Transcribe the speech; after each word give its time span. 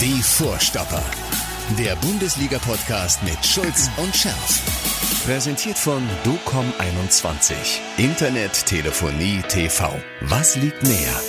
Die 0.00 0.20
Vorstopper. 0.22 1.02
Der 1.78 1.94
Bundesliga-Podcast 1.96 3.22
mit 3.22 3.46
Schulz 3.46 3.88
und 3.96 4.14
Scherf. 4.14 5.24
Präsentiert 5.24 5.78
von 5.78 6.02
DOCOM21. 6.24 7.54
Internet, 7.96 8.66
Telefonie, 8.66 9.40
TV. 9.48 9.94
Was 10.22 10.56
liegt 10.56 10.82
näher? 10.82 11.20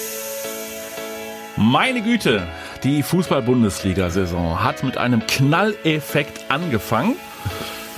Meine 1.58 2.02
Güte, 2.02 2.48
die 2.84 3.04
Fußball-Bundesliga-Saison 3.04 4.64
hat 4.64 4.84
mit 4.84 4.98
einem 4.98 5.26
Knalleffekt 5.28 6.50
angefangen. 6.50 7.16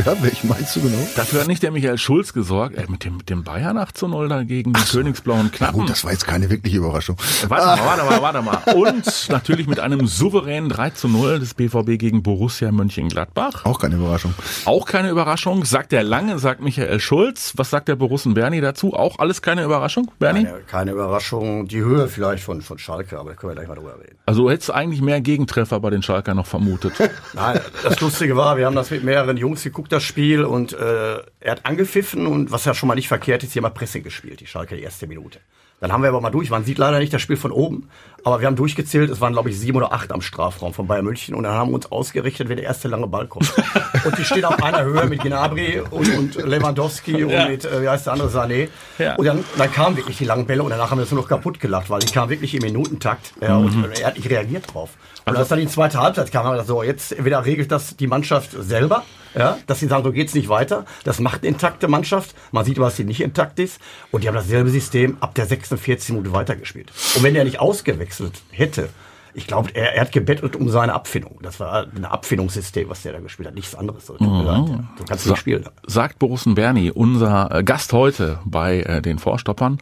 Ja, 0.07 0.15
welchen 0.21 0.47
meinst 0.47 0.73
du 0.73 0.81
genau? 0.81 1.05
Dafür 1.17 1.41
hat 1.41 1.49
nicht 1.49 1.61
der 1.61 1.71
Michael 1.71 1.97
Schulz 1.97 2.31
gesorgt, 2.31 2.77
äh, 2.77 2.85
mit 2.87 3.03
dem, 3.03 3.17
mit 3.17 3.29
dem 3.29 3.43
Bayern 3.43 3.77
8 3.77 3.97
zu 3.97 4.07
0 4.07 4.29
dagegen, 4.29 4.71
die 4.71 4.79
so. 4.79 4.99
Königsblauen 4.99 5.51
Knappen. 5.51 5.79
Na 5.79 5.81
gut, 5.81 5.89
das 5.89 6.05
war 6.05 6.13
jetzt 6.13 6.25
keine 6.25 6.49
wirkliche 6.49 6.77
Überraschung. 6.77 7.17
Warte 7.49 7.65
mal, 7.65 7.85
warte 7.85 8.05
mal, 8.05 8.21
warte 8.21 8.41
mal. 8.41 8.73
Und 8.73 9.27
natürlich 9.29 9.67
mit 9.67 9.81
einem 9.81 10.07
souveränen 10.07 10.69
3 10.69 10.91
zu 10.91 11.09
0 11.09 11.39
des 11.39 11.55
BVB 11.55 11.99
gegen 11.99 12.23
Borussia 12.23 12.71
Mönchengladbach. 12.71 13.65
Auch 13.65 13.79
keine 13.79 13.97
Überraschung. 13.97 14.33
Auch 14.63 14.85
keine 14.85 15.09
Überraschung. 15.09 15.65
Sagt 15.65 15.91
der 15.91 16.03
Lange, 16.03 16.39
sagt 16.39 16.61
Michael 16.61 17.01
Schulz. 17.01 17.51
Was 17.57 17.69
sagt 17.69 17.89
der 17.89 17.97
Borussen 17.97 18.33
Bernie 18.33 18.61
dazu? 18.61 18.93
Auch 18.93 19.19
alles 19.19 19.41
keine 19.41 19.65
Überraschung, 19.65 20.09
Bernie? 20.19 20.45
Keine, 20.45 20.59
keine 20.61 20.91
Überraschung. 20.91 21.67
Die 21.67 21.79
Höhe 21.79 22.07
vielleicht 22.07 22.45
von, 22.45 22.61
von 22.61 22.79
Schalke, 22.79 23.19
aber 23.19 23.31
da 23.31 23.35
können 23.35 23.51
wir 23.51 23.55
gleich 23.55 23.67
mal 23.67 23.75
drüber 23.75 23.99
reden. 23.99 24.15
Also 24.25 24.43
du 24.43 24.51
hättest 24.51 24.71
eigentlich 24.71 25.01
mehr 25.01 25.19
Gegentreffer 25.19 25.81
bei 25.81 25.89
den 25.89 26.01
Schalker 26.01 26.33
noch 26.33 26.47
vermutet. 26.47 26.93
Nein, 27.33 27.59
das 27.83 27.99
Lustige 27.99 28.37
war, 28.37 28.55
wir 28.55 28.67
haben 28.67 28.75
das 28.77 28.89
mit 28.89 29.03
mehreren 29.03 29.35
Jungs 29.35 29.63
geguckt, 29.63 29.96
das 29.97 30.03
Spiel, 30.03 30.43
und 30.43 30.73
äh, 30.73 31.17
er 31.39 31.51
hat 31.51 31.65
angepfiffen 31.65 32.25
und 32.25 32.51
was 32.51 32.65
ja 32.65 32.73
schon 32.73 32.87
mal 32.87 32.95
nicht 32.95 33.07
verkehrt 33.07 33.43
ist, 33.43 33.53
hier 33.53 33.61
mal 33.61 33.69
Pressing 33.69 34.03
gespielt, 34.03 34.39
die 34.39 34.47
Schalke 34.47 34.75
die 34.75 34.83
erste 34.83 35.07
Minute. 35.07 35.39
Dann 35.79 35.91
haben 35.91 36.01
wir 36.01 36.09
aber 36.09 36.21
mal 36.21 36.31
durch, 36.31 36.49
man 36.49 36.63
sieht 36.63 36.79
leider 36.79 36.99
nicht 36.99 37.13
das 37.13 37.21
Spiel 37.21 37.37
von 37.37 37.51
oben, 37.51 37.89
aber 38.27 38.41
wir 38.41 38.47
haben 38.47 38.57
durchgezählt, 38.57 39.09
es 39.09 39.21
waren 39.21 39.31
glaube 39.31 39.49
ich 39.49 39.57
sieben 39.57 39.77
oder 39.77 39.93
acht 39.93 40.11
am 40.11 40.19
Strafraum 40.19 40.73
von 40.73 40.85
Bayern 40.85 41.05
München 41.05 41.33
und 41.33 41.43
dann 41.43 41.53
haben 41.53 41.69
wir 41.71 41.75
uns 41.75 41.89
ausgerichtet, 41.89 42.49
wenn 42.49 42.57
der 42.57 42.65
erste 42.65 42.89
lange 42.89 43.07
Ball 43.07 43.25
kommt. 43.25 43.53
und 44.05 44.17
die 44.17 44.25
stehen 44.25 44.43
auf 44.43 44.61
einer 44.61 44.83
Höhe 44.83 45.05
mit 45.05 45.21
Gnabry 45.21 45.79
und, 45.89 46.17
und 46.17 46.35
Lewandowski 46.35 47.19
Ja. 47.19 47.43
und 47.43 47.51
mit, 47.51 47.63
äh, 47.63 47.81
wie 47.83 47.87
heißt 47.87 48.05
der 48.05 48.13
andere, 48.13 48.27
Sané. 48.27 48.67
Ja. 48.97 49.15
Und 49.15 49.25
dann, 49.25 49.45
dann 49.57 49.71
kamen 49.71 49.95
wirklich 49.95 50.17
die 50.17 50.25
langen 50.25 50.45
Bälle 50.45 50.61
und 50.61 50.71
danach 50.71 50.91
haben 50.91 50.97
wir 50.97 51.03
es 51.03 51.11
nur 51.11 51.21
noch 51.21 51.29
kaputt 51.29 51.61
gelacht, 51.61 51.89
weil 51.89 51.99
die 52.01 52.11
kamen 52.11 52.29
wirklich 52.29 52.53
im 52.53 52.63
Minutentakt 52.63 53.31
ja, 53.41 53.55
und 53.55 53.85
er 53.97 54.07
hat 54.07 54.17
nicht 54.17 54.29
reagiert 54.29 54.73
drauf. 54.73 54.89
Und 55.23 55.35
als 55.37 55.47
dann 55.47 55.59
die 55.59 55.67
zweite 55.67 55.99
Halbzeit 55.99 56.31
kam, 56.31 56.43
haben 56.45 56.51
wir 56.51 56.61
gesagt, 56.61 56.67
so, 56.67 56.83
jetzt 56.83 57.11
entweder 57.13 57.45
regelt 57.45 57.71
das 57.71 57.95
die 57.97 58.07
Mannschaft 58.07 58.51
selber, 58.51 59.03
ja, 59.35 59.57
dass 59.67 59.79
sie 59.81 59.87
sagen, 59.87 60.03
so 60.03 60.11
geht's 60.11 60.33
nicht 60.33 60.49
weiter. 60.49 60.85
Das 61.03 61.19
macht 61.19 61.41
eine 61.43 61.49
intakte 61.49 61.87
Mannschaft. 61.87 62.33
Man 62.51 62.65
sieht 62.65 62.77
aber, 62.77 62.87
dass 62.87 62.95
sie 62.95 63.03
nicht 63.03 63.21
intakt 63.21 63.59
ist. 63.59 63.79
Und 64.11 64.23
die 64.23 64.27
haben 64.29 64.35
dasselbe 64.35 64.69
System 64.69 65.17
ab 65.19 65.35
der 65.35 65.45
46 65.45 66.09
Minute 66.11 66.33
weitergespielt. 66.33 66.91
Und 67.15 67.23
wenn 67.23 67.35
er 67.35 67.43
nicht 67.43 67.59
ausgewechselt 67.59 68.16
hätte, 68.51 68.89
ich 69.37 69.45
glaube, 69.45 69.69
er, 69.75 69.93
er 69.93 70.01
hat 70.01 70.11
gebettelt 70.11 70.55
um 70.55 70.67
seine 70.67 70.95
Abfindung. 70.95 71.37
Das 71.43 71.59
war 71.59 71.85
ein 71.95 72.05
Abfindungssystem, 72.05 72.89
was 72.89 73.03
der 73.03 73.13
da 73.13 73.19
gespielt 73.19 73.47
hat. 73.47 73.53
Nichts 73.53 73.75
anderes. 73.75 74.07
So, 74.07 74.17
ja. 74.19 74.65
so 74.97 75.03
kannst 75.07 75.25
du 75.27 75.29
nicht 75.29 75.39
spielen. 75.39 75.63
Sagt 75.85 76.17
Borussen 76.17 76.55
Bernie, 76.55 76.89
unser 76.89 77.51
äh, 77.53 77.63
Gast 77.63 77.93
heute 77.93 78.39
bei 78.45 78.79
äh, 78.81 78.99
den 78.99 79.19
Vorstoppern. 79.19 79.77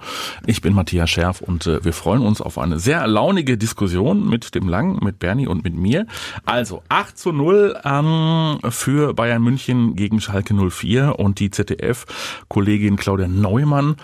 Ich 0.46 0.60
bin 0.60 0.74
Matthias 0.74 1.10
Scherf 1.10 1.40
und 1.40 1.68
äh, 1.68 1.86
wir 1.86 1.94
freuen 1.94 2.22
uns 2.22 2.42
auf 2.42 2.58
eine 2.58 2.80
sehr 2.80 3.08
launige 3.08 3.58
Diskussion 3.58 4.28
mit 4.28 4.56
dem 4.56 4.68
Lang, 4.68 5.02
mit 5.02 5.20
Bernie 5.20 5.48
und 5.48 5.64
mit 5.64 5.74
mir. 5.74 6.06
Also 6.44 6.84
8 6.90 7.18
zu 7.18 7.32
0 7.32 7.80
ähm, 7.86 8.60
für 8.72 9.14
Bayern 9.14 9.42
München 9.42 9.96
gegen 9.96 10.20
Schalke 10.20 10.54
04 10.54 11.18
und 11.18 11.40
die 11.40 11.50
ZDF-Kollegin 11.50 12.98
Claudia 12.98 13.30
Neumann. 13.30 13.96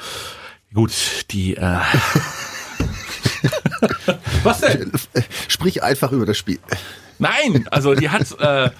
Gut, 0.74 0.94
die... 1.32 1.58
Äh, 1.58 1.80
Was 4.44 4.62
denn? 4.62 4.92
Sprich 5.48 5.84
einfach 5.84 6.12
über 6.12 6.26
das 6.26 6.38
Spiel. 6.38 6.60
Nein, 7.22 7.68
also 7.70 7.94
die 7.94 8.10
hat, 8.10 8.32
äh, 8.40 8.72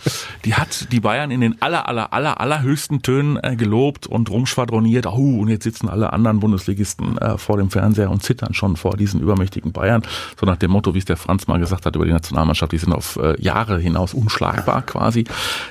die 0.46 0.56
hat 0.56 0.92
die 0.92 1.00
Bayern 1.00 1.30
in 1.30 1.42
den 1.42 1.62
aller, 1.62 1.88
aller, 1.88 2.12
aller, 2.12 2.42
allerhöchsten 2.42 3.04
Tönen 3.04 3.38
äh, 3.38 3.56
gelobt 3.56 4.08
und 4.08 4.32
rumschwadroniert. 4.32 5.06
Oh, 5.06 5.42
und 5.42 5.48
jetzt 5.50 5.64
sitzen 5.64 5.88
alle 5.88 6.12
anderen 6.12 6.40
Bundesligisten 6.40 7.20
äh, 7.20 7.38
vor 7.38 7.58
dem 7.58 7.70
Fernseher 7.70 8.10
und 8.10 8.24
zittern 8.24 8.56
schon 8.56 8.78
vor 8.78 8.98
diesen 8.98 9.22
übermächtigen 9.22 9.72
Bayern. 9.72 10.02
So 10.40 10.48
nach 10.48 10.58
dem 10.58 10.72
Motto, 10.72 10.96
wie 10.96 10.98
es 10.98 11.06
der 11.06 11.18
Franz 11.18 11.46
mal 11.46 11.60
gesagt 11.60 11.86
hat 11.86 11.96
über 11.96 12.06
die 12.06 12.14
Nationalmannschaft, 12.14 12.72
die 12.72 12.80
sind 12.80 12.94
auf 12.94 13.18
äh, 13.18 13.40
Jahre 13.40 13.78
hinaus 13.78 14.16
unschlagbar 14.16 14.82
quasi. 14.82 15.26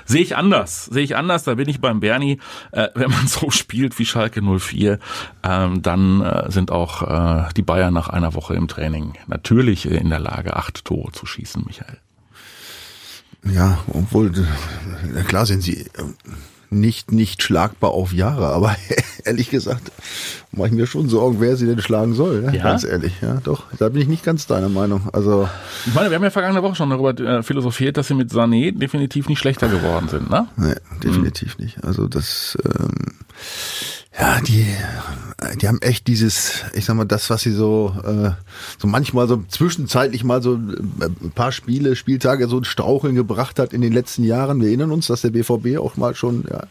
Sehe 0.04 0.22
ich 0.22 0.36
anders, 0.36 0.84
sehe 0.84 1.02
ich 1.02 1.16
anders. 1.16 1.42
Da 1.42 1.56
bin 1.56 1.68
ich 1.68 1.80
beim 1.80 1.98
Bernie. 1.98 2.38
Äh, 2.70 2.86
wenn 2.94 3.10
man 3.10 3.26
so 3.26 3.50
spielt 3.50 3.98
wie 3.98 4.06
Schalke 4.06 4.42
04, 4.42 5.00
ähm, 5.42 5.82
dann 5.82 6.20
äh, 6.20 6.52
sind 6.52 6.70
auch 6.70 7.02
äh, 7.02 7.48
die 7.56 7.62
Bayern 7.62 7.92
nach 7.92 8.08
einer 8.08 8.34
Woche 8.34 8.54
im 8.54 8.68
Training 8.68 9.14
natürlich 9.26 9.90
in 9.90 10.08
der 10.08 10.20
Lage, 10.20 10.54
acht 10.54 10.84
Tore 10.84 11.10
zu 11.10 11.26
schießen, 11.26 11.64
Michael. 11.66 11.98
Ja, 13.44 13.78
obwohl, 13.92 14.32
na 15.14 15.22
klar 15.22 15.46
sind 15.46 15.62
sie 15.62 15.80
äh, 15.80 15.86
nicht, 16.70 17.10
nicht 17.10 17.42
schlagbar 17.42 17.90
auf 17.90 18.12
Jahre, 18.12 18.46
aber 18.46 18.76
ehrlich 19.24 19.50
gesagt, 19.50 19.90
mache 20.52 20.68
ich 20.68 20.74
mir 20.74 20.86
schon 20.86 21.08
Sorgen, 21.08 21.40
wer 21.40 21.56
sie 21.56 21.66
denn 21.66 21.80
schlagen 21.80 22.14
soll, 22.14 22.42
ne? 22.42 22.56
Ja? 22.56 22.62
ganz 22.62 22.84
ehrlich, 22.84 23.14
ja, 23.20 23.38
doch, 23.42 23.64
da 23.78 23.88
bin 23.88 24.02
ich 24.02 24.08
nicht 24.08 24.24
ganz 24.24 24.46
deiner 24.46 24.68
Meinung, 24.68 25.08
also, 25.12 25.48
Ich 25.86 25.94
meine, 25.94 26.10
wir 26.10 26.16
haben 26.16 26.22
ja 26.22 26.30
vergangene 26.30 26.62
Woche 26.62 26.76
schon 26.76 26.90
darüber 26.90 27.18
äh, 27.18 27.42
philosophiert, 27.42 27.96
dass 27.96 28.08
sie 28.08 28.14
mit 28.14 28.30
Sané 28.30 28.76
definitiv 28.76 29.28
nicht 29.28 29.38
schlechter 29.40 29.68
geworden 29.68 30.08
sind, 30.08 30.30
ne? 30.30 30.46
ne, 30.56 30.80
definitiv 31.02 31.58
nicht, 31.58 31.82
also 31.82 32.06
das, 32.06 32.56
ähm, 32.64 33.16
ja, 34.18 34.40
die, 34.40 34.66
die 35.60 35.68
haben 35.68 35.80
echt 35.82 36.06
dieses, 36.06 36.64
ich 36.74 36.84
sag 36.84 36.96
mal, 36.96 37.04
das, 37.04 37.30
was 37.30 37.42
sie 37.42 37.52
so, 37.52 37.94
äh, 38.04 38.30
so 38.78 38.88
manchmal 38.88 39.28
so 39.28 39.42
zwischenzeitlich 39.48 40.24
mal 40.24 40.42
so 40.42 40.54
äh, 40.54 40.58
ein 41.04 41.32
paar 41.34 41.52
Spiele, 41.52 41.94
Spieltage 41.94 42.48
so 42.48 42.58
ein 42.58 42.64
Straucheln 42.64 43.14
gebracht 43.14 43.58
hat 43.58 43.72
in 43.72 43.80
den 43.80 43.92
letzten 43.92 44.24
Jahren. 44.24 44.60
Wir 44.60 44.68
erinnern 44.68 44.90
uns, 44.90 45.06
dass 45.06 45.22
der 45.22 45.30
BVB 45.30 45.78
auch 45.78 45.96
mal 45.96 46.14
schon 46.14 46.44
ja, 46.50 46.64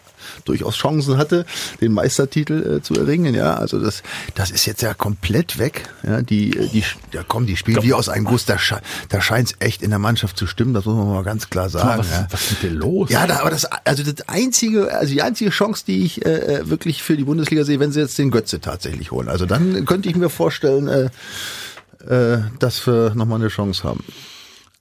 durchaus 0.45 0.75
Chancen 0.75 1.17
hatte, 1.17 1.45
den 1.81 1.94
Meistertitel 1.94 2.77
äh, 2.77 2.81
zu 2.81 2.94
erringen. 2.95 3.33
Ja, 3.33 3.56
also 3.56 3.79
das, 3.79 4.03
das 4.35 4.51
ist 4.51 4.66
jetzt 4.66 4.81
ja 4.81 4.94
komplett 4.94 5.57
weg. 5.59 5.89
Ja, 6.03 6.21
die, 6.21 6.56
äh, 6.57 6.67
die, 6.67 6.83
ja, 7.13 7.23
komm, 7.27 7.45
die 7.45 7.56
spielen 7.56 7.81
wie 7.83 7.94
aus 7.94 8.09
einem 8.09 8.25
Guss. 8.25 8.45
Da, 8.45 8.57
sche 8.57 8.81
da 9.07 9.21
scheint 9.21 9.50
es 9.50 9.56
echt 9.59 9.81
in 9.81 9.89
der 9.89 10.00
Mannschaft 10.00 10.38
zu 10.38 10.45
stimmen. 10.45 10.73
Das 10.73 10.85
muss 10.85 10.95
man 10.95 11.07
mal 11.07 11.23
ganz 11.23 11.50
klar 11.50 11.69
sagen. 11.69 12.00
was, 12.00 12.11
ja. 12.11 12.27
was 12.29 12.51
ist 12.51 12.63
dir 12.63 12.71
los? 12.71 13.09
Ja, 13.09 13.27
da, 13.27 13.39
aber 13.39 13.50
das, 13.50 13.66
also 13.66 14.03
das 14.03 14.27
einzige, 14.27 14.94
also 14.94 15.13
die 15.13 15.21
einzige 15.21 15.50
Chance, 15.50 15.83
die 15.88 16.03
ich 16.03 16.25
äh, 16.25 16.69
wirklich 16.69 17.01
für 17.01 17.16
die 17.16 17.28
Bundesliga 17.29 17.63
sehe, 17.63 17.79
wenn 17.79 17.91
sie 17.91 18.00
jetzt 18.00 18.17
den 18.17 18.31
Götze 18.31 18.59
tatsächlich 18.59 19.12
holen. 19.12 19.29
Also 19.29 19.45
dann 19.45 19.85
könnte 19.85 20.09
ich 20.09 20.16
mir 20.16 20.29
vorstellen, 20.29 20.88
äh, 20.88 21.09
äh, 22.07 22.40
dass 22.57 22.85
wir 22.88 23.13
nochmal 23.16 23.40
eine 23.40 23.50
Chance 23.50 23.84
haben. 23.84 24.03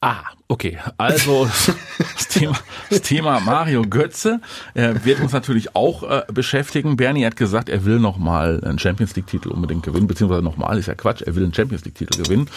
Ah, 0.00 0.26
okay. 0.46 0.78
Also 0.96 1.50
das 1.98 2.28
Thema, 2.28 2.56
das 2.88 3.02
Thema 3.02 3.40
Mario 3.40 3.82
Götze 3.82 4.40
äh, 4.74 4.94
wird 5.02 5.18
uns 5.18 5.32
natürlich 5.32 5.74
auch 5.74 6.04
äh, 6.04 6.22
beschäftigen. 6.32 6.96
Bernie 6.96 7.26
hat 7.26 7.34
gesagt, 7.34 7.68
er 7.68 7.84
will 7.84 7.98
nochmal 7.98 8.62
einen 8.64 8.78
Champions 8.78 9.16
League-Titel 9.16 9.48
unbedingt 9.48 9.82
gewinnen, 9.82 10.06
beziehungsweise 10.06 10.42
nochmal 10.42 10.78
ist 10.78 10.86
ja 10.86 10.94
Quatsch, 10.94 11.22
er 11.22 11.34
will 11.34 11.42
einen 11.42 11.52
Champions 11.52 11.84
League-Titel 11.84 12.22
gewinnen. 12.22 12.48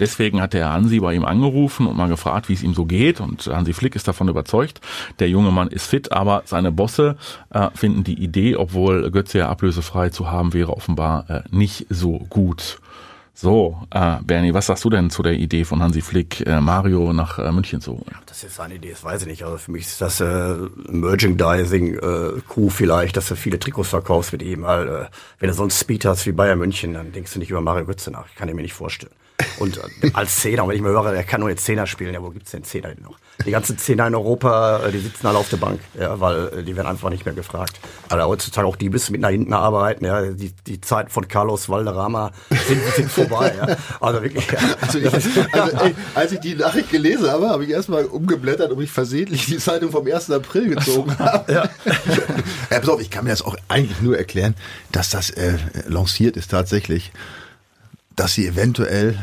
Deswegen 0.00 0.40
hat 0.40 0.54
der 0.54 0.72
Hansi 0.72 1.00
bei 1.00 1.12
ihm 1.12 1.26
angerufen 1.26 1.86
und 1.86 1.98
mal 1.98 2.08
gefragt, 2.08 2.48
wie 2.48 2.54
es 2.54 2.62
ihm 2.62 2.72
so 2.72 2.86
geht. 2.86 3.20
Und 3.20 3.46
Hansi 3.46 3.74
Flick 3.74 3.94
ist 3.94 4.08
davon 4.08 4.28
überzeugt, 4.28 4.80
der 5.18 5.28
junge 5.28 5.50
Mann 5.50 5.68
ist 5.68 5.86
fit, 5.86 6.12
aber 6.12 6.44
seine 6.46 6.72
Bosse 6.72 7.18
äh, 7.50 7.68
finden 7.74 8.04
die 8.04 8.18
Idee, 8.18 8.56
obwohl 8.56 9.10
Götze 9.10 9.36
ja 9.36 9.50
ablösefrei 9.50 10.08
zu 10.08 10.30
haben 10.30 10.54
wäre, 10.54 10.74
offenbar 10.74 11.28
äh, 11.28 11.42
nicht 11.50 11.88
so 11.90 12.20
gut. 12.30 12.78
So, 13.38 13.76
äh, 13.90 14.16
Bernie, 14.22 14.54
was 14.54 14.64
sagst 14.64 14.82
du 14.86 14.88
denn 14.88 15.10
zu 15.10 15.22
der 15.22 15.34
Idee 15.34 15.64
von 15.64 15.82
Hansi 15.82 16.00
Flick, 16.00 16.46
äh, 16.46 16.58
Mario 16.58 17.12
nach 17.12 17.38
äh, 17.38 17.52
München 17.52 17.82
zu 17.82 17.92
holen? 17.92 18.16
Das 18.24 18.42
ist 18.42 18.56
seine 18.56 18.76
Idee, 18.76 18.92
das 18.92 19.04
weiß 19.04 19.20
ich 19.22 19.28
nicht. 19.28 19.44
Also 19.44 19.58
für 19.58 19.72
mich 19.72 19.82
ist 19.82 20.00
das 20.00 20.22
äh, 20.22 20.54
Merchandising-Coup 20.88 22.72
vielleicht, 22.72 23.18
dass 23.18 23.28
du 23.28 23.36
viele 23.36 23.58
Trikots 23.58 23.90
verkaufst 23.90 24.32
mit 24.32 24.40
ihm. 24.40 24.62
Weil, 24.62 24.88
äh, 24.88 25.04
wenn 25.38 25.48
du 25.48 25.54
so 25.54 25.64
einen 25.64 25.70
Speed 25.70 26.06
hast 26.06 26.24
wie 26.24 26.32
Bayern 26.32 26.58
München, 26.58 26.94
dann 26.94 27.12
denkst 27.12 27.34
du 27.34 27.38
nicht 27.38 27.50
über 27.50 27.60
Mario 27.60 27.84
Götze 27.84 28.10
nach. 28.10 28.24
Kann 28.36 28.48
ich 28.48 28.54
mir 28.54 28.62
nicht 28.62 28.72
vorstellen. 28.72 29.12
Und 29.58 29.78
äh, 29.78 30.10
als 30.12 30.36
Zehner, 30.36 30.66
wenn 30.66 30.76
ich 30.76 30.82
mir 30.82 30.88
höre, 30.88 31.12
der 31.12 31.24
kann 31.24 31.40
nur 31.40 31.50
jetzt 31.50 31.64
Zehner 31.64 31.86
spielen, 31.86 32.14
ja, 32.14 32.22
wo 32.22 32.30
gibt's 32.30 32.50
denn 32.50 32.64
Zehner 32.64 32.88
denn 32.88 33.02
noch? 33.02 33.18
Die 33.44 33.50
ganzen 33.50 33.76
Zehner 33.78 34.06
in 34.06 34.14
Europa, 34.14 34.86
äh, 34.86 34.92
die 34.92 34.98
sitzen 34.98 35.26
alle 35.26 35.38
auf 35.38 35.48
der 35.50 35.58
Bank, 35.58 35.80
ja, 35.98 36.18
weil 36.20 36.48
äh, 36.48 36.62
die 36.62 36.74
werden 36.74 36.86
einfach 36.86 37.10
nicht 37.10 37.24
mehr 37.24 37.34
gefragt. 37.34 37.78
Aber 38.08 38.26
heutzutage 38.26 38.66
auch 38.66 38.76
die 38.76 38.88
müssen 38.88 39.12
mit 39.12 39.20
nach 39.20 39.30
hinten 39.30 39.52
arbeiten, 39.52 40.04
ja, 40.04 40.22
die, 40.22 40.52
die 40.66 40.80
Zeiten 40.80 41.10
von 41.10 41.28
Carlos 41.28 41.68
Valderrama 41.68 42.32
sind, 42.66 42.82
sind 42.94 43.10
vorbei, 43.10 43.52
ja. 43.56 43.76
Also 44.00 44.22
wirklich, 44.22 44.46
ja. 44.50 44.58
Also, 44.80 44.98
ich, 44.98 45.12
also 45.52 45.76
ey, 45.78 45.94
als 46.14 46.32
ich 46.32 46.40
die 46.40 46.54
Nachricht 46.54 46.90
gelesen 46.90 47.30
habe, 47.30 47.48
habe 47.48 47.64
ich 47.64 47.70
erstmal 47.70 48.04
umgeblättert 48.04 48.70
und 48.70 48.78
mich 48.78 48.90
versehentlich 48.90 49.46
die 49.46 49.58
Zeitung 49.58 49.90
vom 49.90 50.06
1. 50.06 50.30
April 50.30 50.74
gezogen 50.74 51.18
habe. 51.18 51.52
Ja. 51.52 51.68
ja, 52.70 52.80
pass 52.80 52.88
auf, 52.88 53.00
ich 53.00 53.10
kann 53.10 53.24
mir 53.24 53.30
das 53.30 53.42
auch 53.42 53.56
eigentlich 53.68 54.00
nur 54.00 54.16
erklären, 54.16 54.54
dass 54.92 55.10
das 55.10 55.30
äh, 55.30 55.58
lanciert 55.88 56.36
ist 56.36 56.50
tatsächlich, 56.50 57.12
dass 58.16 58.34
sie 58.34 58.46
eventuell 58.46 59.16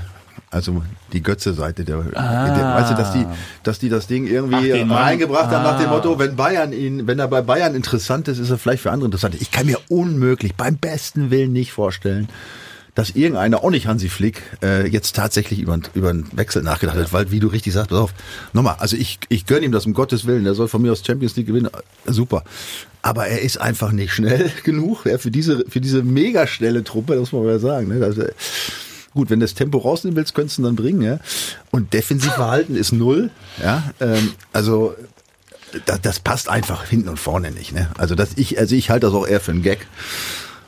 also 0.53 0.83
die 1.11 1.23
Götze-Seite 1.23 1.83
der, 1.83 1.97
der, 2.03 2.13
weißt 2.13 2.91
du, 2.91 2.95
dass 2.95 3.11
die, 3.11 3.25
dass 3.63 3.79
die 3.79 3.89
das 3.89 4.05
Ding 4.05 4.27
irgendwie 4.27 4.71
Ach, 4.73 4.89
reingebracht 4.89 5.49
haben 5.49 5.63
nach 5.63 5.79
dem 5.79 5.89
Ah. 5.89 5.93
Motto, 5.95 6.19
wenn 6.19 6.35
Bayern 6.35 6.71
ihn, 6.73 7.07
wenn 7.07 7.17
er 7.17 7.27
bei 7.27 7.41
Bayern 7.41 7.73
interessant 7.73 8.27
ist, 8.27 8.37
ist 8.37 8.51
er 8.51 8.59
vielleicht 8.59 8.83
für 8.83 8.91
andere 8.91 9.07
interessant. 9.07 9.35
Ich 9.39 9.49
kann 9.49 9.65
mir 9.65 9.79
unmöglich, 9.89 10.53
beim 10.55 10.77
besten 10.77 11.31
Willen 11.31 11.53
nicht 11.53 11.71
vorstellen, 11.73 12.29
dass 12.93 13.09
irgendeiner, 13.09 13.63
auch 13.63 13.71
nicht 13.71 13.87
Hansi 13.87 14.09
Flick, 14.09 14.43
äh, 14.61 14.87
jetzt 14.87 15.15
tatsächlich 15.15 15.59
über, 15.59 15.79
über 15.95 16.11
einen 16.11 16.29
Wechsel 16.37 16.61
nachgedacht 16.61 16.97
hat, 16.97 17.11
weil, 17.11 17.31
wie 17.31 17.39
du 17.39 17.47
richtig 17.47 17.73
sagst, 17.73 17.89
pass 17.89 17.97
auf, 17.97 18.13
nochmal, 18.53 18.75
also 18.77 18.95
ich, 18.95 19.19
ich 19.29 19.47
gönne 19.47 19.65
ihm 19.65 19.71
das 19.71 19.87
um 19.87 19.93
Gottes 19.93 20.27
Willen, 20.27 20.43
der 20.43 20.53
soll 20.53 20.67
von 20.67 20.83
mir 20.83 20.91
aus 20.91 21.03
Champions 21.03 21.35
League 21.35 21.47
gewinnen, 21.47 21.69
super. 22.05 22.43
Aber 23.03 23.27
er 23.27 23.41
ist 23.41 23.61
einfach 23.61 23.91
nicht 23.91 24.13
schnell 24.13 24.49
genug 24.63 25.05
ja, 25.05 25.19
für 25.19 25.29
diese, 25.29 25.65
für 25.69 25.81
diese 25.81 26.01
mega 26.01 26.47
schnelle 26.47 26.83
Truppe, 26.83 27.13
das 27.13 27.31
muss 27.31 27.33
man 27.33 27.43
mal 27.43 27.59
sagen. 27.59 27.89
Ne? 27.89 28.03
Also, 28.03 28.23
gut, 29.13 29.29
wenn 29.29 29.39
du 29.39 29.43
das 29.43 29.53
Tempo 29.53 29.77
rausnehmen 29.77 30.15
willst, 30.15 30.33
könntest 30.33 30.57
du 30.57 30.61
ihn 30.61 30.65
dann 30.65 30.75
bringen. 30.75 31.01
Ja? 31.01 31.19
Und 31.69 31.93
Defensivverhalten 31.93 32.75
ist 32.75 32.93
null. 32.93 33.29
Ja? 33.61 33.83
Ähm, 33.99 34.31
also 34.53 34.95
das, 35.85 36.01
das 36.01 36.19
passt 36.19 36.49
einfach 36.49 36.85
hinten 36.85 37.09
und 37.09 37.19
vorne 37.19 37.51
nicht. 37.51 37.73
Ne? 37.73 37.89
Also 37.97 38.15
das 38.15 38.31
ich, 38.37 38.57
also 38.57 38.73
ich 38.73 38.89
halte 38.89 39.05
das 39.07 39.15
auch 39.15 39.27
eher 39.27 39.39
für 39.39 39.51
einen 39.51 39.63
Gag. 39.63 39.85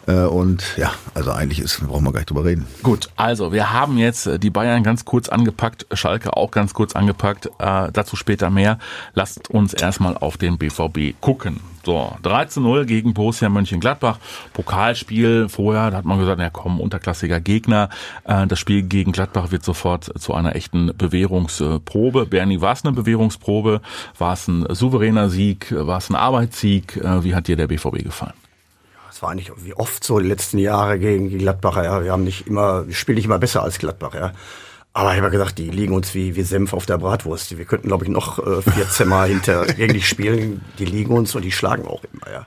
Äh, 0.07 0.25
Und 0.25 0.63
ja, 0.77 0.91
also 1.13 1.31
eigentlich 1.31 1.59
ist, 1.59 1.79
brauchen 1.87 2.03
wir 2.03 2.11
gar 2.11 2.19
nicht 2.19 2.29
drüber 2.29 2.45
reden. 2.45 2.67
Gut, 2.83 3.09
also 3.15 3.51
wir 3.51 3.71
haben 3.71 3.97
jetzt 3.97 4.27
äh, 4.27 4.39
die 4.39 4.49
Bayern 4.49 4.83
ganz 4.83 5.05
kurz 5.05 5.29
angepackt, 5.29 5.87
Schalke 5.93 6.35
auch 6.37 6.51
ganz 6.51 6.73
kurz 6.73 6.95
angepackt, 6.95 7.47
äh, 7.59 7.91
dazu 7.91 8.15
später 8.15 8.49
mehr. 8.49 8.77
Lasst 9.13 9.49
uns 9.49 9.73
erstmal 9.73 10.17
auf 10.17 10.37
den 10.37 10.57
BVB 10.57 11.19
gucken. 11.21 11.59
So, 11.85 12.15
3 12.23 12.45
zu 12.45 12.61
0 12.61 12.85
gegen 12.87 13.13
Borussia 13.13 13.47
Mönchengladbach. 13.47 14.17
Pokalspiel 14.53 15.49
vorher, 15.49 15.91
da 15.91 15.97
hat 15.97 16.05
man 16.05 16.17
gesagt, 16.17 16.41
ja 16.41 16.49
komm, 16.49 16.81
unterklassiger 16.81 17.39
Gegner. 17.39 17.89
Äh, 18.23 18.47
das 18.47 18.57
Spiel 18.57 18.81
gegen 18.81 19.11
Gladbach 19.11 19.51
wird 19.51 19.63
sofort 19.63 20.11
zu 20.19 20.33
einer 20.33 20.55
echten 20.55 20.91
Bewährungsprobe. 20.97 22.25
Bernie, 22.25 22.61
war 22.61 22.73
es 22.73 22.83
eine 22.83 22.93
Bewährungsprobe? 22.93 23.81
War 24.17 24.33
es 24.33 24.47
ein 24.47 24.65
souveräner 24.73 25.29
Sieg? 25.29 25.71
War 25.71 25.99
es 25.99 26.09
ein 26.09 26.15
Arbeitssieg? 26.15 26.97
Äh, 26.97 27.23
Wie 27.23 27.35
hat 27.35 27.47
dir 27.47 27.55
der 27.55 27.67
BVB 27.67 28.03
gefallen? 28.03 28.33
Das 29.07 29.21
war 29.21 29.29
eigentlich 29.29 29.51
wie 29.63 29.75
oft 29.75 30.03
so 30.03 30.19
die 30.19 30.27
letzten 30.27 30.57
Jahre 30.57 30.97
gegen 30.97 31.37
Gladbacher. 31.37 31.83
Ja. 31.83 32.03
Wir 32.03 32.11
haben 32.11 32.23
nicht 32.23 32.47
immer, 32.47 32.87
wir 32.87 32.95
spielen 32.95 33.15
nicht 33.15 33.25
immer 33.25 33.39
besser 33.39 33.61
als 33.61 33.77
Gladbach. 33.77 34.15
Ja. 34.15 34.33
Aber 34.95 35.13
ich 35.13 35.19
habe 35.19 35.29
gesagt, 35.29 35.57
die 35.57 35.69
liegen 35.69 35.93
uns 35.93 36.15
wie, 36.15 36.37
wie 36.37 36.43
Senf 36.43 36.71
auf 36.71 36.85
der 36.85 36.97
Bratwurst. 36.97 37.57
Wir 37.57 37.65
könnten, 37.65 37.89
glaube 37.89 38.05
ich, 38.05 38.09
noch 38.09 38.39
äh, 38.39 38.61
14 38.61 39.09
Mal 39.09 39.27
hinter 39.41 39.65
die 39.65 40.01
spielen. 40.01 40.63
Die 40.79 40.85
liegen 40.85 41.13
uns 41.13 41.35
und 41.35 41.41
die 41.41 41.51
schlagen 41.51 41.85
auch 41.85 42.01
immer. 42.13 42.31
Ja. 42.31 42.45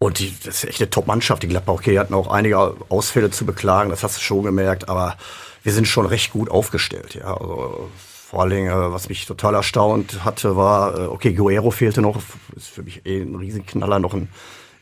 Und 0.00 0.18
die, 0.18 0.34
das 0.44 0.64
ist 0.64 0.68
echt 0.68 0.80
eine 0.80 0.90
Top-Mannschaft. 0.90 1.44
Die 1.44 1.46
Gladbach, 1.46 1.74
okay, 1.74 1.96
hatten 2.00 2.14
auch 2.14 2.26
einige 2.26 2.74
Ausfälle 2.88 3.30
zu 3.30 3.46
beklagen, 3.46 3.90
das 3.90 4.02
hast 4.02 4.16
du 4.16 4.20
schon 4.20 4.42
gemerkt. 4.42 4.88
Aber 4.88 5.16
wir 5.62 5.72
sind 5.72 5.86
schon 5.86 6.06
recht 6.06 6.32
gut 6.32 6.50
aufgestellt. 6.50 7.14
Ja. 7.14 7.34
Also, 7.34 7.88
vor 8.02 8.42
allen 8.42 8.50
Dingen, 8.50 8.68
äh, 8.68 8.92
was 8.92 9.08
mich 9.08 9.24
total 9.24 9.54
erstaunt 9.54 10.24
hatte, 10.24 10.56
war, 10.56 10.98
äh, 10.98 11.06
okay, 11.06 11.34
Guerrero 11.34 11.70
fehlte 11.70 12.02
noch. 12.02 12.20
Ist 12.56 12.66
für 12.66 12.82
mich 12.82 13.06
eh 13.06 13.22
ein 13.22 13.36
Riesenknaller, 13.36 14.00
noch 14.00 14.12
ein 14.12 14.26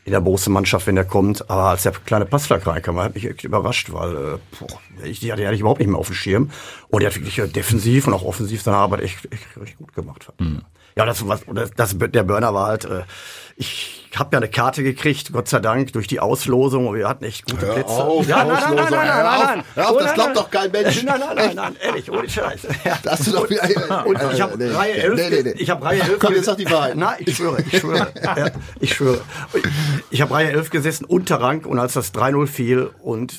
in 0.05 0.11
der 0.11 0.21
großen 0.21 0.53
Mannschaft, 0.53 0.85
wenn 0.85 0.95
der 0.95 1.03
kommt. 1.03 1.49
Aber 1.49 1.63
als 1.63 1.83
der 1.83 1.91
kleine 1.91 2.25
Passflack 2.25 2.65
reinkam, 2.65 2.99
hat 2.99 3.15
mich 3.15 3.25
echt 3.25 3.43
überrascht, 3.43 3.91
weil 3.91 4.15
äh, 4.15 4.37
boah, 4.59 4.79
ich, 5.03 5.19
die 5.19 5.33
hatte 5.33 5.51
ich 5.51 5.59
überhaupt 5.59 5.79
nicht 5.79 5.89
mehr 5.89 5.99
auf 5.99 6.07
dem 6.07 6.15
Schirm. 6.15 6.51
Und 6.89 7.01
die 7.01 7.07
hat 7.07 7.15
wirklich 7.15 7.39
äh, 7.39 7.47
defensiv 7.47 8.05
und 8.07 8.13
auch 8.13 8.23
offensiv 8.23 8.61
seine 8.61 8.77
Arbeit 8.77 9.01
echt, 9.01 9.25
echt 9.25 9.57
richtig 9.59 9.77
gut 9.77 9.93
gemacht. 9.93 10.27
Mhm. 10.39 10.61
Ja, 10.95 11.05
das, 11.05 11.27
was, 11.27 11.41
das, 11.51 11.71
das, 11.71 11.97
der 11.97 12.23
Burner 12.23 12.53
war 12.53 12.67
halt, 12.67 12.85
äh, 12.85 13.01
ich 13.57 14.04
habe 14.19 14.29
ja 14.33 14.39
eine 14.39 14.49
Karte 14.49 14.83
gekriegt, 14.83 15.31
Gott 15.31 15.47
sei 15.47 15.59
Dank, 15.59 15.93
durch 15.93 16.07
die 16.07 16.19
Auslosung. 16.19 16.93
Wir 16.93 17.07
hatten 17.07 17.23
echt 17.23 17.45
gute 17.45 17.65
Plätze. 17.65 17.85
auf, 17.85 18.27
ja, 18.27 18.43
nein, 18.43 18.47
nein, 18.47 18.75
nein, 18.75 18.87
nein, 18.91 19.07
nein, 19.07 19.63
nein, 19.75 19.85
auf, 19.85 19.97
das 19.97 20.13
glaubt 20.13 20.37
doch 20.37 20.49
kein 20.49 20.71
Mensch. 20.71 21.03
Nein, 21.03 21.19
nein, 21.19 21.35
nein, 21.35 21.55
nein, 21.55 21.75
ehrlich, 21.81 22.11
ohne 22.11 22.29
Scheiß. 22.29 22.61
Das 23.03 23.19
ist 23.19 23.35
doch 23.35 23.49
wieder, 23.49 24.05
Und 24.05 24.17
ich 24.33 24.41
habe 24.41 24.57
Nee, 24.57 24.71
Reihe 24.71 24.93
11, 24.93 25.15
nee, 25.15 25.29
nee, 25.29 25.41
nee. 25.43 25.53
ich 25.57 25.69
habe 25.69 25.85
Reihe 25.85 26.01
11 26.01 26.19
Komm, 26.19 26.33
jetzt 26.33 26.45
sag 26.45 26.57
die 26.57 26.69
Wahrheit. 26.69 26.95
Nein, 26.95 27.17
ich 27.19 27.35
schwöre, 27.35 27.61
ich 27.61 27.79
schwöre. 27.79 28.11
ich 28.79 28.93
schwöre. 28.93 29.21
Ich 30.09 30.21
habe 30.21 30.33
Reihe 30.33 30.51
11 30.51 30.69
gesessen, 30.69 31.05
unter 31.05 31.41
Rang 31.41 31.65
und 31.65 31.79
als 31.79 31.93
das 31.93 32.13
3-0 32.13 32.47
fiel 32.47 32.89
und 33.01 33.33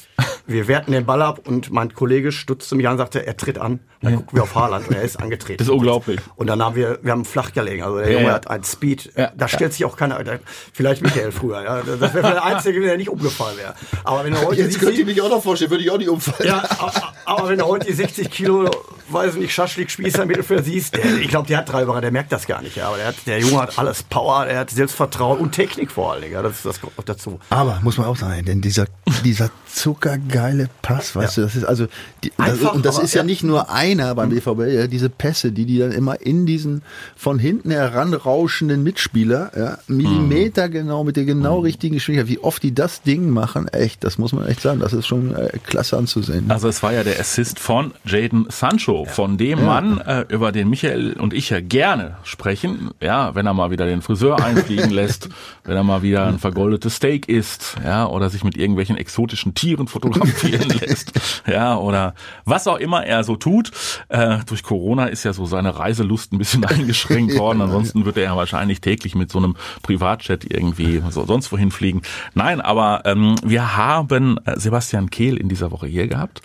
wir 0.46 0.68
wehrten 0.68 0.92
den 0.92 1.04
Ball 1.06 1.22
ab 1.22 1.40
und 1.46 1.70
mein 1.70 1.92
Kollege 1.94 2.30
stutzte 2.32 2.74
mich 2.76 2.86
an 2.86 2.92
und 2.92 2.98
sagte, 2.98 3.26
er 3.26 3.36
tritt 3.36 3.58
an. 3.58 3.80
Dann 4.02 4.16
gucken 4.16 4.36
wir 4.38 4.42
auf 4.44 4.54
Haaland 4.54 4.88
und 4.88 4.94
er 4.94 5.02
ist 5.02 5.16
angetreten. 5.16 5.58
Das 5.58 5.66
ist 5.68 5.72
unglaublich. 5.72 6.20
Und 6.36 6.46
dann 6.48 6.62
haben 6.62 6.76
wir, 6.76 6.98
wir 7.02 7.12
haben 7.12 7.24
flach 7.24 7.52
gelegen. 7.52 7.82
Also 7.82 7.98
der 7.98 8.06
Ja, 8.08 8.12
Junge 8.18 8.28
ja. 8.28 8.34
hat 8.34 8.48
ein 8.48 8.62
Speed. 8.62 9.10
Ja, 9.16 9.32
da 9.36 9.48
stellt 9.48 9.72
sich 9.72 9.84
auch 9.84 9.96
keiner, 9.96 10.22
da, 10.22 10.38
vielleicht 10.72 11.02
Michael 11.02 11.32
früher, 11.32 11.62
ja. 11.64 11.82
Das 11.82 12.14
wäre 12.14 12.32
der 12.32 12.44
Einzige, 12.44 12.80
der 12.80 12.96
nicht 12.98 13.08
umgefallen 13.08 13.56
wäre. 13.58 13.74
Aber 14.04 14.24
wenn 14.24 14.34
er 14.34 14.42
heute 14.46 14.62
Jetzt 14.62 14.74
die- 14.74 14.78
könnt 14.78 14.98
ihr 14.98 15.06
mich 15.06 15.20
auch 15.22 15.30
noch 15.30 15.42
vorstellen, 15.42 15.70
würde 15.70 15.82
ich 15.82 15.90
auch 15.90 15.98
nicht 15.98 16.10
umfallen. 16.10 16.46
ja, 16.48 16.58
a- 16.58 16.86
a- 16.86 17.12
aber 17.24 17.48
wenn 17.48 17.58
du 17.58 17.64
heute 17.66 17.86
die 17.86 17.94
60 17.94 18.30
Kilo, 18.30 18.70
weiß 19.08 19.34
nicht, 19.36 19.52
Schaschlik-Spießer 19.52 20.22
im 20.22 20.28
Mittelfeld 20.28 20.64
siehst, 20.64 20.96
der, 20.96 21.04
ich 21.20 21.28
glaube, 21.28 21.46
der 21.48 21.58
hat 21.58 21.70
drei 21.72 21.86
Wochen, 21.86 22.00
der 22.00 22.10
merkt 22.10 22.32
das 22.32 22.46
gar 22.46 22.62
nicht. 22.62 22.76
Ja. 22.76 22.88
Aber 22.88 22.96
der, 22.96 23.06
hat, 23.08 23.16
der 23.26 23.38
Junge 23.40 23.60
hat 23.62 23.78
alles 23.78 24.02
Power, 24.02 24.46
der 24.46 24.58
hat 24.60 24.70
Selbstvertrauen 24.70 25.38
und 25.40 25.52
Technik 25.52 25.90
vor 25.90 26.12
allen 26.12 26.22
Dingen. 26.22 26.34
Ja. 26.34 26.42
Das, 26.42 26.62
das 26.62 26.80
kommt 26.80 26.96
noch 26.96 27.04
dazu. 27.04 27.38
Aber 27.50 27.80
muss 27.82 27.98
man 27.98 28.06
auch 28.06 28.16
sagen, 28.16 28.44
denn 28.44 28.60
dieser, 28.60 28.86
dieser 29.24 29.50
zuckergeile 29.72 30.68
Pass, 30.82 31.14
weißt 31.16 31.36
du, 31.38 31.40
das 31.42 31.56
ist 31.56 31.64
also, 31.64 31.86
die, 32.24 32.32
das, 32.36 32.48
Einfach, 32.50 32.74
und 32.74 32.84
das 32.84 32.96
aber- 32.96 33.04
ist 33.04 33.14
ja 33.14 33.20
ja. 33.20 33.24
nicht 33.26 33.42
nur 33.42 33.70
einer 33.70 34.14
beim 34.14 34.30
BVB, 34.30 34.60
ja, 34.72 34.86
diese 34.86 35.08
Pässe, 35.08 35.52
die 35.52 35.64
die 35.66 35.78
dann 35.78 35.92
immer 35.92 36.20
in 36.20 36.46
diesen 36.46 36.82
von 37.16 37.38
hinten 37.38 37.70
heranrauschenden 37.70 38.82
Mitspieler, 38.82 39.50
ja, 39.56 39.78
Millimeter 39.88 40.68
genau 40.68 41.04
mit 41.04 41.16
der 41.16 41.24
genau 41.24 41.60
richtigen 41.60 41.94
Geschwindigkeit, 41.94 42.28
wie 42.30 42.38
oft 42.38 42.62
die 42.62 42.74
das 42.74 43.02
Ding 43.02 43.30
machen, 43.30 43.68
echt, 43.68 44.04
das 44.04 44.18
muss 44.18 44.32
man 44.32 44.46
echt 44.46 44.60
sagen, 44.60 44.80
das 44.80 44.92
ist 44.92 45.06
schon 45.06 45.34
äh, 45.34 45.50
klasse 45.66 45.96
anzusehen. 45.96 46.50
Also 46.50 46.68
es 46.68 46.82
war 46.82 46.92
ja 46.92 47.04
der 47.04 47.18
Assist 47.20 47.58
von 47.58 47.92
Jaden 48.04 48.46
Sancho, 48.50 48.95
von 49.04 49.36
dem 49.36 49.64
Mann, 49.64 50.00
äh, 50.00 50.24
über 50.28 50.52
den 50.52 50.70
Michael 50.70 51.14
und 51.14 51.34
ich 51.34 51.50
ja 51.50 51.60
gerne 51.60 52.16
sprechen. 52.22 52.90
Ja, 53.00 53.34
wenn 53.34 53.46
er 53.46 53.54
mal 53.54 53.70
wieder 53.70 53.86
den 53.86 54.02
Friseur 54.02 54.40
einfliegen 54.44 54.90
lässt, 54.90 55.28
wenn 55.64 55.76
er 55.76 55.84
mal 55.84 56.02
wieder 56.02 56.26
ein 56.26 56.38
vergoldetes 56.38 56.96
Steak 56.96 57.28
isst, 57.28 57.76
ja, 57.84 58.06
oder 58.06 58.30
sich 58.30 58.44
mit 58.44 58.56
irgendwelchen 58.56 58.96
exotischen 58.96 59.54
Tieren 59.54 59.88
fotografieren 59.88 60.68
lässt, 60.80 61.12
ja, 61.46 61.76
oder 61.76 62.14
was 62.44 62.66
auch 62.66 62.78
immer 62.78 63.04
er 63.04 63.24
so 63.24 63.36
tut. 63.36 63.70
Äh, 64.08 64.38
durch 64.46 64.62
Corona 64.62 65.06
ist 65.06 65.24
ja 65.24 65.32
so 65.32 65.46
seine 65.46 65.78
Reiselust 65.78 66.32
ein 66.32 66.38
bisschen 66.38 66.64
eingeschränkt 66.66 67.36
worden. 67.38 67.60
Ansonsten 67.60 68.04
würde 68.04 68.22
er 68.22 68.36
wahrscheinlich 68.36 68.80
täglich 68.80 69.14
mit 69.14 69.30
so 69.30 69.38
einem 69.38 69.56
Privatjet 69.82 70.50
irgendwie 70.50 71.02
so 71.10 71.24
sonst 71.26 71.52
wohin 71.52 71.70
fliegen. 71.70 72.02
Nein, 72.34 72.60
aber 72.60 73.02
ähm, 73.04 73.34
wir 73.44 73.76
haben 73.76 74.38
äh, 74.44 74.58
Sebastian 74.58 75.10
Kehl 75.10 75.36
in 75.36 75.48
dieser 75.48 75.70
Woche 75.72 75.86
hier 75.86 76.06
gehabt 76.06 76.42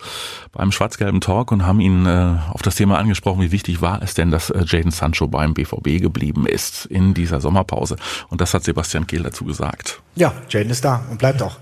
beim 0.52 0.70
schwarz-gelben 0.70 1.20
Talk 1.20 1.50
und 1.50 1.64
haben 1.64 1.80
ihn 1.80 2.04
äh, 2.06 2.36
auf 2.50 2.62
das 2.62 2.76
Thema 2.76 2.98
angesprochen, 2.98 3.42
wie 3.42 3.52
wichtig 3.52 3.80
war 3.80 4.02
es 4.02 4.14
denn, 4.14 4.30
dass 4.30 4.50
äh, 4.50 4.64
Jaden 4.66 4.90
Sancho 4.90 5.28
beim 5.28 5.54
BVB 5.54 6.00
geblieben 6.00 6.46
ist 6.46 6.86
in 6.86 7.14
dieser 7.14 7.40
Sommerpause. 7.40 7.96
Und 8.28 8.40
das 8.40 8.54
hat 8.54 8.64
Sebastian 8.64 9.06
Kehl 9.06 9.22
dazu 9.22 9.44
gesagt. 9.44 10.00
Ja, 10.16 10.32
Jaden 10.48 10.70
ist 10.70 10.84
da 10.84 11.02
und 11.10 11.18
bleibt 11.18 11.42
auch. 11.42 11.56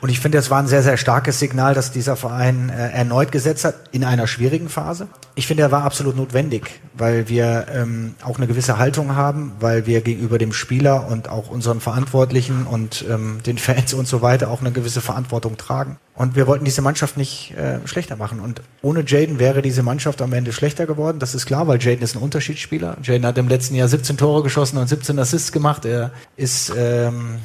Und 0.00 0.08
ich 0.08 0.20
finde, 0.20 0.38
es 0.38 0.50
war 0.50 0.58
ein 0.58 0.66
sehr, 0.66 0.82
sehr 0.82 0.96
starkes 0.96 1.38
Signal, 1.38 1.74
dass 1.74 1.92
dieser 1.92 2.16
Verein 2.16 2.70
äh, 2.70 2.90
erneut 2.90 3.32
gesetzt 3.32 3.64
hat 3.64 3.74
in 3.92 4.04
einer 4.04 4.26
schwierigen 4.26 4.68
Phase. 4.68 5.08
Ich 5.34 5.46
finde, 5.46 5.62
er 5.62 5.72
war 5.72 5.84
absolut 5.84 6.16
notwendig, 6.16 6.80
weil 6.94 7.28
wir 7.28 7.66
ähm, 7.72 8.14
auch 8.22 8.38
eine 8.38 8.46
gewisse 8.46 8.78
Haltung 8.78 9.16
haben, 9.16 9.52
weil 9.60 9.86
wir 9.86 10.00
gegenüber 10.00 10.38
dem 10.38 10.52
Spieler 10.52 11.08
und 11.08 11.28
auch 11.28 11.50
unseren 11.50 11.80
Verantwortlichen 11.80 12.66
und 12.66 13.04
ähm, 13.08 13.38
den 13.44 13.58
Fans 13.58 13.94
und 13.94 14.06
so 14.06 14.22
weiter 14.22 14.50
auch 14.50 14.60
eine 14.60 14.72
gewisse 14.72 15.00
Verantwortung 15.00 15.56
tragen. 15.56 15.98
Und 16.14 16.36
wir 16.36 16.46
wollten 16.46 16.66
diese 16.66 16.82
Mannschaft 16.82 17.16
nicht 17.16 17.52
äh, 17.56 17.78
schlechter 17.86 18.16
machen. 18.16 18.40
Und 18.40 18.60
ohne 18.82 19.04
Jaden 19.06 19.38
wäre 19.38 19.62
diese 19.62 19.82
Mannschaft 19.82 20.20
am 20.20 20.34
Ende 20.34 20.52
schlechter 20.52 20.84
geworden. 20.84 21.18
Das 21.18 21.34
ist 21.34 21.46
klar, 21.46 21.66
weil 21.66 21.80
Jaden 21.80 22.02
ist 22.02 22.14
ein 22.14 22.22
Unterschiedsspieler. 22.22 22.98
Jaden 23.02 23.24
hat 23.24 23.38
im 23.38 23.48
letzten 23.48 23.74
Jahr 23.74 23.88
17 23.88 24.18
Tore 24.18 24.42
geschossen 24.42 24.76
und 24.76 24.86
17 24.86 25.18
Assists 25.18 25.50
gemacht. 25.50 25.86
Er 25.86 26.10
ist 26.36 26.72
ähm, 26.76 27.38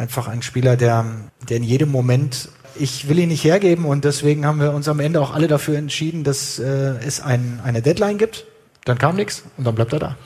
einfach 0.00 0.28
ein 0.28 0.42
Spieler, 0.42 0.76
der, 0.76 1.04
der 1.48 1.58
in 1.58 1.62
jedem 1.62 1.90
Moment, 1.90 2.48
ich 2.74 3.08
will 3.08 3.18
ihn 3.18 3.28
nicht 3.28 3.44
hergeben 3.44 3.84
und 3.84 4.04
deswegen 4.04 4.46
haben 4.46 4.58
wir 4.58 4.72
uns 4.72 4.88
am 4.88 4.98
Ende 4.98 5.20
auch 5.20 5.32
alle 5.32 5.46
dafür 5.46 5.76
entschieden, 5.76 6.24
dass 6.24 6.58
äh, 6.58 6.94
es 7.06 7.20
ein, 7.20 7.60
eine 7.62 7.82
Deadline 7.82 8.16
gibt. 8.16 8.46
Dann 8.86 8.96
kam 8.96 9.16
nichts 9.16 9.44
und 9.58 9.66
dann 9.66 9.74
bleibt 9.74 9.92
er 9.92 9.98
da. 9.98 10.16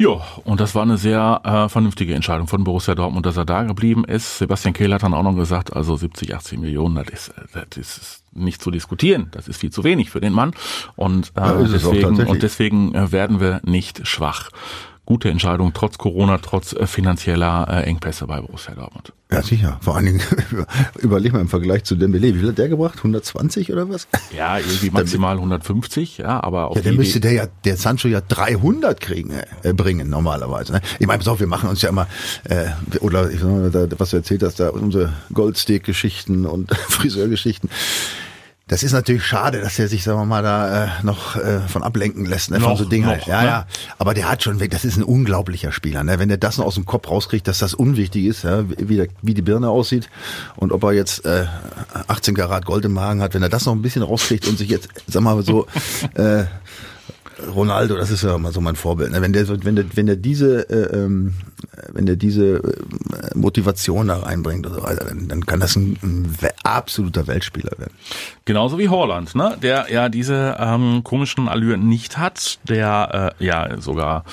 Ja, 0.00 0.22
und 0.44 0.60
das 0.60 0.76
war 0.76 0.82
eine 0.82 0.96
sehr 0.96 1.40
äh, 1.44 1.68
vernünftige 1.68 2.14
Entscheidung 2.14 2.46
von 2.46 2.62
Borussia 2.62 2.94
Dortmund, 2.94 3.26
dass 3.26 3.36
er 3.36 3.44
da 3.44 3.64
geblieben 3.64 4.04
ist. 4.04 4.38
Sebastian 4.38 4.72
Kehl 4.72 4.94
hat 4.94 5.02
dann 5.02 5.12
auch 5.12 5.24
noch 5.24 5.34
gesagt, 5.34 5.74
also 5.74 5.96
70, 5.96 6.34
80 6.34 6.58
Millionen, 6.60 6.94
das 6.94 7.08
ist, 7.08 7.28
äh, 7.30 7.64
das 7.68 7.98
ist 7.98 8.22
nicht 8.32 8.62
zu 8.62 8.70
diskutieren. 8.70 9.26
Das 9.32 9.48
ist 9.48 9.58
viel 9.58 9.70
zu 9.70 9.82
wenig 9.82 10.10
für 10.10 10.20
den 10.20 10.32
Mann. 10.32 10.52
Und, 10.94 11.32
äh, 11.36 11.40
Ja, 11.40 11.62
deswegen, 11.62 12.26
und 12.26 12.42
deswegen 12.42 12.94
äh, 12.94 13.10
werden 13.10 13.40
wir 13.40 13.60
nicht 13.64 14.06
schwach. 14.06 14.50
Gute 15.08 15.30
Entscheidung, 15.30 15.72
trotz 15.72 15.96
Corona, 15.96 16.36
trotz 16.36 16.74
äh, 16.74 16.86
finanzieller 16.86 17.66
äh, 17.66 17.84
Engpässe 17.84 18.26
bei 18.26 18.42
Borussia 18.42 18.74
Dortmund. 18.74 19.14
Ja, 19.32 19.40
sicher. 19.40 19.78
Vor 19.80 19.96
allen 19.96 20.04
Dingen, 20.04 20.20
überleg 20.98 21.32
mal 21.32 21.40
im 21.40 21.48
Vergleich 21.48 21.84
zu 21.84 21.96
Dembele, 21.96 22.34
wie 22.34 22.40
viel 22.40 22.48
hat 22.50 22.58
der 22.58 22.68
gebracht? 22.68 22.98
120 22.98 23.72
oder 23.72 23.88
was? 23.88 24.06
Ja, 24.36 24.58
irgendwie 24.58 24.90
maximal 24.90 25.36
150, 25.36 26.18
ja, 26.18 26.42
aber 26.44 26.68
auf 26.68 26.76
Ja, 26.76 26.82
dann 26.82 26.96
müsste 26.96 27.20
der 27.20 27.32
ja, 27.32 27.46
der 27.64 27.78
Sancho 27.78 28.06
ja 28.08 28.20
300 28.20 29.00
kriegen, 29.00 29.30
äh, 29.62 29.72
bringen 29.72 30.10
normalerweise. 30.10 30.74
Ne? 30.74 30.82
Ich 30.98 31.06
meine, 31.06 31.20
pass 31.20 31.28
auf, 31.28 31.40
wir 31.40 31.46
machen 31.46 31.70
uns 31.70 31.80
ja 31.80 31.88
immer, 31.88 32.06
äh, 32.44 32.66
oder 33.00 33.30
ich 33.30 33.40
sag 33.40 33.48
mal, 33.48 33.90
was 33.96 34.10
du 34.10 34.18
erzählt 34.18 34.42
hast, 34.42 34.60
da 34.60 34.68
unsere 34.68 35.14
Goldsteak-Geschichten 35.32 36.44
und 36.44 36.70
Friseurgeschichten. 36.90 37.70
Das 38.68 38.82
ist 38.82 38.92
natürlich 38.92 39.24
schade, 39.24 39.60
dass 39.60 39.78
er 39.78 39.88
sich, 39.88 40.04
sagen 40.04 40.20
wir 40.20 40.26
mal, 40.26 40.42
da 40.42 40.84
äh, 40.84 40.88
noch 41.02 41.36
äh, 41.36 41.60
von 41.60 41.82
ablenken 41.82 42.26
lässt, 42.26 42.50
ne, 42.50 42.58
Noch, 42.58 42.68
von 42.68 42.76
so 42.76 42.84
Dingen. 42.84 43.06
noch, 43.08 43.26
ja, 43.26 43.40
ne? 43.40 43.46
ja. 43.48 43.66
Aber 43.98 44.12
der 44.12 44.28
hat 44.28 44.42
schon 44.42 44.60
weg, 44.60 44.70
das 44.70 44.84
ist 44.84 44.98
ein 44.98 45.02
unglaublicher 45.02 45.72
Spieler. 45.72 46.04
Ne? 46.04 46.18
Wenn 46.18 46.28
er 46.28 46.36
das 46.36 46.58
noch 46.58 46.66
aus 46.66 46.74
dem 46.74 46.84
Kopf 46.84 47.08
rauskriegt, 47.10 47.48
dass 47.48 47.58
das 47.58 47.72
unwichtig 47.72 48.26
ist, 48.26 48.44
ja, 48.44 48.64
wie, 48.68 48.96
der, 48.96 49.08
wie 49.22 49.32
die 49.34 49.42
Birne 49.42 49.70
aussieht 49.70 50.10
und 50.56 50.72
ob 50.72 50.82
er 50.84 50.92
jetzt 50.92 51.24
äh, 51.24 51.46
18 52.08 52.34
Karat 52.34 52.66
Gold 52.66 52.84
im 52.84 52.92
Magen 52.92 53.22
hat, 53.22 53.34
wenn 53.34 53.42
er 53.42 53.48
das 53.48 53.64
noch 53.64 53.72
ein 53.72 53.82
bisschen 53.82 54.02
rauskriegt 54.02 54.46
und 54.46 54.58
sich 54.58 54.68
jetzt, 54.68 54.88
sag 55.06 55.22
mal 55.22 55.42
so, 55.42 55.66
äh, 56.14 56.44
Ronaldo, 57.54 57.96
das 57.96 58.10
ist 58.10 58.22
ja 58.22 58.36
mal 58.38 58.52
so 58.52 58.60
mein 58.60 58.76
Vorbild. 58.76 59.12
Ne? 59.12 59.22
Wenn 59.22 59.32
der, 59.32 59.48
wenn 59.64 59.76
der, 59.76 59.84
wenn 59.94 60.06
der 60.06 60.16
diese, 60.16 60.68
äh, 60.70 60.96
ähm, 60.96 61.34
wenn 61.92 62.06
der 62.06 62.16
diese 62.16 62.56
äh, 62.56 63.36
Motivation 63.36 64.08
da 64.08 64.18
reinbringt 64.18 64.66
und 64.66 64.74
so 64.74 64.82
weiter, 64.82 65.04
dann, 65.04 65.28
dann 65.28 65.46
kann 65.46 65.60
das 65.60 65.76
ein, 65.76 65.96
ein 66.02 66.36
absoluter 66.64 67.26
Weltspieler 67.26 67.72
werden. 67.78 67.92
Genauso 68.44 68.78
wie 68.78 68.88
Holland, 68.88 69.34
ne? 69.34 69.56
der 69.62 69.86
ja 69.90 70.08
diese 70.08 70.56
ähm, 70.58 71.02
komischen 71.04 71.48
Allüren 71.48 71.88
nicht 71.88 72.18
hat, 72.18 72.58
der 72.68 73.34
äh, 73.40 73.44
ja 73.44 73.80
sogar 73.80 74.24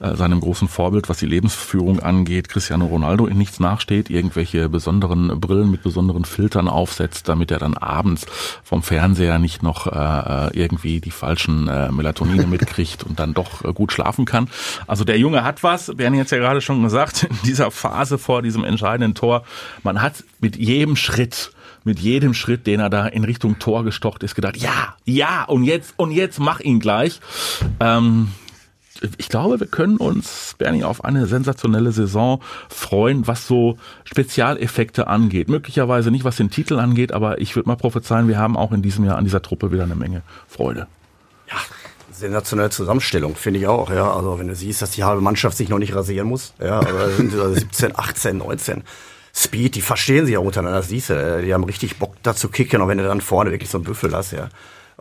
äh, 0.00 0.14
seinem 0.14 0.40
großen 0.40 0.68
Vorbild, 0.68 1.08
was 1.08 1.18
die 1.18 1.26
Lebensführung 1.26 2.00
angeht, 2.00 2.48
Cristiano 2.48 2.86
Ronaldo 2.86 3.26
in 3.26 3.36
nichts 3.36 3.58
nachsteht, 3.58 4.10
irgendwelche 4.10 4.68
besonderen 4.68 5.40
Brillen 5.40 5.70
mit 5.70 5.82
besonderen 5.82 6.24
Filtern 6.24 6.68
aufsetzt, 6.68 7.28
damit 7.28 7.50
er 7.50 7.58
dann 7.58 7.74
abends 7.74 8.26
vom 8.62 8.82
Fernseher 8.82 9.38
nicht 9.38 9.62
noch 9.62 9.86
äh, 9.86 10.56
irgendwie 10.56 11.00
die 11.00 11.10
falschen 11.10 11.68
äh, 11.68 11.90
Melatonine 11.90 12.46
mitkriegt 12.48 13.04
und 13.04 13.18
dann 13.18 13.34
doch 13.34 13.64
äh, 13.64 13.72
gut 13.72 13.92
schlafen 13.92 14.24
kann. 14.24 14.48
Also 14.86 15.04
der 15.04 15.18
Junge 15.18 15.42
hat 15.42 15.62
was, 15.62 15.92
Bernie 15.96 16.20
hat 16.20 16.26
es 16.26 16.30
ja 16.30 16.38
gerade 16.38 16.60
schon 16.60 16.82
gesagt, 16.82 17.24
in 17.24 17.38
dieser 17.44 17.70
Phase 17.70 18.18
vor 18.18 18.42
diesem 18.42 18.64
entscheidenden 18.64 19.14
Tor, 19.14 19.42
man 19.82 20.00
hat 20.00 20.24
mit 20.40 20.56
jedem 20.56 20.96
Schritt 20.96 21.52
mit 21.84 22.00
jedem 22.00 22.34
Schritt, 22.34 22.66
den 22.66 22.80
er 22.80 22.90
da 22.90 23.06
in 23.06 23.24
Richtung 23.24 23.58
Tor 23.58 23.82
gestocht 23.82 24.22
ist, 24.22 24.34
gedacht, 24.34 24.56
ja, 24.58 24.96
ja, 25.04 25.44
und 25.44 25.64
jetzt, 25.64 25.94
und 25.96 26.10
jetzt 26.10 26.38
mach 26.38 26.60
ihn 26.60 26.80
gleich. 26.80 27.20
Ähm, 27.80 28.28
ich 29.16 29.28
glaube, 29.28 29.60
wir 29.60 29.66
können 29.66 29.96
uns, 29.96 30.54
Bernie, 30.58 30.84
auf 30.84 31.04
eine 31.04 31.26
sensationelle 31.26 31.92
Saison 31.92 32.40
freuen, 32.68 33.26
was 33.26 33.46
so 33.46 33.78
Spezialeffekte 34.04 35.06
angeht. 35.06 35.48
Möglicherweise 35.48 36.10
nicht, 36.10 36.24
was 36.24 36.36
den 36.36 36.50
Titel 36.50 36.78
angeht, 36.78 37.12
aber 37.12 37.40
ich 37.40 37.54
würde 37.56 37.68
mal 37.68 37.76
prophezeien, 37.76 38.28
wir 38.28 38.38
haben 38.38 38.56
auch 38.56 38.72
in 38.72 38.82
diesem 38.82 39.04
Jahr 39.04 39.16
an 39.16 39.24
dieser 39.24 39.42
Truppe 39.42 39.72
wieder 39.72 39.84
eine 39.84 39.94
Menge 39.94 40.22
Freude. 40.48 40.86
Sensationelle 42.12 42.70
Zusammenstellung, 42.70 43.36
finde 43.36 43.60
ich 43.60 43.66
auch, 43.66 43.90
ja. 43.90 44.12
Also 44.12 44.38
wenn 44.38 44.48
du 44.48 44.56
siehst, 44.56 44.82
dass 44.82 44.90
die 44.90 45.04
halbe 45.04 45.20
Mannschaft 45.20 45.56
sich 45.56 45.68
noch 45.68 45.78
nicht 45.78 45.94
rasieren 45.94 46.26
muss, 46.26 46.54
ja, 46.60 46.80
aber 46.80 46.92
da 46.92 47.08
sind 47.16 47.32
so 47.32 47.52
17, 47.52 47.96
18, 47.96 48.38
19. 48.38 48.82
Speed, 49.34 49.76
die 49.76 49.82
verstehen 49.82 50.26
sich 50.26 50.36
auch 50.36 50.42
untereinander, 50.42 50.78
das 50.78 50.88
siehst 50.88 51.10
du, 51.10 51.14
äh, 51.14 51.42
die 51.42 51.54
haben 51.54 51.62
richtig 51.62 51.98
Bock 51.98 52.16
da 52.24 52.34
zu 52.34 52.48
kicken 52.48 52.82
und 52.82 52.88
wenn 52.88 52.98
du 52.98 53.04
dann 53.04 53.20
vorne 53.20 53.52
wirklich 53.52 53.70
so 53.70 53.78
einen 53.78 53.84
Büffel 53.84 54.12
hast, 54.14 54.32
ja. 54.32 54.48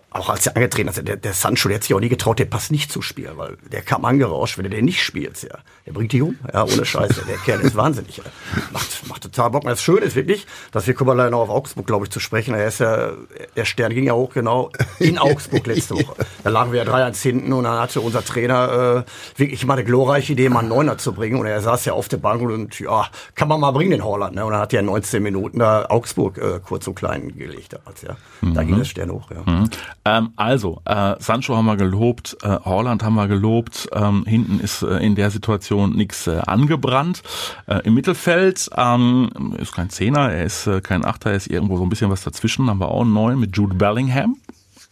Auch 0.10 0.30
als 0.30 0.48
er 0.48 0.56
angetreten 0.56 0.90
ist, 0.90 1.08
der, 1.08 1.18
der 1.18 1.34
Sancho, 1.34 1.68
der 1.68 1.76
hat 1.76 1.84
sich 1.84 1.94
auch 1.94 2.00
nie 2.00 2.10
getraut, 2.10 2.40
den 2.40 2.50
Pass 2.50 2.72
nicht 2.72 2.92
zu 2.92 3.02
spielen, 3.02 3.38
weil 3.38 3.58
der 3.72 3.82
kam 3.82 4.06
angerauscht, 4.06 4.58
wenn 4.58 4.64
du 4.64 4.70
den 4.70 4.86
nicht 4.86 5.04
spielst, 5.04 5.44
ja. 5.44 5.58
Der 5.86 5.92
bringt 5.92 6.12
dich 6.12 6.22
um, 6.22 6.38
ja, 6.52 6.64
ohne 6.64 6.86
Scheiße. 6.86 7.24
Der 7.28 7.38
Kerl 7.38 7.62
ist 7.62 7.76
wahnsinnig, 7.76 8.18
ja. 8.18 8.24
Macht, 8.72 9.08
macht 9.08 9.24
total 9.24 9.52
Bock. 9.52 9.64
Und 9.64 9.70
das 9.70 9.84
Schöne 9.84 10.02
ist 10.02 10.16
wirklich, 10.16 10.48
dass 10.72 10.88
wir 10.88 10.94
kommen 10.94 11.16
leider 11.16 11.30
noch 11.30 11.42
auf 11.42 11.50
Augsburg, 11.50 11.86
glaube 11.86 12.06
ich, 12.06 12.12
zu 12.12 12.20
sprechen. 12.20 12.56
Er 12.56 12.68
ist 12.68 12.80
ja, 12.80 13.12
der 13.56 13.66
Stern 13.66 13.94
ging 13.94 14.06
ja 14.06 14.14
hoch, 14.14 14.34
genau, 14.34 14.72
in 15.00 15.18
Augsburg 15.20 15.68
letzte 15.68 15.96
Woche. 15.96 16.26
Da 16.44 16.50
lagen 16.50 16.72
wir 16.72 16.84
ja 16.84 16.92
3-1 16.92 17.22
hinten 17.22 17.54
und 17.54 17.66
dann 17.66 17.80
hatte 17.80 18.02
unser 18.02 18.24
Trainer 18.24 19.06
äh, 19.06 19.40
wirklich 19.40 19.66
mal 19.66 19.74
eine 19.74 19.84
glorreiche 19.84 20.34
Idee, 20.34 20.50
mal 20.50 20.60
einen 20.60 20.70
Neuner 20.70 20.98
zu 20.98 21.14
bringen. 21.14 21.38
Und 21.40 21.46
er 21.46 21.62
saß 21.62 21.86
ja 21.86 21.94
auf 21.94 22.08
der 22.08 22.18
Bank 22.18 22.42
und 22.42 22.80
ja, 22.80 23.08
kann 23.36 23.48
man 23.48 23.60
mal 23.60 23.72
bringen, 23.72 23.92
den 23.92 24.04
Holland. 24.04 24.36
Ne? 24.36 24.46
Und 24.46 24.54
dann 24.54 24.62
hat 24.62 24.74
er 24.74 24.82
19 24.82 25.22
Minuten 25.22 25.60
da 25.60 25.86
Augsburg 25.90 26.38
äh, 26.38 26.60
kurz 26.64 26.88
und 26.88 26.96
klein 26.96 27.38
gelegt. 27.38 27.74
Damals, 27.74 28.02
ja. 28.02 28.16
Da 28.42 28.64
ging 28.64 28.78
der 28.78 28.86
Stern 28.86 29.12
hoch, 29.12 29.30
ja. 29.32 29.44
Mhm. 29.46 29.70
Ähm, 30.06 30.32
also, 30.36 30.82
äh, 30.86 31.16
Sancho 31.20 31.56
haben 31.56 31.66
wir 31.66 31.78
gelobt, 31.78 32.38
äh, 32.42 32.58
Holland 32.64 33.04
haben 33.04 33.16
wir 33.16 33.28
gelobt, 33.28 33.90
ähm, 33.94 34.24
hinten 34.26 34.60
ist 34.60 34.82
äh, 34.82 34.98
in 34.98 35.16
der 35.16 35.32
Situation 35.32 35.96
nichts 35.96 36.28
äh, 36.28 36.42
angebrannt. 36.46 37.24
Äh, 37.66 37.82
Im 37.84 37.94
Mittelfeld 37.94 38.70
ähm, 38.76 39.56
ist 39.58 39.74
kein 39.74 39.90
Zehner, 39.90 40.32
er 40.32 40.46
ist 40.46 40.68
äh, 40.68 40.82
kein 40.82 41.04
Achter, 41.04 41.32
er 41.32 41.38
ist 41.38 41.48
irgendwo 41.48 41.78
so 41.78 41.84
ein 41.84 41.90
bisschen 41.90 42.10
was 42.10 42.24
dazwischen, 42.24 42.70
haben 42.70 42.80
wir 42.80 42.90
auch 42.90 43.02
einen 43.02 43.14
neuen 43.14 43.40
mit 43.40 43.56
Jude 43.58 43.76
Bellingham. 43.76 44.38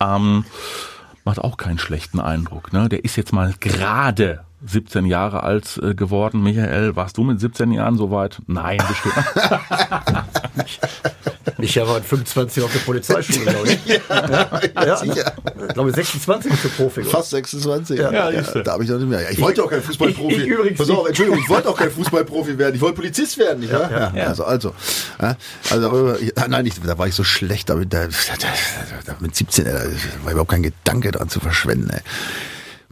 Ähm, 0.02 0.46
macht 1.24 1.40
auch 1.40 1.58
keinen 1.58 1.80
schlechten 1.80 2.20
Eindruck. 2.20 2.74
Ne? 2.74 2.90
Der 2.90 3.04
ist 3.04 3.16
jetzt 3.16 3.34
mal 3.34 3.54
gerade 3.60 4.42
17 4.66 5.06
Jahre 5.06 5.44
alt 5.44 5.80
äh, 5.82 5.96
geworden. 5.96 6.44
Michael, 6.44 6.96
warst 6.96 7.18
du 7.18 7.24
mit 7.24 7.40
17 7.40 7.72
Jahren 7.72 7.98
soweit? 7.98 8.42
Nein, 8.48 8.80
bestimmt. 8.88 9.16
Ich 11.66 11.78
war 11.78 11.96
mit 11.96 12.06
25 12.06 12.64
auf 12.64 12.72
der 12.72 12.80
Polizeischule, 12.80 13.40
glaube 13.46 13.68
ich. 13.70 13.80
ja, 13.88 14.86
ja, 14.86 14.98
sicher. 14.98 15.34
Ich 15.68 15.74
glaube, 15.74 15.92
26 15.92 16.54
ist 16.54 16.64
der 16.64 16.70
Profi. 16.70 17.02
oder? 17.02 17.10
Fast 17.10 17.30
26. 17.32 18.00
Ja, 18.00 18.12
ja, 18.12 18.30
ja, 18.30 18.42
da 18.42 18.74
habe 18.74 18.84
ich 18.84 18.90
noch 18.90 18.98
nicht 19.00 19.10
mehr. 19.10 19.22
Ja, 19.22 19.30
ich 19.32 19.40
wollte 19.42 19.64
auch 19.64 19.70
kein 19.70 19.82
Fußballprofi. 19.82 20.36
Ich- 20.36 20.42
ich 20.44 20.48
übrigens 20.48 20.78
Pass 20.78 20.90
auf. 20.90 21.08
Entschuldigung, 21.08 21.42
ich 21.42 21.50
wollte 21.50 21.70
auch 21.70 21.78
kein 21.78 21.92
Fußballprofi 21.92 22.58
werden. 22.58 22.76
Ich 22.76 22.82
wollte 22.82 22.96
Polizist 22.98 23.38
werden, 23.38 23.60
nicht? 23.62 23.72
Ja, 23.72 24.12
ja. 24.16 24.28
Also, 24.28 24.44
also. 24.46 24.74
Ja, 25.22 25.36
also 25.70 26.16
nein, 26.48 26.66
ich, 26.66 26.74
da 26.82 26.98
war 26.98 27.08
ich 27.08 27.16
so 27.16 27.24
schlecht, 27.24 27.70
damit, 27.70 27.94
da, 27.94 28.06
da, 28.08 28.12
da, 29.06 29.16
mit 29.20 29.36
17 29.36 29.66
äh, 29.66 29.72
da 29.74 29.80
war 30.24 30.32
überhaupt 30.32 30.52
kein 30.52 30.64
Gedanke 30.64 31.12
dran 31.12 31.30
zu 31.30 31.40
verschwenden. 31.40 31.90
Ey. 31.90 32.02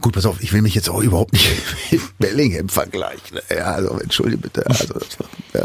Gut, 0.04 0.12
pass 0.12 0.26
auf, 0.26 0.42
ich 0.42 0.52
will 0.52 0.60
mich 0.60 0.74
jetzt 0.74 0.90
auch 0.90 1.02
überhaupt 1.02 1.32
nicht 1.32 1.48
mit 1.90 2.18
Bellingham 2.18 2.68
vergleichen. 2.68 3.38
Ja, 3.48 3.72
also 3.72 3.98
entschuldige 4.00 4.36
bitte. 4.42 4.66
Also 4.66 4.92
das 4.92 5.16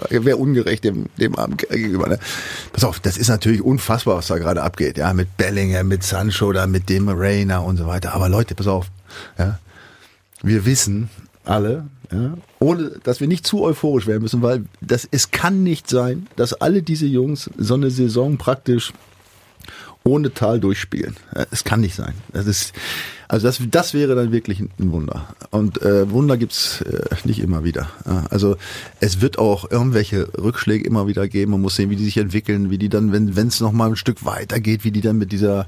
wäre 0.10 0.24
wär 0.24 0.40
ungerecht 0.40 0.86
dem, 0.86 1.08
dem 1.18 1.38
armen 1.38 1.58
gegenüber. 1.58 2.08
Ne? 2.08 2.20
Pass 2.72 2.86
auf, 2.86 3.02
das 3.02 3.18
ist 3.18 3.28
natürlich 3.28 3.62
unfassbar, 3.62 4.16
was 4.16 4.28
da 4.28 4.38
gerade 4.38 4.64
abgeht. 4.64 4.98
Ja, 4.98 5.14
mit 5.14 5.36
Bellingham, 5.36 5.90
mit 5.90 6.04
Sancho, 6.04 6.54
da 6.54 6.68
mit 6.68 6.88
dem 6.88 7.10
Reina 7.10 7.58
und 7.60 7.76
so 7.76 7.86
weiter. 7.86 8.14
Aber 8.14 8.30
Leute, 8.30 8.56
pass 8.56 8.68
auf. 8.68 8.86
Ja, 9.38 9.60
wir 10.42 10.66
wissen 10.66 11.10
alle, 11.44 11.88
ja, 12.10 12.38
ohne 12.60 12.92
dass 13.04 13.20
wir 13.20 13.28
nicht 13.28 13.46
zu 13.46 13.62
euphorisch 13.62 14.08
werden 14.08 14.22
müssen, 14.22 14.42
weil 14.42 14.64
das 14.80 15.06
es 15.12 15.32
kann 15.32 15.64
nicht 15.64 15.90
sein, 15.90 16.28
dass 16.38 16.54
alle 16.54 16.82
diese 16.82 17.08
Jungs 17.08 17.50
so 17.58 17.74
eine 17.74 17.92
Saison 17.92 18.38
praktisch 18.38 18.94
ohne 20.04 20.34
Tal 20.34 20.60
durchspielen. 20.60 21.16
Ja, 21.36 21.46
Es 21.52 21.64
kann 21.64 21.82
nicht 21.82 21.96
sein. 21.96 22.14
Das 22.34 22.48
ist, 22.48 22.74
also 23.28 23.48
das, 23.48 23.60
das 23.70 23.94
wäre 23.94 24.16
dann 24.16 24.32
wirklich 24.32 24.60
ein 24.60 24.92
Wunder. 24.92 25.36
Und 25.52 25.82
äh, 25.82 26.10
Wunder 26.10 26.38
gibt's 26.38 26.82
äh, 26.82 27.16
nicht 27.26 27.40
immer 27.40 27.64
wieder. 27.64 27.90
Also 28.30 28.56
es 29.00 29.22
wird 29.22 29.38
auch 29.38 29.70
irgendwelche 29.70 30.30
Rückschläge 30.38 30.86
immer 30.86 31.08
wieder 31.08 31.28
geben. 31.28 31.52
Man 31.52 31.62
muss 31.62 31.76
sehen, 31.76 31.90
wie 31.90 31.96
die 31.96 32.06
sich 32.06 32.18
entwickeln, 32.18 32.72
wie 32.72 32.78
die 32.78 32.90
dann, 32.90 33.12
wenn 33.14 33.48
es 33.48 33.60
noch 33.60 33.72
mal 33.72 33.90
ein 33.90 33.96
Stück 33.96 34.26
weiter 34.26 34.60
geht, 34.60 34.84
wie 34.84 34.92
die 34.92 35.02
dann 35.02 35.18
mit 35.18 35.32
dieser 35.32 35.68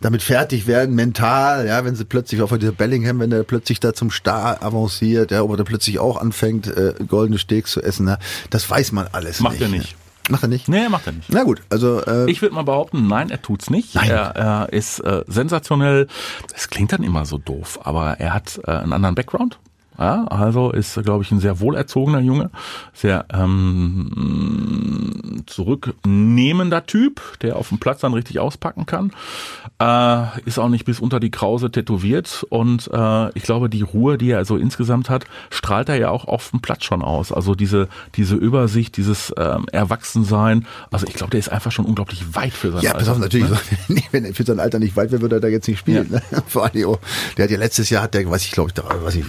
damit 0.00 0.22
fertig 0.22 0.66
werden, 0.66 0.94
mental, 0.96 1.66
ja, 1.66 1.84
wenn 1.84 1.94
sie 1.94 2.04
plötzlich 2.04 2.42
auf 2.42 2.50
dieser 2.58 2.72
Bellingham, 2.72 3.20
wenn 3.20 3.30
der 3.30 3.44
plötzlich 3.44 3.78
da 3.78 3.94
zum 3.94 4.10
Star 4.10 4.60
avanciert, 4.62 5.30
ja, 5.30 5.42
oder 5.42 5.58
der 5.58 5.64
plötzlich 5.64 6.00
auch 6.00 6.20
anfängt, 6.20 6.66
äh, 6.66 6.94
goldene 7.06 7.38
Steaks 7.38 7.70
zu 7.70 7.80
essen, 7.80 8.08
ja, 8.08 8.18
das 8.50 8.68
weiß 8.68 8.90
man 8.90 9.06
alles 9.12 9.38
Macht 9.38 9.60
nicht. 9.60 9.62
er 9.62 9.68
nicht. 9.68 9.96
Macht 10.32 10.42
er 10.42 10.48
nicht? 10.48 10.68
nee, 10.68 10.88
macht 10.88 11.06
er 11.06 11.12
nicht. 11.12 11.30
Na 11.30 11.44
gut, 11.44 11.62
also 11.70 12.00
äh, 12.04 12.30
Ich 12.30 12.42
würde 12.42 12.54
mal 12.54 12.64
behaupten, 12.64 13.06
nein, 13.06 13.30
er 13.30 13.40
tut's 13.42 13.70
nicht. 13.70 13.94
Nein. 13.94 14.10
Er, 14.10 14.34
er 14.34 14.72
ist 14.72 14.98
äh, 15.00 15.22
sensationell. 15.26 16.08
Es 16.54 16.68
klingt 16.68 16.92
dann 16.92 17.02
immer 17.02 17.26
so 17.26 17.38
doof, 17.38 17.78
aber 17.84 18.18
er 18.18 18.32
hat 18.34 18.60
äh, 18.66 18.70
einen 18.70 18.92
anderen 18.92 19.14
Background. 19.14 19.58
Ja, 19.98 20.24
also 20.24 20.72
ist, 20.72 21.00
glaube 21.02 21.24
ich, 21.24 21.30
ein 21.30 21.40
sehr 21.40 21.60
wohlerzogener 21.60 22.20
Junge, 22.20 22.50
sehr 22.94 23.26
ähm, 23.32 25.42
zurücknehmender 25.46 26.86
Typ, 26.86 27.20
der 27.40 27.56
auf 27.56 27.68
dem 27.68 27.78
Platz 27.78 28.00
dann 28.00 28.14
richtig 28.14 28.38
auspacken 28.38 28.86
kann. 28.86 29.12
Äh, 29.80 30.40
ist 30.46 30.58
auch 30.58 30.68
nicht 30.68 30.84
bis 30.84 31.00
unter 31.00 31.20
die 31.20 31.30
Krause 31.30 31.70
tätowiert 31.70 32.44
und 32.48 32.88
äh, 32.92 33.28
ich 33.36 33.42
glaube, 33.42 33.68
die 33.68 33.82
Ruhe, 33.82 34.18
die 34.18 34.30
er 34.30 34.44
so 34.44 34.56
insgesamt 34.56 35.10
hat, 35.10 35.24
strahlt 35.50 35.88
er 35.88 35.96
ja 35.96 36.10
auch 36.10 36.26
auf 36.26 36.50
dem 36.50 36.60
Platz 36.60 36.84
schon 36.84 37.02
aus. 37.02 37.32
Also 37.32 37.54
diese 37.54 37.88
diese 38.16 38.36
Übersicht, 38.36 38.96
dieses 38.96 39.32
ähm, 39.36 39.66
Erwachsensein. 39.72 40.66
Also 40.90 41.06
ich 41.06 41.14
glaube, 41.14 41.30
der 41.30 41.40
ist 41.40 41.50
einfach 41.50 41.72
schon 41.72 41.84
unglaublich 41.84 42.34
weit 42.34 42.52
für 42.52 42.72
sein 42.72 42.82
Ja, 42.82 42.94
pass 42.94 43.08
auf, 43.08 43.20
Alter, 43.20 43.38
natürlich. 43.38 43.50
ne? 43.88 44.02
Wenn 44.10 44.24
er 44.24 44.34
für 44.34 44.44
sein 44.44 44.60
Alter 44.60 44.78
nicht 44.78 44.96
weit 44.96 45.12
wäre, 45.12 45.22
würde 45.22 45.36
er 45.36 45.40
da 45.40 45.48
jetzt 45.48 45.68
nicht 45.68 45.78
spielen. 45.78 46.10
Ne? 46.10 46.22
Vor 46.46 46.64
allem, 46.64 46.84
oh, 46.86 46.98
der 47.36 47.44
hat 47.44 47.50
ja 47.50 47.58
letztes 47.58 47.90
Jahr, 47.90 48.02
hat 48.02 48.14
der, 48.14 48.28
weiß 48.28 48.44
ich, 48.44 48.52
glaube 48.52 48.70
ich, 48.70 48.74
30, 48.74 49.24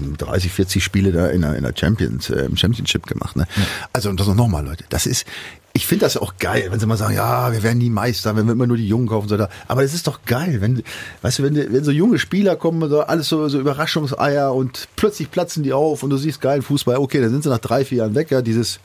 40 0.53 0.83
Spiele 0.83 1.11
da 1.11 1.27
in 1.27 1.41
der, 1.41 1.55
in 1.55 1.63
der 1.63 1.73
Champions, 1.75 2.29
äh, 2.29 2.45
im 2.45 2.55
Championship 2.55 3.05
gemacht. 3.07 3.35
Ne? 3.35 3.45
Also, 3.91 4.09
und 4.09 4.19
das 4.19 4.27
noch 4.27 4.47
mal, 4.47 4.65
Leute. 4.65 4.85
Das 4.89 5.05
ist, 5.05 5.25
ich 5.73 5.87
finde 5.87 6.05
das 6.05 6.17
auch 6.17 6.35
geil, 6.37 6.67
wenn 6.69 6.79
sie 6.79 6.85
mal 6.85 6.97
sagen, 6.97 7.15
ja, 7.15 7.51
wir 7.51 7.63
werden 7.63 7.79
nie 7.79 7.89
Meister, 7.89 8.35
wenn 8.35 8.45
wir 8.45 8.53
immer 8.53 8.67
nur 8.67 8.77
die 8.77 8.87
Jungen 8.87 9.07
kaufen. 9.07 9.27
So 9.27 9.37
da. 9.37 9.49
Aber 9.67 9.81
das 9.81 9.93
ist 9.93 10.05
doch 10.05 10.19
geil, 10.25 10.61
wenn, 10.61 10.83
weißt 11.23 11.39
du, 11.39 11.43
wenn, 11.43 11.55
wenn 11.55 11.83
so 11.83 11.91
junge 11.91 12.19
Spieler 12.19 12.55
kommen, 12.55 12.87
so 12.89 13.01
alles 13.01 13.27
so, 13.27 13.49
so 13.49 13.59
Überraschungseier 13.59 14.53
und 14.53 14.87
plötzlich 14.95 15.31
platzen 15.31 15.63
die 15.63 15.73
auf 15.73 16.03
und 16.03 16.11
du 16.11 16.17
siehst 16.17 16.41
geilen 16.41 16.61
Fußball. 16.61 16.97
Okay, 16.97 17.21
dann 17.21 17.31
sind 17.31 17.43
sie 17.43 17.49
nach 17.49 17.57
drei, 17.57 17.83
vier 17.85 17.99
Jahren 17.99 18.15
weg, 18.15 18.29
ja, 18.29 18.41
dieses, 18.41 18.79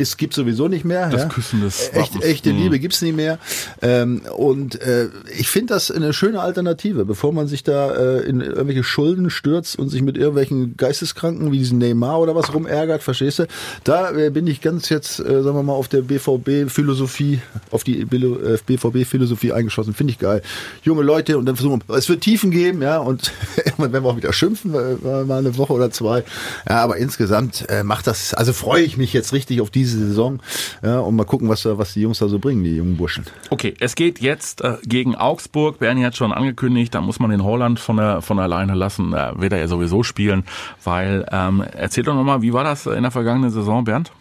es 0.00 0.16
gibt 0.16 0.34
sowieso 0.34 0.68
nicht 0.68 0.84
mehr. 0.84 1.08
Das 1.08 1.22
ja. 1.22 1.28
Küssen 1.28 1.60
des 1.60 1.88
Echt, 1.92 2.14
Wappens. 2.14 2.24
echte 2.24 2.52
Mhm. 2.52 2.58
Liebe 2.58 2.78
gibt's 2.78 3.02
nicht 3.02 3.16
mehr. 3.16 3.38
Ähm, 3.82 4.22
und 4.36 4.80
äh, 4.80 5.08
ich 5.38 5.48
finde 5.48 5.74
das 5.74 5.90
eine 5.90 6.12
schöne 6.12 6.40
Alternative, 6.40 7.04
bevor 7.04 7.32
man 7.32 7.46
sich 7.46 7.62
da 7.62 7.94
äh, 7.94 8.20
in 8.20 8.40
irgendwelche 8.40 8.84
Schulden 8.84 9.30
stürzt 9.30 9.78
und 9.78 9.88
sich 9.88 10.02
mit 10.02 10.16
irgendwelchen 10.16 10.76
Geisteskranken 10.76 11.52
wie 11.52 11.58
diesen 11.58 11.78
Neymar 11.78 12.20
oder 12.20 12.34
was 12.34 12.52
rumärgert, 12.52 13.02
verstehst 13.02 13.40
du? 13.40 13.46
Da 13.84 14.10
äh, 14.12 14.30
bin 14.30 14.46
ich 14.46 14.60
ganz 14.60 14.88
jetzt, 14.88 15.20
äh, 15.20 15.42
sagen 15.42 15.56
wir 15.56 15.62
mal, 15.62 15.72
auf 15.72 15.88
der 15.88 16.02
BVB-Philosophie, 16.02 17.40
auf 17.70 17.84
die 17.84 18.00
äh, 18.00 18.58
BVB-Philosophie 18.66 19.52
eingeschossen. 19.52 19.94
Finde 19.94 20.12
ich 20.12 20.18
geil. 20.18 20.42
Junge 20.82 21.02
Leute 21.02 21.38
und 21.38 21.46
dann 21.46 21.56
versuchen 21.56 21.82
wir, 21.86 21.96
es 21.96 22.08
wird 22.08 22.20
Tiefen 22.22 22.50
geben, 22.50 22.82
ja, 22.82 22.98
und 22.98 23.32
werden 23.78 23.92
wir 23.92 24.04
auch 24.04 24.16
wieder 24.16 24.32
schimpfen, 24.32 24.74
äh, 24.74 25.24
mal 25.24 25.38
eine 25.38 25.56
Woche 25.56 25.72
oder 25.72 25.90
zwei. 25.90 26.24
Ja, 26.68 26.82
aber 26.82 26.96
insgesamt 26.96 27.66
äh, 27.68 27.82
macht 27.82 28.06
das, 28.06 28.34
also 28.34 28.52
freue 28.52 28.82
ich 28.82 28.96
mich 28.96 29.12
jetzt 29.12 29.32
richtig 29.32 29.60
auf 29.60 29.70
diese 29.70 29.89
Saison, 29.98 30.40
ja, 30.82 30.98
und 31.00 31.16
mal 31.16 31.24
gucken, 31.24 31.48
was, 31.48 31.62
da- 31.62 31.76
was 31.78 31.92
die 31.94 32.00
Jungs 32.02 32.18
da 32.18 32.28
so 32.28 32.38
bringen, 32.38 32.62
die 32.64 32.76
jungen 32.76 32.96
Burschen. 32.96 33.24
Okay, 33.50 33.74
es 33.80 33.94
geht 33.94 34.20
jetzt 34.20 34.62
äh, 34.62 34.76
gegen 34.84 35.14
Augsburg. 35.16 35.78
Bernie 35.78 36.04
hat 36.04 36.16
schon 36.16 36.32
angekündigt, 36.32 36.94
da 36.94 37.00
muss 37.00 37.18
man 37.18 37.30
den 37.30 37.42
Holland 37.44 37.80
von 37.80 37.96
der 37.96 38.22
von 38.22 38.38
alleine 38.38 38.74
lassen. 38.74 39.10
Da 39.12 39.32
wird 39.40 39.52
er 39.52 39.58
ja 39.58 39.68
sowieso 39.68 40.02
spielen, 40.02 40.44
weil 40.84 41.26
ähm, 41.32 41.64
erzähl 41.76 42.04
doch 42.04 42.14
nochmal, 42.14 42.42
wie 42.42 42.52
war 42.52 42.64
das 42.64 42.86
in 42.86 43.02
der 43.02 43.10
vergangenen 43.10 43.50
Saison, 43.50 43.84
Bernd? 43.84 44.12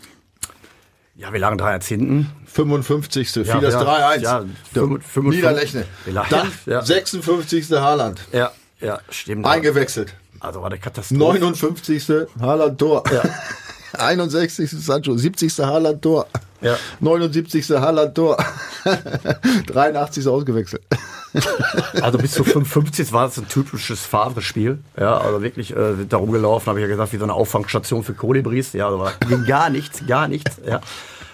Ja, 1.15 1.33
wir 1.33 1.39
lagen 1.39 1.57
3 1.57 1.79
hinten. 1.81 2.29
55. 2.45 3.35
Ja, 3.35 3.43
fiel 3.43 3.61
das 3.61 3.73
ja, 3.73 3.81
3-1. 4.15 4.19
ja, 4.21 4.39
Der 4.73 4.83
55. 4.83 5.23
Niederlechne. 5.23 5.85
Ja, 6.11 6.25
Dann 6.29 6.47
ja. 6.65 6.81
56. 6.81 7.69
Haaland. 7.71 8.21
Ja, 8.31 8.51
ja, 8.79 8.99
stimmt. 9.09 9.45
Eingewechselt. 9.45 10.15
Also 10.39 10.61
war 10.61 10.69
der 10.69 10.79
Katastrophe. 10.79 11.17
59. 11.39 12.07
Haaland 12.39 12.79
Tor. 12.79 13.03
61. 13.93 14.69
Sancho. 14.69 15.17
70. 15.17 15.59
Haaland 15.59 16.01
Tor. 16.01 16.27
Ja. 16.61 16.75
79. 16.99 17.69
Haaland 17.71 18.15
Tor. 18.15 18.37
83. 19.67 20.27
ausgewechselt. 20.27 20.83
Also 22.01 22.17
bis 22.17 22.31
zu 22.31 22.43
55 22.43 23.13
war 23.13 23.27
es 23.27 23.37
ein 23.37 23.47
typisches 23.47 23.99
Favre-Spiel. 24.01 24.79
Ja, 24.99 25.19
also 25.19 25.43
wirklich 25.43 25.75
äh, 25.75 26.05
darum 26.07 26.31
gelaufen, 26.31 26.67
habe 26.67 26.79
ich 26.79 26.83
ja 26.83 26.87
gesagt, 26.87 27.13
wie 27.13 27.17
so 27.17 27.23
eine 27.23 27.33
Auffangstation 27.33 28.03
für 28.03 28.13
Kolibris. 28.13 28.73
Ja, 28.73 28.87
also 28.87 29.05
ging 29.27 29.45
gar 29.45 29.69
nichts, 29.69 30.05
gar 30.07 30.27
nichts. 30.27 30.57
Ja. 30.65 30.81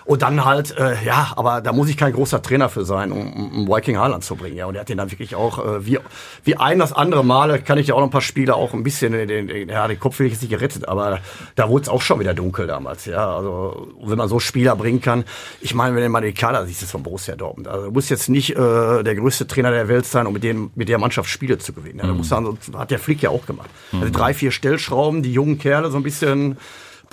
Und 0.05 0.21
dann 0.21 0.45
halt, 0.45 0.77
äh, 0.77 1.03
ja, 1.03 1.33
aber 1.35 1.61
da 1.61 1.73
muss 1.73 1.89
ich 1.89 1.97
kein 1.97 2.13
großer 2.13 2.39
Trainer 2.41 2.69
für 2.69 2.85
sein, 2.85 3.11
um, 3.11 3.33
um 3.33 3.67
Viking 3.67 3.97
Haaland 3.97 4.23
zu 4.23 4.35
bringen. 4.35 4.55
Ja, 4.55 4.67
und 4.67 4.75
er 4.75 4.81
hat 4.81 4.89
den 4.89 4.99
dann 4.99 5.09
wirklich 5.09 5.33
auch, 5.33 5.57
äh, 5.57 5.85
wie, 5.85 5.97
wie 6.43 6.55
ein 6.57 6.77
das 6.77 6.93
andere 6.93 7.25
Male, 7.25 7.59
kann 7.59 7.79
ich 7.79 7.87
ja 7.87 7.95
auch 7.95 7.99
noch 8.01 8.07
ein 8.07 8.11
paar 8.11 8.21
Spiele 8.21 8.53
auch 8.53 8.73
ein 8.73 8.83
bisschen, 8.83 9.13
den, 9.13 9.47
den, 9.47 9.67
ja, 9.67 9.87
den 9.87 9.99
Kopf 9.99 10.19
will 10.19 10.27
ich 10.27 10.33
jetzt 10.33 10.41
nicht 10.43 10.51
gerettet, 10.51 10.87
aber 10.87 11.19
da 11.55 11.69
wurde 11.69 11.83
es 11.83 11.89
auch 11.89 12.01
schon 12.03 12.19
wieder 12.19 12.35
dunkel 12.35 12.67
damals. 12.67 13.05
Ja, 13.05 13.35
also 13.35 13.87
wenn 14.03 14.17
man 14.17 14.29
so 14.29 14.39
Spieler 14.39 14.75
bringen 14.75 15.01
kann. 15.01 15.23
Ich 15.59 15.73
meine, 15.73 15.95
wenn 15.95 16.03
du 16.03 16.09
mal 16.09 16.21
den 16.21 16.35
Kader 16.35 16.65
siehst, 16.67 16.83
ist 16.83 16.91
von 16.91 17.01
Borussia 17.01 17.35
Dortmund. 17.35 17.67
Also 17.67 17.85
du 17.87 17.91
musst 17.91 18.11
jetzt 18.11 18.29
nicht 18.29 18.51
äh, 18.55 19.01
der 19.03 19.15
größte 19.15 19.47
Trainer 19.47 19.71
der 19.71 19.87
Welt 19.87 20.05
sein, 20.05 20.27
um 20.27 20.33
mit, 20.33 20.43
dem, 20.43 20.69
mit 20.75 20.87
der 20.87 20.99
Mannschaft 20.99 21.29
Spiele 21.29 21.57
zu 21.57 21.73
gewinnen. 21.73 21.97
Ja, 21.99 22.05
da 22.07 22.13
musst 22.13 22.29
du 22.29 22.35
dann, 22.35 22.57
so- 22.61 22.77
hat 22.77 22.91
der 22.91 22.99
Flick 22.99 23.23
ja 23.23 23.31
auch 23.31 23.47
gemacht. 23.47 23.71
Also 23.91 24.09
drei, 24.11 24.35
vier 24.35 24.51
Stellschrauben, 24.51 25.23
die 25.23 25.33
jungen 25.33 25.57
Kerle 25.57 25.89
so 25.89 25.97
ein 25.97 26.03
bisschen 26.03 26.57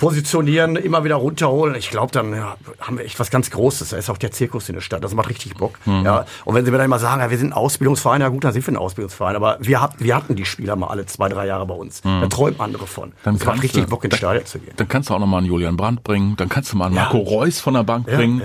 positionieren, 0.03 0.75
immer 0.75 1.03
wieder 1.03 1.15
runterholen. 1.15 1.75
Ich 1.75 1.89
glaube, 1.89 2.11
dann 2.11 2.33
ja, 2.33 2.57
haben 2.81 2.97
wir 2.97 3.05
echt 3.05 3.19
was 3.19 3.29
ganz 3.31 3.49
Großes. 3.51 3.89
Da 3.89 3.97
ist 3.97 4.09
auch 4.09 4.17
der 4.17 4.31
Zirkus 4.31 4.67
in 4.69 4.75
der 4.75 4.81
Stadt. 4.81 5.03
Das 5.03 5.13
macht 5.13 5.29
richtig 5.29 5.55
Bock. 5.55 5.79
Ja. 5.85 6.25
Und 6.45 6.55
wenn 6.55 6.65
sie 6.65 6.71
mir 6.71 6.77
dann 6.77 6.85
immer 6.85 6.99
sagen, 6.99 7.21
ja, 7.21 7.29
wir 7.29 7.37
sind 7.37 7.49
ein 7.49 7.53
Ausbildungsverein, 7.53 8.21
ja 8.21 8.27
gut, 8.29 8.43
dann 8.43 8.51
sind 8.53 8.65
wir 8.67 8.73
ein 8.73 8.77
Ausbildungsverein. 8.77 9.35
Aber 9.35 9.57
wir, 9.61 9.81
hat, 9.81 9.95
wir 9.99 10.15
hatten 10.15 10.35
die 10.35 10.45
Spieler 10.45 10.75
mal 10.75 10.87
alle 10.87 11.05
zwei, 11.05 11.29
drei 11.29 11.47
Jahre 11.47 11.65
bei 11.65 11.73
uns. 11.73 12.01
Da 12.01 12.27
träumen 12.27 12.59
andere 12.59 12.85
von. 12.85 13.13
Dann 13.23 13.37
das 13.37 13.45
macht 13.45 13.63
richtig 13.63 13.85
du- 13.85 13.89
Bock, 13.89 14.03
ins 14.03 14.17
Stadion 14.17 14.45
zu 14.45 14.59
gehen. 14.59 14.73
Dann 14.75 14.87
kannst 14.89 15.09
du 15.09 15.13
auch 15.13 15.19
nochmal 15.19 15.39
einen 15.39 15.47
Julian 15.47 15.77
Brandt 15.77 16.03
bringen, 16.03 16.35
dann 16.35 16.49
kannst 16.49 16.73
du 16.73 16.77
mal 16.77 16.87
einen 16.87 16.95
Ja. 16.95 17.03
Marco 17.03 17.19
Reus 17.19 17.59
von 17.59 17.73
der 17.73 17.83
Bank 17.83 18.05
bringen, 18.05 18.41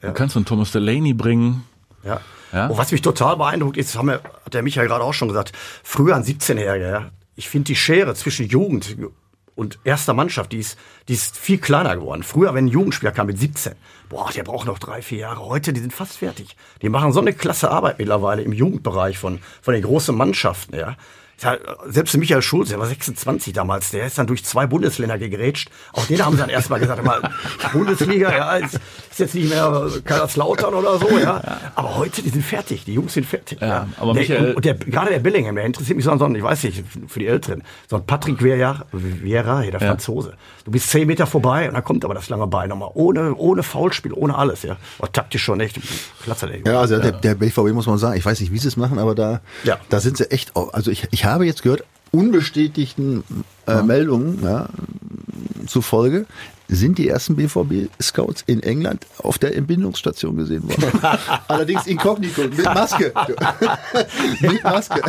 dann 0.00 0.14
kannst 0.14 0.34
du 0.36 0.38
einen 0.38 0.46
Thomas 0.46 0.70
Delaney 0.72 1.12
bringen. 1.12 1.64
Ja. 2.04 2.20
Ja. 2.52 2.66
Und 2.68 2.78
was 2.78 2.90
mich 2.90 3.02
total 3.02 3.36
beeindruckt 3.36 3.76
ist, 3.76 3.96
haben 3.96 4.08
wir, 4.08 4.20
hat 4.44 4.54
der 4.54 4.62
Michael 4.62 4.88
gerade 4.88 5.04
auch 5.04 5.12
schon 5.14 5.28
gesagt, 5.28 5.52
früher 5.84 6.16
ein 6.16 6.24
17-Jähriger, 6.24 6.90
ja, 6.90 7.04
ich 7.36 7.48
finde 7.48 7.66
die 7.66 7.76
Schere 7.76 8.14
zwischen 8.14 8.46
Jugend 8.48 8.96
und 9.60 9.78
erster 9.84 10.14
Mannschaft, 10.14 10.52
die 10.52 10.58
ist, 10.58 10.78
die 11.06 11.12
ist 11.12 11.36
viel 11.36 11.58
kleiner 11.58 11.94
geworden. 11.94 12.22
Früher, 12.22 12.54
wenn 12.54 12.64
ein 12.64 12.68
Jugendspieler 12.68 13.12
kam 13.12 13.26
mit 13.26 13.38
17, 13.38 13.74
boah, 14.08 14.30
der 14.34 14.42
braucht 14.42 14.66
noch 14.66 14.78
drei, 14.78 15.02
vier 15.02 15.18
Jahre. 15.18 15.44
Heute, 15.44 15.74
die 15.74 15.80
sind 15.80 15.92
fast 15.92 16.16
fertig. 16.16 16.56
Die 16.80 16.88
machen 16.88 17.12
so 17.12 17.20
eine 17.20 17.34
klasse 17.34 17.70
Arbeit 17.70 17.98
mittlerweile 17.98 18.40
im 18.40 18.54
Jugendbereich 18.54 19.18
von, 19.18 19.38
von 19.60 19.74
den 19.74 19.82
großen 19.82 20.16
Mannschaften, 20.16 20.76
ja. 20.76 20.96
Ja, 21.42 21.56
selbst 21.86 22.16
Michael 22.16 22.42
Schulz, 22.42 22.68
der 22.68 22.78
war 22.78 22.86
26 22.86 23.52
damals, 23.54 23.90
der 23.90 24.06
ist 24.06 24.18
dann 24.18 24.26
durch 24.26 24.44
zwei 24.44 24.66
Bundesländer 24.66 25.18
gegrätscht. 25.18 25.70
Auch 25.92 26.04
den 26.06 26.22
haben 26.24 26.32
sie 26.34 26.40
dann 26.40 26.50
erstmal 26.50 26.80
gesagt, 26.80 27.02
mal, 27.04 27.20
Bundesliga, 27.72 28.30
ja, 28.30 28.56
ist, 28.56 28.74
ist 29.10 29.18
jetzt 29.20 29.34
nicht 29.34 29.48
mehr 29.48 29.88
Kaiserslautern 30.04 30.74
oder 30.74 30.98
so, 30.98 31.08
ja. 31.18 31.40
Aber 31.74 31.96
heute, 31.96 32.22
die 32.22 32.28
sind 32.28 32.44
fertig, 32.44 32.84
die 32.84 32.94
Jungs 32.94 33.14
sind 33.14 33.26
fertig. 33.26 33.60
Ja, 33.60 33.88
aber 33.98 34.12
der, 34.12 34.22
Michael- 34.22 34.48
und, 34.50 34.56
und 34.56 34.64
der, 34.64 34.74
gerade 34.74 35.10
der 35.10 35.20
Bellingham, 35.20 35.54
der 35.56 35.64
interessiert 35.64 35.96
mich 35.96 36.04
so 36.04 36.10
an 36.10 36.34
ich 36.34 36.42
weiß 36.42 36.64
nicht, 36.64 36.84
für 37.08 37.18
die 37.18 37.26
Älteren, 37.26 37.62
so 37.88 37.96
ein 37.96 38.04
Patrick 38.04 38.42
Vieira, 38.42 38.84
Vieira 38.92 39.60
hier, 39.60 39.72
der 39.72 39.80
Ja. 39.80 39.88
Franzose. 39.88 40.34
Du 40.64 40.70
bist 40.70 40.90
zehn 40.90 41.06
Meter 41.06 41.26
vorbei 41.26 41.68
und 41.68 41.74
dann 41.74 41.84
kommt 41.84 42.04
aber 42.04 42.14
das 42.14 42.28
lange 42.28 42.46
Bein 42.46 42.68
nochmal, 42.68 42.90
ohne, 42.94 43.34
ohne 43.34 43.62
Foulspiel, 43.62 44.12
ohne 44.12 44.36
alles, 44.36 44.62
ja. 44.62 44.76
Oh, 44.98 45.06
taktisch 45.06 45.42
schon 45.42 45.60
echt, 45.60 45.78
klasse, 46.22 46.46
der 46.48 46.58
Junge. 46.58 46.70
Ja, 46.70 46.80
also 46.80 46.98
Der, 46.98 47.12
der 47.12 47.34
BVB 47.34 47.72
muss 47.72 47.86
man 47.86 47.96
sagen, 47.98 48.16
ich 48.18 48.24
weiß 48.24 48.40
nicht, 48.40 48.52
wie 48.52 48.58
sie 48.58 48.68
es 48.68 48.76
machen, 48.76 48.98
aber 48.98 49.14
da, 49.14 49.40
Ja. 49.64 49.78
da 49.88 50.00
sind 50.00 50.18
sie 50.18 50.30
echt, 50.30 50.52
also 50.54 50.90
ich, 50.90 51.08
ich 51.10 51.24
habe 51.30 51.46
jetzt 51.46 51.62
gehört, 51.62 51.84
unbestätigten 52.12 53.24
äh, 53.66 53.82
Meldungen 53.82 54.42
ja, 54.42 54.68
zufolge 55.66 56.26
sind 56.70 56.98
die 56.98 57.08
ersten 57.08 57.36
BVB-Scouts 57.36 58.44
in 58.46 58.62
England 58.62 59.06
auf 59.18 59.38
der 59.38 59.56
Entbindungsstation 59.56 60.36
gesehen 60.36 60.62
worden. 60.68 61.00
Allerdings 61.48 61.86
inkognito, 61.86 62.42
mit 62.42 62.64
Maske. 62.64 63.12
mit 64.40 64.62
Maske. 64.64 65.00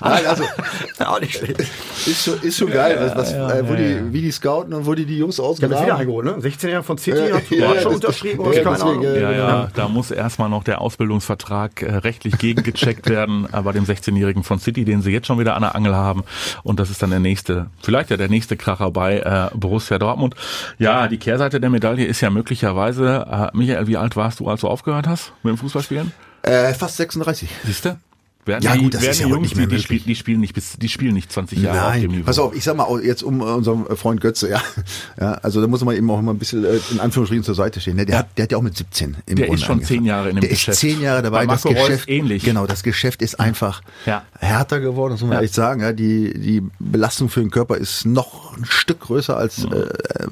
Nein, 0.00 0.26
also 0.26 0.44
auch 1.04 1.20
nicht 1.20 1.34
schlecht. 1.36 1.60
ist 1.60 2.24
schon, 2.24 2.40
ist 2.40 2.56
schon 2.56 2.70
geil, 2.70 2.96
was, 3.00 3.16
was, 3.16 3.32
äh, 3.32 3.68
wo 3.68 3.74
die, 3.74 4.12
wie 4.12 4.22
die 4.22 4.30
scouten 4.32 4.72
und 4.72 4.86
wo 4.86 4.94
die 4.94 5.04
die 5.04 5.18
Jungs 5.18 5.36
Die 5.36 5.42
haben 5.42 5.58
wieder 5.58 5.68
ausgeladen 5.68 5.90
eingeholt, 5.92 6.24
ne? 6.26 6.40
16 6.40 6.70
Jahre 6.70 6.82
von 6.84 6.98
City, 6.98 7.18
Ja, 7.28 7.36
hat 7.36 7.50
ja, 7.50 7.58
ja, 7.74 7.80
schon 7.80 7.92
das- 7.92 7.94
unterschrieben, 7.96 8.44
ja, 8.52 8.62
keine 8.62 8.76
deswegen, 8.76 8.90
Ahnung. 8.90 9.02
ja, 9.04 9.14
Ja, 9.20 9.32
ja, 9.32 9.68
da 9.74 9.88
muss 9.88 10.10
erstmal 10.10 10.48
noch 10.48 10.64
der 10.64 10.80
Ausbildungsvertrag 10.80 11.82
äh, 11.82 11.96
rechtlich 11.96 12.38
gegengecheckt 12.38 13.08
werden 13.10 13.46
äh, 13.52 13.60
bei 13.62 13.72
dem 13.72 13.84
16-Jährigen 13.84 14.42
von 14.42 14.58
City, 14.58 14.84
den 14.84 15.02
sie 15.02 15.10
jetzt 15.10 15.26
schon 15.26 15.38
wieder 15.38 15.54
an 15.54 15.62
der 15.62 15.74
Angel 15.74 15.94
haben. 15.94 16.24
Und 16.62 16.80
das 16.80 16.90
ist 16.90 17.02
dann 17.02 17.10
der 17.10 17.20
nächste, 17.20 17.66
vielleicht 17.82 18.10
ja 18.10 18.16
der 18.16 18.28
nächste 18.28 18.56
Kracher 18.56 18.90
bei 18.90 19.18
äh, 19.18 19.56
Borussia 19.56 19.81
Dortmund. 19.90 20.34
Ja, 20.78 21.08
die 21.08 21.18
Kehrseite 21.18 21.60
der 21.60 21.70
Medaille 21.70 22.06
ist 22.06 22.20
ja 22.20 22.30
möglicherweise, 22.30 23.26
äh, 23.30 23.56
Michael, 23.56 23.86
wie 23.86 23.96
alt 23.96 24.16
warst 24.16 24.40
du, 24.40 24.48
als 24.48 24.60
du 24.60 24.68
aufgehört 24.68 25.06
hast 25.06 25.32
mit 25.42 25.52
dem 25.52 25.58
Fußballspielen? 25.58 26.12
Äh, 26.42 26.74
fast 26.74 26.96
36. 26.96 27.48
Siehst 27.64 27.84
du? 27.84 27.96
Werden 28.44 28.64
Ja, 28.64 28.72
die, 28.74 28.82
gut, 28.82 28.94
das 28.94 29.04
ist 29.04 29.20
ja 29.20 29.28
Jungs, 29.28 29.42
nicht 29.42 29.56
mehr 29.56 29.66
die, 29.68 29.78
spielen, 29.78 30.02
die 30.04 30.14
spielen 30.16 30.40
nicht 30.40 30.52
bis, 30.52 30.72
die 30.76 30.88
spielen 30.88 31.14
nicht 31.14 31.30
20 31.30 31.60
Jahre 31.60 31.86
auf 31.86 31.92
dem 31.94 32.00
Nein, 32.02 32.10
Niveau. 32.10 32.24
pass 32.26 32.38
auf, 32.40 32.56
ich 32.56 32.64
sag 32.64 32.76
mal, 32.76 33.00
jetzt 33.04 33.22
um 33.22 33.40
unserem 33.40 33.86
Freund 33.96 34.20
Götze, 34.20 34.50
ja, 34.50 34.60
ja, 35.20 35.34
also 35.34 35.60
da 35.60 35.68
muss 35.68 35.84
man 35.84 35.94
eben 35.96 36.10
auch 36.10 36.18
immer 36.18 36.32
ein 36.32 36.38
bisschen 36.38 36.64
äh, 36.64 36.78
in 36.90 36.98
Anführungsstrichen 36.98 37.44
zur 37.44 37.54
Seite 37.54 37.80
stehen. 37.80 37.94
Ne? 37.96 38.04
Der, 38.04 38.18
hat, 38.18 38.28
der 38.36 38.42
hat 38.44 38.52
ja 38.52 38.58
auch 38.58 38.62
mit 38.62 38.76
17 38.76 39.16
im 39.26 39.36
Der 39.36 39.46
Grunde 39.46 39.60
ist 39.60 39.64
schon 39.66 39.74
angefangen. 39.74 39.98
zehn 40.00 40.04
Jahre 40.04 40.30
in 40.30 40.36
dem 40.36 40.40
der 40.40 40.50
Geschäft. 40.50 40.74
ist 40.74 40.80
zehn 40.80 41.00
Jahre 41.00 41.22
dabei. 41.22 41.46
Bei 41.46 41.54
das 41.54 41.64
Reus 41.66 41.74
Geschäft, 41.74 42.08
ähnlich. 42.08 42.42
Genau, 42.42 42.66
das 42.66 42.82
Geschäft 42.82 43.22
ist 43.22 43.38
einfach 43.38 43.80
Ja. 44.06 44.24
härter 44.40 44.80
geworden, 44.80 45.12
das 45.12 45.20
muss 45.20 45.28
man 45.28 45.34
Ja. 45.34 45.38
ehrlich 45.42 45.52
sagen. 45.52 45.80
Ja, 45.80 45.92
die, 45.92 46.36
die 46.36 46.62
Belastung 46.80 47.28
für 47.28 47.40
den 47.40 47.50
Körper 47.50 47.76
ist 47.76 48.06
noch 48.06 48.56
ein 48.56 48.64
Stück 48.64 49.00
größer 49.00 49.36
als 49.36 49.64
äh, 49.66 49.86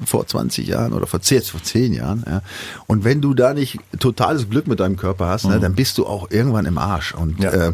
vor 0.05 0.27
20 0.27 0.67
Jahren 0.67 0.91
oder 0.91 1.07
vor 1.07 1.21
10, 1.21 1.43
vor 1.43 1.63
10 1.63 1.93
Jahren. 1.93 2.25
Ja. 2.27 2.41
Und 2.87 3.05
wenn 3.05 3.21
du 3.21 3.33
da 3.33 3.53
nicht 3.53 3.79
totales 3.99 4.49
Glück 4.49 4.67
mit 4.67 4.81
deinem 4.81 4.97
Körper 4.97 5.27
hast, 5.27 5.45
ne, 5.45 5.61
dann 5.61 5.75
bist 5.75 5.97
du 5.97 6.05
auch 6.05 6.29
irgendwann 6.29 6.65
im 6.65 6.77
Arsch. 6.77 7.13
Und 7.13 7.39
Ja. 7.39 7.51
äh, 7.51 7.71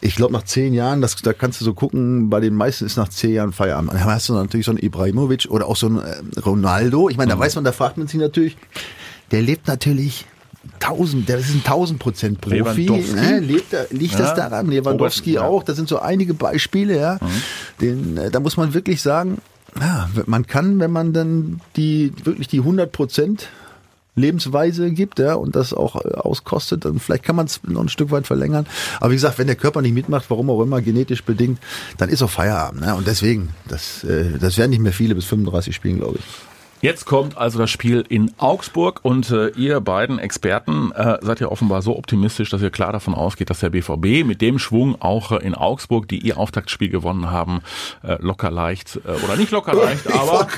ich 0.00 0.16
glaube, 0.16 0.32
nach 0.32 0.44
zehn 0.44 0.72
Jahren, 0.72 1.00
das, 1.02 1.16
da 1.16 1.32
kannst 1.32 1.60
du 1.60 1.64
so 1.64 1.74
gucken, 1.74 2.30
bei 2.30 2.40
den 2.40 2.54
meisten 2.54 2.86
ist 2.86 2.96
nach 2.96 3.08
zehn 3.08 3.32
Jahren 3.34 3.52
Feierabend. 3.52 3.92
Dann 3.92 4.04
hast 4.04 4.28
du 4.28 4.34
natürlich 4.34 4.66
so 4.66 4.72
einen 4.72 4.78
Ibrahimovic 4.82 5.48
oder 5.50 5.66
auch 5.66 5.76
so 5.76 5.86
einen 5.86 5.98
äh, 5.98 6.40
Ronaldo. 6.40 7.08
Ich 7.10 7.16
meine, 7.16 7.32
da 7.32 7.38
weiß 7.38 7.54
man, 7.56 7.64
da 7.64 7.72
fragt 7.72 7.98
man 7.98 8.06
sich 8.06 8.18
natürlich, 8.18 8.56
der 9.30 9.42
lebt 9.42 9.68
natürlich 9.68 10.26
tausend, 10.78 11.28
der 11.28 11.38
ist 11.38 11.50
ein 11.50 11.64
tausend 11.64 11.98
Prozent 11.98 12.40
Profi. 12.40 12.86
Ne? 13.14 13.40
Lebt, 13.40 13.74
liegt 13.90 14.14
das 14.14 14.30
Ja. 14.30 14.34
daran? 14.34 14.68
Lewandowski 14.68 15.32
ja. 15.34 15.42
auch. 15.42 15.62
Das 15.62 15.76
sind 15.76 15.88
so 15.88 15.98
einige 15.98 16.34
Beispiele, 16.34 16.98
ja. 16.98 17.18
Den, 17.80 18.16
äh, 18.16 18.30
da 18.30 18.40
muss 18.40 18.56
man 18.56 18.74
wirklich 18.74 19.02
sagen, 19.02 19.38
ja, 19.78 20.08
man 20.26 20.46
kann, 20.46 20.80
wenn 20.80 20.90
man 20.90 21.12
dann 21.12 21.60
die, 21.76 22.12
wirklich 22.24 22.48
die 22.48 22.58
100 22.58 22.90
Prozent 22.90 23.48
Lebensweise 24.20 24.90
gibt, 24.92 25.18
ja, 25.18 25.34
und 25.34 25.56
das 25.56 25.72
auch 25.72 25.96
äh, 26.04 26.14
auskostet, 26.14 26.84
dann 26.84 27.00
vielleicht 27.00 27.24
kann 27.24 27.36
man 27.36 27.46
es 27.46 27.60
noch 27.64 27.80
ein 27.80 27.88
Stück 27.88 28.10
weit 28.10 28.26
verlängern. 28.26 28.66
Aber 29.00 29.10
wie 29.10 29.16
gesagt, 29.16 29.38
wenn 29.38 29.46
der 29.46 29.56
Körper 29.56 29.82
nicht 29.82 29.94
mitmacht, 29.94 30.26
warum 30.28 30.50
auch 30.50 30.62
immer, 30.62 30.80
genetisch 30.80 31.24
bedingt, 31.24 31.58
dann 31.98 32.08
ist 32.08 32.22
auch 32.22 32.30
Feierabend. 32.30 32.82
Ne? 32.82 32.94
Und 32.94 33.06
deswegen, 33.06 33.50
das, 33.68 34.04
äh, 34.04 34.38
das 34.38 34.58
werden 34.58 34.70
nicht 34.70 34.80
mehr 34.80 34.92
viele 34.92 35.14
bis 35.14 35.24
35 35.24 35.74
spielen, 35.74 35.98
glaube 35.98 36.18
ich. 36.18 36.49
Jetzt 36.82 37.04
kommt 37.04 37.36
also 37.36 37.58
das 37.58 37.68
Spiel 37.68 38.04
in 38.08 38.32
Augsburg 38.38 39.00
und 39.02 39.30
äh, 39.30 39.48
ihr 39.50 39.80
beiden 39.80 40.18
Experten 40.18 40.92
äh, 40.92 41.18
seid 41.20 41.38
ja 41.40 41.48
offenbar 41.48 41.82
so 41.82 41.94
optimistisch, 41.98 42.48
dass 42.48 42.62
ihr 42.62 42.70
klar 42.70 42.92
davon 42.92 43.14
ausgeht, 43.14 43.50
dass 43.50 43.60
der 43.60 43.68
BVB 43.68 44.24
mit 44.24 44.40
dem 44.40 44.58
Schwung 44.58 44.96
auch 45.00 45.32
äh, 45.32 45.36
in 45.36 45.54
Augsburg, 45.54 46.08
die 46.08 46.18
ihr 46.18 46.38
Auftaktspiel 46.38 46.88
gewonnen 46.88 47.30
haben, 47.30 47.60
äh, 48.02 48.16
locker 48.20 48.50
leicht 48.50 48.98
äh, 49.04 49.22
oder 49.22 49.36
nicht 49.36 49.50
locker 49.50 49.74
leicht, 49.84 50.06
Ich 50.06 50.14
aber, 50.14 50.48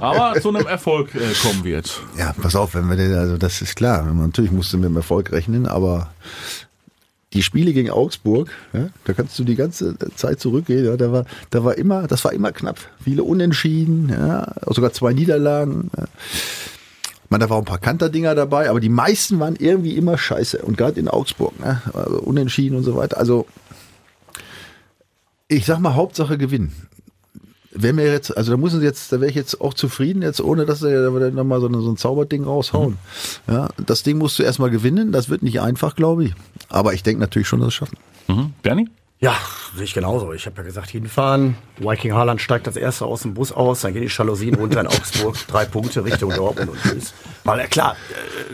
aber 0.00 0.40
zu 0.40 0.48
einem 0.48 0.66
Erfolg 0.66 1.14
äh, 1.14 1.34
kommen 1.42 1.62
wird. 1.64 2.00
Ja, 2.16 2.34
pass 2.40 2.56
auf, 2.56 2.74
wenn 2.74 2.88
wir 2.88 2.96
den, 2.96 3.14
also 3.14 3.36
das 3.36 3.60
ist 3.60 3.76
klar, 3.76 4.02
natürlich 4.02 4.52
musst 4.52 4.72
du 4.72 4.78
mit 4.78 4.88
dem 4.88 4.96
Erfolg 4.96 5.30
rechnen, 5.30 5.66
aber 5.66 6.08
die 7.36 7.42
Spiele 7.42 7.72
gegen 7.72 7.90
Augsburg, 7.90 8.50
ja, 8.72 8.88
da 9.04 9.12
kannst 9.12 9.38
du 9.38 9.44
die 9.44 9.54
ganze 9.54 9.96
Zeit 10.16 10.40
zurückgehen, 10.40 10.84
ja, 10.84 10.96
da 10.96 11.12
war, 11.12 11.24
da 11.50 11.62
war 11.64 11.76
immer, 11.76 12.06
das 12.06 12.24
war 12.24 12.32
immer 12.32 12.50
knapp. 12.50 12.78
Viele 13.02 13.22
Unentschieden, 13.22 14.08
ja, 14.08 14.54
sogar 14.66 14.92
zwei 14.92 15.12
Niederlagen. 15.12 15.90
Ja. 15.96 16.04
Meine, 17.28 17.44
da 17.44 17.50
waren 17.50 17.60
ein 17.60 17.64
paar 17.66 17.78
Kanterdinger 17.78 18.34
dabei, 18.34 18.70
aber 18.70 18.80
die 18.80 18.88
meisten 18.88 19.38
waren 19.40 19.56
irgendwie 19.56 19.96
immer 19.96 20.16
scheiße. 20.16 20.58
Und 20.62 20.76
gerade 20.76 20.98
in 20.98 21.08
Augsburg, 21.08 21.58
ne, 21.60 21.82
also 21.92 22.20
Unentschieden 22.20 22.76
und 22.76 22.84
so 22.84 22.96
weiter. 22.96 23.18
Also, 23.18 23.46
ich 25.48 25.66
sag 25.66 25.80
mal, 25.80 25.94
Hauptsache 25.94 26.38
gewinnen. 26.38 26.72
Wenn 27.78 27.96
mir 27.96 28.10
jetzt, 28.10 28.36
also 28.36 28.52
da 28.52 28.56
müssen 28.56 28.80
sie 28.80 28.86
jetzt, 28.86 29.12
da 29.12 29.20
wäre 29.20 29.30
ich 29.30 29.36
jetzt 29.36 29.60
auch 29.60 29.74
zufrieden, 29.74 30.22
jetzt 30.22 30.40
ohne 30.40 30.66
dass 30.66 30.80
sie 30.80 30.90
da 30.90 31.10
nochmal 31.10 31.60
so, 31.60 31.68
so 31.80 31.90
ein 31.90 31.96
Zauberding 31.96 32.44
raushauen. 32.44 32.98
Ja, 33.46 33.68
das 33.84 34.02
Ding 34.02 34.18
musst 34.18 34.38
du 34.38 34.42
erstmal 34.42 34.70
gewinnen, 34.70 35.12
das 35.12 35.28
wird 35.28 35.42
nicht 35.42 35.60
einfach, 35.60 35.94
glaube 35.94 36.24
ich. 36.24 36.34
Aber 36.68 36.94
ich 36.94 37.02
denke 37.02 37.20
natürlich 37.20 37.48
schon, 37.48 37.60
dass 37.60 37.68
es 37.68 37.74
schaffen. 37.74 37.98
Mhm. 38.28 38.52
Bernie? 38.62 38.88
Ja, 39.18 39.34
sehe 39.74 39.84
ich 39.84 39.94
genauso. 39.94 40.34
Ich 40.34 40.44
habe 40.44 40.58
ja 40.58 40.62
gesagt, 40.62 40.90
hinfahren. 40.90 41.56
Viking 41.78 42.12
Haaland 42.12 42.40
steigt 42.40 42.66
als 42.66 42.76
erster 42.76 43.06
aus 43.06 43.22
dem 43.22 43.32
Bus 43.32 43.50
aus, 43.50 43.80
dann 43.80 43.94
gehen 43.94 44.02
die 44.02 44.12
Jalousien 44.14 44.54
runter 44.56 44.80
in 44.80 44.86
Augsburg, 44.86 45.36
drei 45.48 45.64
Punkte 45.64 46.04
Richtung 46.04 46.34
Dortmund 46.34 46.70
und 46.70 46.82
tschüss. 46.82 47.14
Weil 47.44 47.60
äh, 47.60 47.66
klar, 47.66 47.96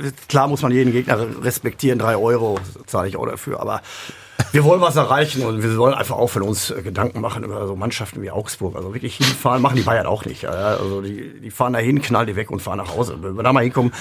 äh, 0.04 0.12
klar 0.28 0.46
muss 0.46 0.62
man 0.62 0.70
jeden 0.70 0.92
Gegner 0.92 1.26
respektieren, 1.42 1.98
drei 1.98 2.16
Euro 2.16 2.60
zahle 2.86 3.08
ich 3.08 3.16
auch 3.16 3.26
dafür, 3.26 3.60
aber 3.60 3.82
wir 4.52 4.64
wollen 4.64 4.80
was 4.80 4.96
erreichen 4.96 5.44
und 5.44 5.62
wir 5.62 5.76
wollen 5.76 5.94
einfach 5.94 6.16
auch 6.16 6.28
von 6.28 6.42
uns 6.42 6.70
äh, 6.70 6.82
Gedanken 6.82 7.20
machen 7.20 7.42
über 7.42 7.66
so 7.66 7.74
Mannschaften 7.74 8.22
wie 8.22 8.30
Augsburg. 8.30 8.76
Also 8.76 8.92
wirklich 8.94 9.16
hinfahren, 9.16 9.62
machen 9.62 9.76
die 9.76 9.82
Bayern 9.82 10.06
auch 10.06 10.24
nicht. 10.24 10.46
Also 10.46 11.00
die, 11.00 11.40
die 11.40 11.50
fahren 11.50 11.72
dahin, 11.72 12.02
knallen 12.02 12.26
die 12.26 12.36
weg 12.36 12.50
und 12.50 12.60
fahren 12.60 12.78
nach 12.78 12.94
Hause. 12.94 13.18
Wenn 13.22 13.34
wir 13.34 13.42
da 13.42 13.52
mal 13.52 13.64
hinkommen. 13.64 13.92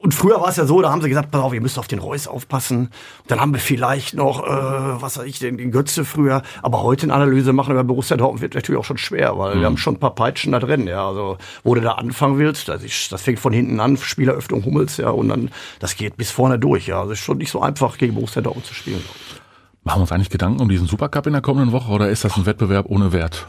Und 0.00 0.14
früher 0.14 0.40
war 0.40 0.48
es 0.48 0.56
ja 0.56 0.64
so, 0.64 0.80
da 0.80 0.90
haben 0.90 1.02
sie 1.02 1.08
gesagt, 1.08 1.32
pass 1.32 1.42
auf, 1.42 1.52
ihr 1.52 1.60
müsst 1.60 1.78
auf 1.78 1.88
den 1.88 1.98
Reus 1.98 2.28
aufpassen. 2.28 2.90
Dann 3.26 3.40
haben 3.40 3.52
wir 3.52 3.60
vielleicht 3.60 4.14
noch, 4.14 4.46
äh, 4.46 5.02
was 5.02 5.18
weiß 5.18 5.26
ich, 5.26 5.40
den, 5.40 5.58
den 5.58 5.72
Götze 5.72 6.04
früher. 6.04 6.42
Aber 6.62 6.82
heute 6.82 7.04
eine 7.04 7.14
Analyse 7.14 7.52
machen 7.52 7.72
über 7.72 7.82
Borussia 7.82 8.16
Dortmund 8.16 8.40
wird 8.40 8.54
natürlich 8.54 8.78
auch 8.78 8.84
schon 8.84 8.96
schwer, 8.96 9.36
weil 9.38 9.58
wir 9.58 9.66
haben 9.66 9.76
schon 9.76 9.96
ein 9.96 10.00
paar 10.00 10.14
Peitschen 10.14 10.52
da 10.52 10.60
drin. 10.60 10.86
Ja, 10.86 11.08
also 11.08 11.36
wo 11.64 11.74
du 11.74 11.80
da 11.80 11.92
anfangen 11.92 12.38
willst, 12.38 12.68
das, 12.68 12.84
ist, 12.84 13.10
das 13.10 13.22
fängt 13.22 13.40
von 13.40 13.52
hinten 13.52 13.80
an, 13.80 13.96
Spieleröffnung 13.96 14.64
Hummels, 14.64 14.98
ja, 14.98 15.10
und 15.10 15.28
dann 15.28 15.50
das 15.80 15.96
geht 15.96 16.16
bis 16.16 16.30
vorne 16.30 16.60
durch. 16.60 16.86
Ja, 16.86 17.00
also 17.00 17.12
ist 17.12 17.18
schon 17.18 17.38
nicht 17.38 17.50
so 17.50 17.60
einfach 17.60 17.98
gegen 17.98 18.14
Borussia 18.14 18.40
Dortmund 18.40 18.66
zu 18.66 18.74
spielen. 18.74 19.02
Machen 19.88 20.00
wir 20.00 20.02
uns 20.02 20.12
eigentlich 20.12 20.28
Gedanken 20.28 20.60
um 20.60 20.68
diesen 20.68 20.86
Supercup 20.86 21.26
in 21.28 21.32
der 21.32 21.40
kommenden 21.40 21.72
Woche 21.72 21.90
oder 21.90 22.10
ist 22.10 22.22
das 22.22 22.36
ein 22.36 22.44
Wettbewerb 22.44 22.84
ohne 22.90 23.10
Wert? 23.14 23.46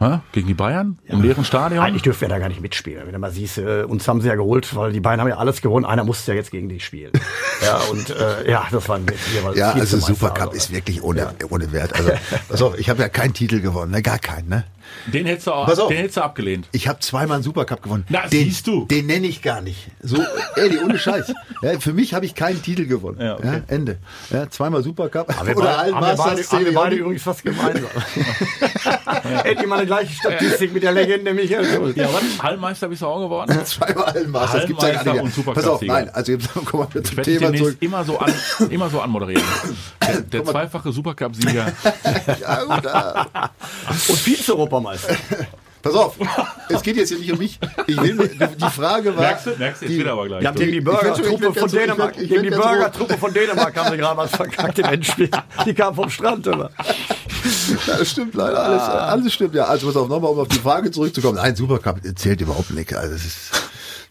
Ha? 0.00 0.22
Gegen 0.32 0.46
die 0.46 0.54
Bayern? 0.54 0.98
Im 1.04 1.20
leeren 1.20 1.44
Stadion? 1.44 1.84
Eigentlich 1.84 2.00
dürfen 2.00 2.22
wir 2.22 2.28
da 2.28 2.38
gar 2.38 2.48
nicht 2.48 2.62
mitspielen. 2.62 3.04
Wenn 3.04 3.12
du 3.12 3.18
mal 3.18 3.30
siehst, 3.30 3.58
äh, 3.58 3.82
uns 3.82 4.08
haben 4.08 4.22
sie 4.22 4.28
ja 4.28 4.34
geholt, 4.34 4.74
weil 4.74 4.92
die 4.92 5.00
beiden 5.00 5.20
haben 5.20 5.28
ja 5.28 5.36
alles 5.36 5.60
gewonnen. 5.60 5.84
Einer 5.84 6.04
musste 6.04 6.32
ja 6.32 6.36
jetzt 6.36 6.50
gegen 6.52 6.70
die 6.70 6.80
spielen. 6.80 7.12
ja, 7.62 7.76
und 7.90 8.08
äh, 8.08 8.50
ja, 8.50 8.66
das 8.70 8.88
waren 8.88 9.04
jeweils 9.34 9.58
Ja, 9.58 9.72
also 9.72 9.98
Supercup 9.98 10.40
also. 10.40 10.52
ist 10.52 10.72
wirklich 10.72 11.02
ohne, 11.02 11.34
ohne 11.50 11.70
Wert. 11.70 11.94
Also, 11.94 12.12
pass 12.48 12.62
auf, 12.62 12.78
ich 12.78 12.88
habe 12.88 13.02
ja 13.02 13.10
keinen 13.10 13.34
Titel 13.34 13.60
gewonnen, 13.60 13.92
ne? 13.92 14.00
gar 14.00 14.18
keinen, 14.18 14.48
ne? 14.48 14.64
Den 15.12 15.26
hättest 15.26 15.46
du, 15.46 15.52
auch, 15.52 15.68
auf. 15.68 15.88
den 15.88 15.96
hättest 15.98 16.16
du 16.18 16.22
abgelehnt. 16.22 16.68
Ich 16.72 16.88
habe 16.88 17.00
zweimal 17.00 17.36
einen 17.36 17.44
Supercup 17.44 17.82
gewonnen. 17.82 18.04
Na, 18.08 18.26
den, 18.26 18.44
siehst 18.44 18.66
du. 18.66 18.84
Den 18.86 19.06
nenne 19.06 19.26
ich 19.26 19.42
gar 19.42 19.60
nicht. 19.60 19.88
So, 20.02 20.22
ehrlich, 20.56 20.82
ohne 20.82 20.98
Scheiß. 20.98 21.32
Ja, 21.60 21.80
für 21.80 21.92
mich 21.92 22.14
habe 22.14 22.24
ich 22.24 22.36
keinen 22.36 22.62
Titel 22.62 22.86
gewonnen. 22.86 23.20
Ja, 23.20 23.34
okay. 23.34 23.62
Ende. 23.66 23.98
Ja, 24.30 24.48
zweimal 24.48 24.84
Supercup. 24.84 25.34
Haben 25.34 25.48
wir 25.48 25.56
Oder 25.56 25.76
beide, 25.76 25.94
haben 25.94 26.06
wir 26.06 26.16
beide, 26.16 26.42
haben 26.44 26.64
wir 26.64 26.74
beide 26.74 26.96
übrigens 26.96 27.22
fast 27.24 27.42
gemeinsam. 27.42 27.90
Endlich 29.44 29.66
mal 29.66 29.78
eine 29.78 29.86
gleiche 29.86 30.14
Statistik 30.14 30.72
mit 30.72 30.84
der 30.84 30.92
Legende 30.92 31.34
Michael 31.34 31.64
Schulz. 31.64 31.96
Ja, 31.96 32.08
was? 32.12 32.22
Hallmeister 32.40 32.88
bist 32.88 33.02
du 33.02 33.06
auch 33.06 33.20
geworden? 33.20 33.58
Zweimal 33.64 34.04
allen 34.04 34.30
Masters. 34.30 34.66
Gibt's 34.66 34.84
ja 34.84 35.02
gar 35.02 35.22
nicht. 35.22 35.44
Pass 35.44 35.66
auf, 35.66 35.82
nein, 35.82 36.08
also 36.10 36.32
jetzt 36.32 36.54
kommen 36.64 36.86
wir 36.92 37.00
Ich 37.00 37.08
zum 37.08 37.22
Thema 37.24 37.54
zurück. 37.54 37.76
immer 37.80 38.04
so, 38.04 38.18
an, 38.18 38.32
immer 38.70 38.88
so 38.88 39.00
anmoderieren. 39.00 39.42
Der, 40.06 40.20
der 40.20 40.44
zweifache 40.44 40.92
Supercup-Sieger. 40.92 41.72
Ja, 42.40 42.64
gut, 42.64 42.86
ah. 42.86 43.50
Und 44.08 44.18
Vize-Europameister. 44.82 45.16
Pass 45.80 45.94
auf, 45.94 46.16
es 46.68 46.82
geht 46.82 46.96
jetzt 46.96 47.10
hier 47.10 47.18
nicht 47.20 47.30
um 47.32 47.38
mich. 47.38 47.58
Ich 47.86 48.02
will, 48.02 48.16
die 48.16 48.70
Frage 48.70 49.14
war. 49.14 49.22
Merkst 49.22 49.46
du? 49.46 49.50
Merkst 49.56 49.80
du? 49.82 49.86
Jetzt 49.86 49.94
die- 49.94 50.00
wieder 50.00 50.12
aber 50.12 50.26
gleich. 50.26 50.44
Haben 50.44 50.56
gegen 50.58 50.72
die 50.72 50.80
Burger-Truppe 50.80 51.54
von 51.54 51.70
Dänemark, 51.70 52.16
werd- 52.16 52.22
ich 52.24 52.28
gegen 52.28 52.42
die 52.42 52.50
Burger-Truppe 52.50 53.16
von 53.16 53.32
Dänemark 53.32 53.76
haben 53.76 53.90
sie 53.92 53.96
gerade 53.96 54.16
mal 54.16 54.26
verkackt 54.28 54.78
im 54.80 54.84
Endspiel. 54.86 55.30
Die 55.64 55.74
kam 55.74 55.94
vom 55.94 56.10
Strand 56.10 56.48
immer. 56.48 56.70
Ja, 57.86 57.96
das 57.98 58.10
stimmt 58.10 58.34
leider. 58.34 58.60
Alles, 58.60 58.82
alles 58.82 59.32
stimmt, 59.34 59.54
ja. 59.54 59.66
Also 59.66 59.86
pass 59.86 59.96
auf, 59.96 60.08
nochmal, 60.08 60.32
um 60.32 60.40
auf 60.40 60.48
die 60.48 60.58
Frage 60.58 60.90
zurückzukommen. 60.90 61.36
Nein, 61.36 61.54
Supercup 61.54 62.00
zählt 62.16 62.40
überhaupt 62.40 62.70
nicht. 62.70 62.92
Also 62.94 63.12
das 63.14 63.24
ist, 63.24 63.38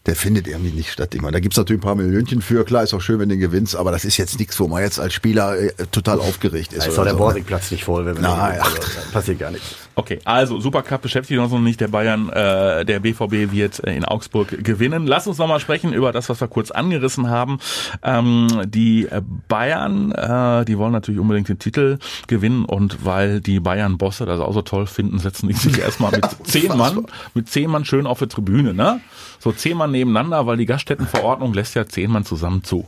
der 0.06 0.16
findet 0.16 0.48
irgendwie 0.48 0.70
nicht 0.72 0.90
statt. 0.90 1.14
Ich 1.14 1.20
meine, 1.20 1.32
da 1.32 1.40
gibt's 1.40 1.58
natürlich 1.58 1.80
ein 1.82 1.84
paar 1.84 1.96
Millionchen 1.96 2.40
für. 2.40 2.64
Klar, 2.64 2.82
ist 2.84 2.94
auch 2.94 3.02
schön, 3.02 3.18
wenn 3.20 3.28
du 3.28 3.34
den 3.34 3.40
gewinnst, 3.40 3.76
aber 3.76 3.92
das 3.92 4.06
ist 4.06 4.16
jetzt 4.16 4.38
nichts, 4.38 4.58
wo 4.58 4.68
man 4.68 4.82
jetzt 4.82 4.98
als 4.98 5.12
Spieler 5.12 5.56
äh, 5.58 5.72
total 5.92 6.18
aufgeregt 6.20 6.72
ist. 6.72 6.82
Da 6.86 6.86
ist 6.88 6.92
oder 6.94 7.00
auch 7.00 7.04
der 7.04 7.12
so. 7.12 7.18
Borsigplatz 7.18 7.70
nicht 7.72 7.84
voll, 7.84 8.06
wenn 8.06 8.14
wir 8.16 8.22
Nein, 8.22 8.54
den- 8.54 8.62
ach, 8.62 9.12
passiert 9.12 9.38
gar 9.38 9.50
nichts. 9.50 9.66
Okay, 9.98 10.20
also 10.24 10.60
Supercup 10.60 11.02
beschäftigt 11.02 11.40
uns 11.40 11.50
noch 11.50 11.58
nicht. 11.58 11.80
Der 11.80 11.88
Bayern, 11.88 12.28
äh, 12.28 12.84
der 12.84 13.00
BVB 13.00 13.50
wird 13.50 13.82
äh, 13.82 13.96
in 13.96 14.04
Augsburg 14.04 14.62
gewinnen. 14.62 15.08
Lass 15.08 15.26
uns 15.26 15.38
noch 15.38 15.48
mal 15.48 15.58
sprechen 15.58 15.92
über 15.92 16.12
das, 16.12 16.28
was 16.28 16.40
wir 16.40 16.46
kurz 16.46 16.70
angerissen 16.70 17.28
haben. 17.28 17.58
Ähm, 18.04 18.62
die 18.66 19.06
äh, 19.06 19.20
Bayern, 19.48 20.12
äh, 20.12 20.64
die 20.66 20.78
wollen 20.78 20.92
natürlich 20.92 21.20
unbedingt 21.20 21.48
den 21.48 21.58
Titel 21.58 21.98
gewinnen 22.28 22.64
und 22.64 23.04
weil 23.04 23.40
die 23.40 23.58
Bayern-Bosse 23.58 24.24
das 24.24 24.38
auch 24.38 24.54
so 24.54 24.62
toll 24.62 24.86
finden, 24.86 25.18
setzen 25.18 25.48
die 25.48 25.54
sich 25.54 25.80
erstmal 25.80 26.12
mit 26.12 26.24
zehn 26.44 26.76
Mann, 26.76 27.06
mit 27.34 27.48
zehn 27.48 27.68
Mann 27.68 27.84
schön 27.84 28.06
auf 28.06 28.20
der 28.20 28.28
Tribüne, 28.28 28.74
ne? 28.74 29.00
So 29.40 29.50
zehn 29.50 29.76
Mann 29.76 29.90
nebeneinander, 29.90 30.46
weil 30.46 30.58
die 30.58 30.66
Gaststättenverordnung 30.66 31.54
lässt 31.54 31.74
ja 31.74 31.86
zehn 31.88 32.12
Mann 32.12 32.24
zusammen 32.24 32.62
zu. 32.62 32.86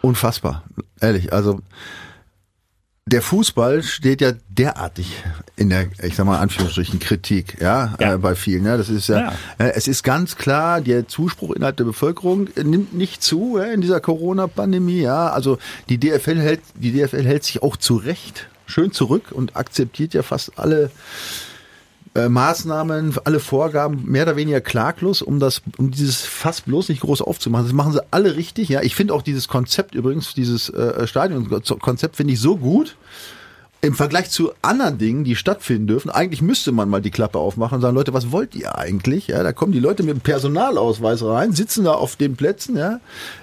Unfassbar. 0.00 0.62
Ehrlich, 1.02 1.34
also 1.34 1.60
der 3.08 3.22
Fußball 3.22 3.84
steht 3.84 4.20
ja 4.20 4.32
derartig 4.48 5.22
in 5.54 5.70
der, 5.70 5.86
ich 6.02 6.16
sag 6.16 6.26
mal, 6.26 6.40
Anführungsstrichen 6.40 6.98
Kritik, 6.98 7.56
ja, 7.60 7.94
Ja. 8.00 8.14
Äh, 8.14 8.18
bei 8.18 8.34
vielen. 8.34 8.64
Ja, 8.64 8.76
das 8.76 8.88
ist 8.88 9.08
ja, 9.08 9.18
Ja. 9.18 9.32
Äh, 9.58 9.74
es 9.76 9.86
ist 9.86 10.02
ganz 10.02 10.36
klar, 10.36 10.80
der 10.80 11.06
Zuspruch 11.06 11.52
innerhalb 11.52 11.76
der 11.76 11.84
Bevölkerung 11.84 12.48
äh, 12.56 12.64
nimmt 12.64 12.94
nicht 12.94 13.22
zu 13.22 13.58
ja, 13.58 13.66
in 13.66 13.80
dieser 13.80 14.00
Corona-Pandemie. 14.00 15.02
Ja, 15.02 15.30
also 15.30 15.58
die 15.88 15.98
DFL 15.98 16.40
hält, 16.40 16.60
die 16.74 16.90
DFL 16.90 17.24
hält 17.24 17.44
sich 17.44 17.62
auch 17.62 17.76
zu 17.76 17.94
Recht 17.94 18.48
schön 18.66 18.90
zurück 18.90 19.30
und 19.30 19.54
akzeptiert 19.54 20.12
ja 20.12 20.24
fast 20.24 20.58
alle 20.58 20.90
äh, 22.16 22.28
Maßnahmen, 22.28 23.16
alle 23.24 23.40
Vorgaben 23.40 24.04
mehr 24.06 24.22
oder 24.22 24.36
weniger 24.36 24.60
klaglos, 24.60 25.22
um 25.22 25.38
das, 25.38 25.62
um 25.76 25.90
dieses 25.90 26.22
Fass 26.22 26.62
bloß 26.62 26.88
nicht 26.88 27.02
groß 27.02 27.20
aufzumachen. 27.20 27.66
Das 27.66 27.74
machen 27.74 27.92
sie 27.92 28.02
alle 28.10 28.36
richtig. 28.36 28.68
Ja, 28.68 28.82
ich 28.82 28.94
finde 28.94 29.14
auch 29.14 29.22
dieses 29.22 29.48
Konzept 29.48 29.94
übrigens, 29.94 30.34
dieses 30.34 30.70
äh, 30.70 31.06
Stadionkonzept 31.06 32.16
finde 32.16 32.32
ich 32.32 32.40
so 32.40 32.56
gut. 32.56 32.96
Im 33.86 33.94
Vergleich 33.94 34.30
zu 34.30 34.50
anderen 34.62 34.98
Dingen, 34.98 35.22
die 35.22 35.36
stattfinden 35.36 35.86
dürfen, 35.86 36.10
eigentlich 36.10 36.42
müsste 36.42 36.72
man 36.72 36.88
mal 36.88 37.00
die 37.00 37.12
Klappe 37.12 37.38
aufmachen 37.38 37.76
und 37.76 37.82
sagen, 37.82 37.94
Leute, 37.94 38.12
was 38.12 38.32
wollt 38.32 38.56
ihr 38.56 38.76
eigentlich? 38.76 39.28
Ja, 39.28 39.44
da 39.44 39.52
kommen 39.52 39.70
die 39.70 39.78
Leute 39.78 40.02
mit 40.02 40.12
dem 40.12 40.20
Personalausweis 40.20 41.22
rein, 41.22 41.52
sitzen 41.52 41.84
da 41.84 41.92
auf 41.92 42.16
den 42.16 42.34
Plätzen, 42.34 42.76
ja, 42.76 42.98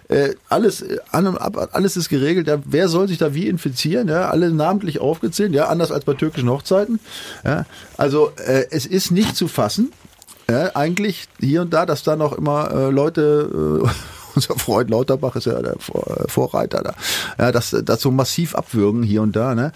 äh, 0.10 0.36
alles 0.50 0.82
äh, 0.82 0.98
an 1.12 1.28
und 1.28 1.38
ab, 1.38 1.70
alles 1.72 1.96
ist 1.96 2.10
geregelt. 2.10 2.48
Ja, 2.48 2.58
wer 2.66 2.90
soll 2.90 3.08
sich 3.08 3.20
da 3.20 3.34
wie 3.34 3.48
infizieren? 3.48 4.10
Ja, 4.10 4.32
alle 4.32 4.52
namentlich 4.52 5.00
aufgezählt, 5.00 5.54
ja, 5.54 5.68
anders 5.70 5.94
als 5.94 6.04
bei 6.04 6.14
türkischen 6.14 6.50
Hochzeiten. 6.50 7.00
Ja, 7.46 7.66
also 7.96 8.34
äh, 8.46 8.66
es 8.70 8.86
ist 8.86 9.12
nicht 9.12 9.38
zu 9.38 9.48
fassen. 9.48 9.94
Ja, 10.50 10.76
eigentlich 10.76 11.30
hier 11.40 11.62
und 11.62 11.74
da, 11.74 11.86
dass 11.86 12.04
da 12.04 12.18
noch 12.18 12.34
immer 12.34 12.70
äh, 12.70 12.90
Leute, 12.90 13.82
äh, 13.82 13.90
unser 14.36 14.56
Freund 14.56 14.90
Lauterbach 14.90 15.36
ist 15.36 15.46
ja 15.46 15.62
der 15.62 15.74
äh, 15.74 16.28
Vorreiter 16.28 16.82
da, 16.84 16.96
ja, 17.38 17.52
dass 17.52 17.76
das 17.84 18.02
so 18.02 18.12
massiv 18.12 18.56
abwürgen 18.56 19.04
hier 19.04 19.22
und 19.22 19.36
da. 19.36 19.56
Ne? 19.56 19.72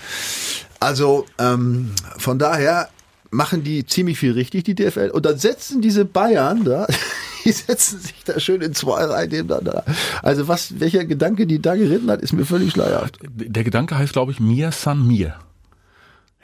Also 0.80 1.26
ähm, 1.40 1.92
von 2.18 2.40
daher 2.40 2.90
machen 3.30 3.64
die 3.64 3.86
ziemlich 3.86 4.20
viel 4.20 4.34
richtig, 4.34 4.64
die 4.64 4.76
DFL. 4.76 5.10
Und 5.10 5.26
dann 5.26 5.38
setzen 5.38 5.82
diese 5.82 6.06
Bayern 6.06 6.64
da, 6.64 6.88
die 7.46 7.52
setzen 7.52 8.00
sich 8.00 8.24
da 8.26 8.40
schön 8.40 8.62
in 8.62 8.74
zwei 8.74 9.04
Reihen 9.06 9.30
nebeneinander. 9.30 9.84
Also 10.22 10.48
was, 10.48 10.80
welcher 10.80 11.06
Gedanke 11.06 11.48
die 11.48 11.62
da 11.62 11.76
geritten 11.76 12.10
hat, 12.10 12.22
ist 12.22 12.34
mir 12.34 12.46
völlig 12.46 12.72
schleierhaft. 12.72 13.20
Der 13.22 13.64
Gedanke 13.64 13.98
heißt, 13.98 14.14
glaube 14.14 14.32
ich, 14.32 14.40
Mir 14.40 14.72
San 14.72 15.06
Mir. 15.06 15.36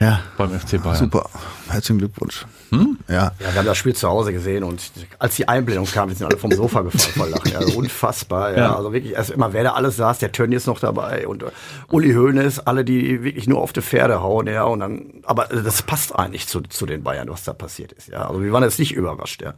Ja. 0.00 0.20
beim 0.36 0.50
FC 0.58 0.82
Bayern. 0.82 0.96
Super. 0.96 1.30
Herzlichen 1.68 1.98
Glückwunsch. 1.98 2.44
Hm? 2.70 2.98
Ja. 3.08 3.14
Ja, 3.14 3.32
wir 3.38 3.54
haben 3.54 3.66
das 3.66 3.78
Spiel 3.78 3.94
zu 3.94 4.08
Hause 4.08 4.32
gesehen 4.32 4.64
und 4.64 4.82
als 5.18 5.36
die 5.36 5.46
Einblendung 5.46 5.86
kam, 5.86 6.08
wir 6.08 6.16
sind 6.16 6.26
alle 6.26 6.36
vom 6.36 6.50
Sofa 6.50 6.82
gefallen 6.82 7.14
vor 7.14 7.28
Lachen. 7.28 7.56
Also 7.56 7.72
unfassbar. 7.78 8.50
Ja. 8.52 8.58
Ja. 8.58 8.76
Also 8.76 8.92
wirklich, 8.92 9.12
erst 9.14 9.30
immer 9.30 9.52
wer 9.52 9.62
da 9.62 9.72
alles 9.72 9.96
saß, 9.96 10.18
der 10.18 10.32
Tönnies 10.32 10.62
ist 10.62 10.66
noch 10.66 10.80
dabei 10.80 11.26
und 11.28 11.44
äh, 11.44 11.50
Uli 11.90 12.12
Hoeneß, 12.12 12.60
alle, 12.60 12.84
die 12.84 13.22
wirklich 13.22 13.46
nur 13.46 13.60
auf 13.60 13.72
die 13.72 13.82
Pferde 13.82 14.20
hauen, 14.20 14.46
ja. 14.48 14.64
Und 14.64 14.80
dann, 14.80 15.06
aber 15.22 15.50
äh, 15.52 15.62
das 15.62 15.82
passt 15.82 16.14
eigentlich 16.14 16.48
zu, 16.48 16.60
zu 16.62 16.86
den 16.86 17.02
Bayern, 17.04 17.28
was 17.28 17.44
da 17.44 17.52
passiert 17.52 17.92
ist. 17.92 18.08
Ja. 18.08 18.28
Also 18.28 18.42
wir 18.42 18.52
waren 18.52 18.64
jetzt 18.64 18.78
nicht 18.80 18.92
überrascht, 18.92 19.42
ja. 19.42 19.54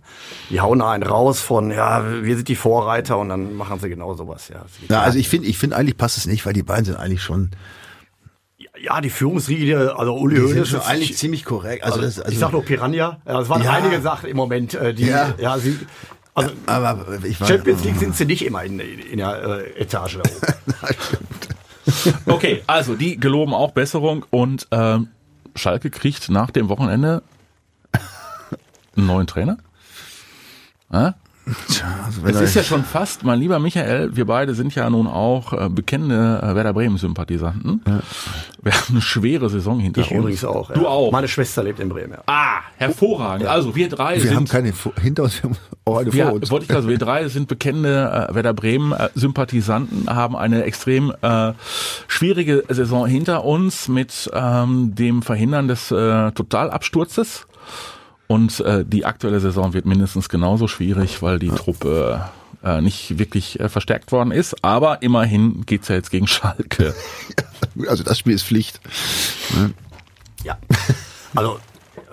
Die 0.51 0.61
hauen 0.61 0.83
einen 0.83 1.03
raus 1.03 1.41
von, 1.41 1.71
ja, 1.71 2.05
wir 2.23 2.37
sind 2.37 2.49
die 2.49 2.57
Vorreiter 2.57 3.19
und 3.19 3.31
dann 3.31 3.57
machen 3.57 3.81
sie 3.81 3.89
genau 3.89 4.15
sowas, 4.15 4.49
ja. 4.49 4.65
Ja, 4.89 5.01
also 5.01 5.19
ich 5.19 5.29
finde, 5.29 5.49
ich 5.49 5.59
finde 5.59 5.77
eigentlich 5.77 5.97
passt 5.97 6.19
es 6.19 6.27
nicht, 6.27 6.45
weil 6.45 6.53
die 6.53 6.63
beiden 6.63 6.85
sind 6.85 6.97
eigentlich 6.97 7.23
schon, 7.23 7.51
ja, 8.81 9.01
die 9.01 9.11
Führungsriege, 9.11 9.95
also 9.99 10.15
Uli 10.17 10.37
schon 10.37 10.59
ist- 10.63 10.75
eigentlich 10.87 11.17
ziemlich 11.17 11.45
korrekt. 11.45 11.85
Also, 11.85 12.01
das, 12.01 12.19
also 12.21 12.33
ich 12.33 12.39
sag 12.39 12.53
nur 12.53 12.65
Piranha. 12.65 13.19
Ja, 13.27 13.41
es 13.41 13.49
waren 13.49 13.63
Ja. 13.63 13.73
einige 13.73 14.01
Sachen 14.01 14.29
im 14.29 14.37
Moment, 14.37 14.75
äh, 14.75 14.93
die, 14.95 15.07
ja, 15.07 15.35
Ja. 15.39 15.59
sie, 15.59 15.79
also 16.35 16.51
aber 16.67 17.07
ich 17.25 17.41
war, 17.41 17.49
Champions 17.49 17.83
League 17.85 17.97
sind 17.97 18.15
sie 18.17 18.25
nicht 18.27 18.45
immer 18.45 18.63
in, 18.65 18.79
in 18.81 19.19
der 19.19 19.43
äh, 19.77 19.81
Etage 19.81 20.19
da 20.19 20.21
oben. 20.21 20.97
Okay, 22.27 22.63
also 22.67 22.95
die 22.97 23.17
geloben 23.19 23.55
auch 23.55 23.71
Besserung 23.71 24.25
und 24.31 24.67
ähm, 24.73 25.09
Schalke 25.55 25.89
kriegt 25.91 26.29
nach 26.29 26.51
dem 26.51 26.69
Wochenende 26.69 27.23
einen 28.97 29.07
neuen 29.07 29.27
Trainer. 29.29 29.57
Ja? 30.93 31.15
Also 32.05 32.25
wenn 32.25 32.35
Es 32.35 32.41
ist 32.41 32.55
ja 32.55 32.63
schon 32.65 32.83
fast, 32.83 33.23
mein 33.25 33.39
lieber 33.39 33.59
Michael, 33.61 34.17
wir 34.17 34.25
beide 34.25 34.55
sind 34.55 34.75
ja 34.75 34.89
nun 34.91 35.07
auch 35.07 35.53
äh, 35.53 35.69
bekennende 35.69 36.41
äh, 36.43 36.55
Werder 36.57 36.73
Bremen-Sympathisanten. 36.73 37.83
Wir 38.63 38.73
haben 38.73 38.85
eine 38.91 39.01
schwere 39.01 39.49
Saison 39.49 39.79
hinter 39.79 40.01
Ich 40.01 40.11
uns. 40.11 40.19
übrigens 40.19 40.45
auch. 40.45 40.73
Du 40.73 40.83
ja. 40.83 40.89
auch. 40.89 41.13
Meine 41.13 41.29
Schwester 41.29 41.63
lebt 41.63 41.79
in 41.79 41.89
Bremen. 41.89 42.13
Ja. 42.15 42.23
ah, 42.27 42.61
hervorragend. 42.77 43.47
Also 43.47 43.77
wir 43.77 43.89
drei 43.89 44.17
wir 44.17 44.23
sind 44.23 44.35
haben 44.35 44.49
keine 44.49 44.73
hinter 45.01 45.23
uns, 45.23 45.41
wir 45.43 45.51
haben 45.51 45.57
auch 45.85 45.99
eine 45.99 46.13
wir, 46.13 46.25
vor 46.27 46.35
uns. 46.35 46.51
wollte 46.51 46.67
ich 46.69 46.75
also, 46.75 46.89
wir 46.89 46.99
drei 46.99 47.29
sind 47.29 47.47
bekennende 47.47 48.29
äh, 48.31 48.35
Werder 48.35 48.55
Bremen 48.55 48.93
äh, 48.93 49.09
Sympathisanten, 49.15 50.09
haben 50.09 50.35
eine 50.35 50.65
extrem 50.65 51.13
äh, 51.23 51.53
schwierige 52.09 52.65
Saison 52.69 53.07
hinter 53.07 53.45
uns 53.45 53.87
mit 53.87 54.29
ähm, 54.35 54.95
dem 54.97 55.23
Verhindern 55.23 55.69
des 55.69 55.93
äh, 55.93 56.33
Totalabsturzes. 56.33 57.47
Und 58.29 58.61
äh, 58.61 58.85
die 58.85 59.05
aktuelle 59.05 59.41
Saison 59.41 59.73
wird 59.73 59.87
mindestens 59.87 60.29
genauso 60.29 60.67
schwierig, 60.69 61.23
weil 61.23 61.39
die 61.39 61.51
Truppe 61.51 62.29
äh, 62.65 62.81
nicht 62.81 63.19
wirklich 63.19 63.61
äh, 63.61 63.69
verstärkt 63.69 64.11
worden 64.13 64.33
ist. 64.33 64.65
Aber 64.65 65.03
immerhin 65.03 65.65
geht's 65.67 65.89
ja 65.89 65.95
jetzt 65.95 66.11
gegen 66.11 66.27
Schalke. 66.27 66.95
Also 67.89 68.05
das 68.05 68.19
Spiel 68.19 68.35
ist 68.35 68.45
Pflicht. 68.45 68.81
ja. 70.45 70.57
Also, 71.35 71.59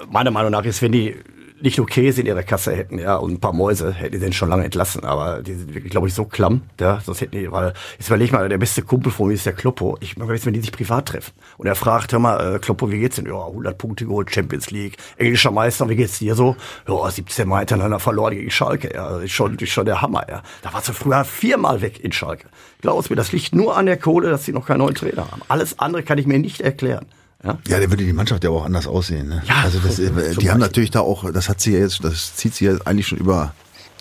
meiner 0.10 0.32
Meinung 0.32 0.52
nach 0.52 0.64
ist, 0.66 0.82
wenn 0.82 0.92
die 0.92 1.16
nicht 1.64 1.78
nur 1.78 1.88
Käse 1.88 2.22
in 2.22 2.28
ihrer 2.28 2.44
Kasse 2.44 2.76
hätten, 2.76 3.00
ja, 3.00 3.16
und 3.16 3.32
ein 3.32 3.40
paar 3.40 3.54
Mäuse, 3.54 3.94
hätten 3.94 4.12
die 4.12 4.20
den 4.20 4.34
schon 4.34 4.50
lange 4.50 4.66
entlassen. 4.66 5.06
Aber 5.06 5.42
die 5.42 5.54
sind 5.54 5.74
wirklich, 5.74 5.92
glaube 5.92 6.10
ich, 6.10 6.14
so 6.14 6.26
klamm, 6.26 6.64
ja, 6.80 7.00
sonst 7.00 7.22
hätten 7.22 7.38
die, 7.38 7.50
weil, 7.52 7.74
jetzt 7.98 8.10
überleg 8.10 8.34
mal, 8.34 8.50
der 8.50 8.58
beste 8.58 8.82
Kumpel 8.82 9.12
von 9.12 9.30
mir 9.30 9.34
ist 9.34 9.46
der 9.46 9.54
Kloppo. 9.54 9.98
Ich 10.02 10.18
mag 10.18 10.30
jetzt, 10.30 10.46
wenn 10.46 10.54
die 10.54 10.60
sich 10.60 10.74
privat 10.74 11.08
treffen. 11.08 11.34
Und 11.58 11.68
er 11.68 11.76
fragt, 11.76 12.12
hör 12.12 12.20
mal, 12.20 12.56
äh, 12.56 12.60
Kloppo, 12.60 12.92
wie 12.92 13.00
geht's 13.00 13.16
denn? 13.16 13.28
Ja, 13.28 13.46
100 13.46 13.78
Punkte 13.78 14.06
geholt, 14.06 14.30
Champions 14.30 14.72
League, 14.72 14.98
englischer 15.18 15.52
Meister, 15.52 15.88
wie 15.88 15.96
geht's 15.96 16.20
dir 16.20 16.36
so? 16.36 16.58
Ja, 16.88 17.10
17 17.10 17.48
Mal 17.48 17.60
hintereinander 17.60 18.00
verloren 18.00 18.36
gegen 18.36 18.52
Schalke, 18.52 18.94
ja, 18.94 19.20
ist 19.20 19.32
schon, 19.32 19.58
ist 19.58 19.70
schon 19.70 19.86
der 19.86 20.02
Hammer, 20.02 20.26
ja. 20.30 20.44
Da 20.64 20.74
warst 20.74 20.90
du 20.90 20.94
früher 20.94 21.24
viermal 21.24 21.82
weg 21.82 22.04
in 22.04 22.12
Schalke. 22.12 22.48
Glaubst 22.82 23.10
mir, 23.10 23.16
das 23.16 23.32
liegt 23.32 23.56
nur 23.56 23.78
an 23.78 23.86
der 23.86 23.98
Kohle, 23.98 24.30
dass 24.30 24.44
sie 24.44 24.52
noch 24.52 24.68
keinen 24.68 24.80
neuen 24.80 24.96
Trainer 24.96 25.32
haben. 25.32 25.42
Alles 25.48 25.80
andere 25.80 26.04
kann 26.04 26.18
ich 26.18 26.28
mir 26.28 26.40
nicht 26.40 26.60
erklären. 26.60 27.06
Ja? 27.44 27.58
Ja, 27.68 27.80
dann 27.80 27.92
würde 27.92 28.06
die 28.06 28.14
Mannschaft 28.14 28.44
ja 28.44 28.50
auch 28.50 28.66
anders 28.66 28.88
aussehen. 28.88 29.28
Ne? 29.28 29.44
Ja, 29.46 29.64
also 29.64 29.80
das, 29.80 29.98
die 29.98 30.08
Beispiel. 30.10 30.52
haben 30.52 30.60
natürlich 30.60 30.92
da 30.92 31.02
auch, 31.02 31.30
das 31.32 31.50
hat 31.50 31.60
sie 31.60 31.74
ja 31.74 31.80
jetzt, 31.80 32.04
das 32.04 32.36
zieht 32.36 32.56
sie 32.56 32.66
ja 32.66 32.78
eigentlich 32.86 33.08
schon 33.08 33.18
über 33.18 33.54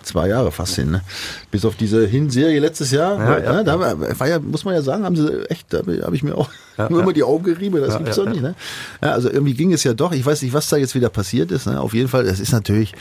zwei 0.02 0.28
Jahre 0.28 0.52
fast 0.52 0.74
hin. 0.76 0.90
Ne? 0.90 1.02
Bis 1.50 1.64
auf 1.64 1.76
diese 1.76 2.06
Hinserie 2.06 2.58
letztes 2.60 2.90
Jahr, 2.90 3.18
Ja, 3.18 3.38
ja, 3.38 3.52
ja. 3.54 3.62
da 3.64 3.80
war, 3.80 4.28
ja, 4.28 4.38
muss 4.38 4.64
man 4.64 4.74
ja 4.74 4.82
sagen, 4.82 5.04
haben 5.04 5.16
sie 5.16 5.48
echt, 5.48 5.72
da 5.72 5.78
habe 5.78 6.14
ich 6.14 6.22
mir 6.22 6.36
auch 6.36 6.48
nur 6.88 7.02
immer 7.02 7.12
die 7.12 7.22
Augen 7.22 7.44
gerieben, 7.44 7.80
das 7.80 7.98
gibt's 7.98 8.16
doch 8.16 8.28
nicht. 8.28 8.42
Ne? 8.42 8.54
Ja, 9.02 9.12
also 9.12 9.30
irgendwie 9.30 9.54
ging 9.54 9.72
es 9.72 9.84
ja 9.84 9.94
doch, 9.94 10.12
ich 10.12 10.24
weiß 10.24 10.42
nicht, 10.42 10.54
was 10.54 10.68
da 10.68 10.76
jetzt 10.76 10.94
wieder 10.94 11.08
passiert 11.08 11.50
ist. 11.50 11.66
Ne? 11.66 11.80
Auf 11.80 11.94
jeden 11.94 12.08
Fall, 12.08 12.24
das 12.24 12.40
ist 12.40 12.52
natürlich 12.52 12.94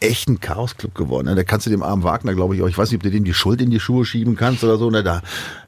echt 0.00 0.28
ein 0.28 0.40
Chaosclub 0.40 0.94
geworden. 0.94 1.26
Ne? 1.26 1.34
Da 1.34 1.44
kannst 1.44 1.66
du 1.66 1.70
dem 1.70 1.82
armen 1.82 2.02
Wagner, 2.02 2.34
glaube 2.34 2.54
ich, 2.54 2.62
auch, 2.62 2.68
ich 2.68 2.78
weiß 2.78 2.90
nicht, 2.90 2.98
ob 2.98 3.02
du 3.02 3.10
dem 3.10 3.24
die 3.24 3.34
Schuld 3.34 3.60
in 3.60 3.70
die 3.70 3.80
Schuhe 3.80 4.04
schieben 4.04 4.36
kannst 4.36 4.62
oder 4.64 4.76
so. 4.76 4.90
Ne? 4.90 5.02
Da, 5.02 5.22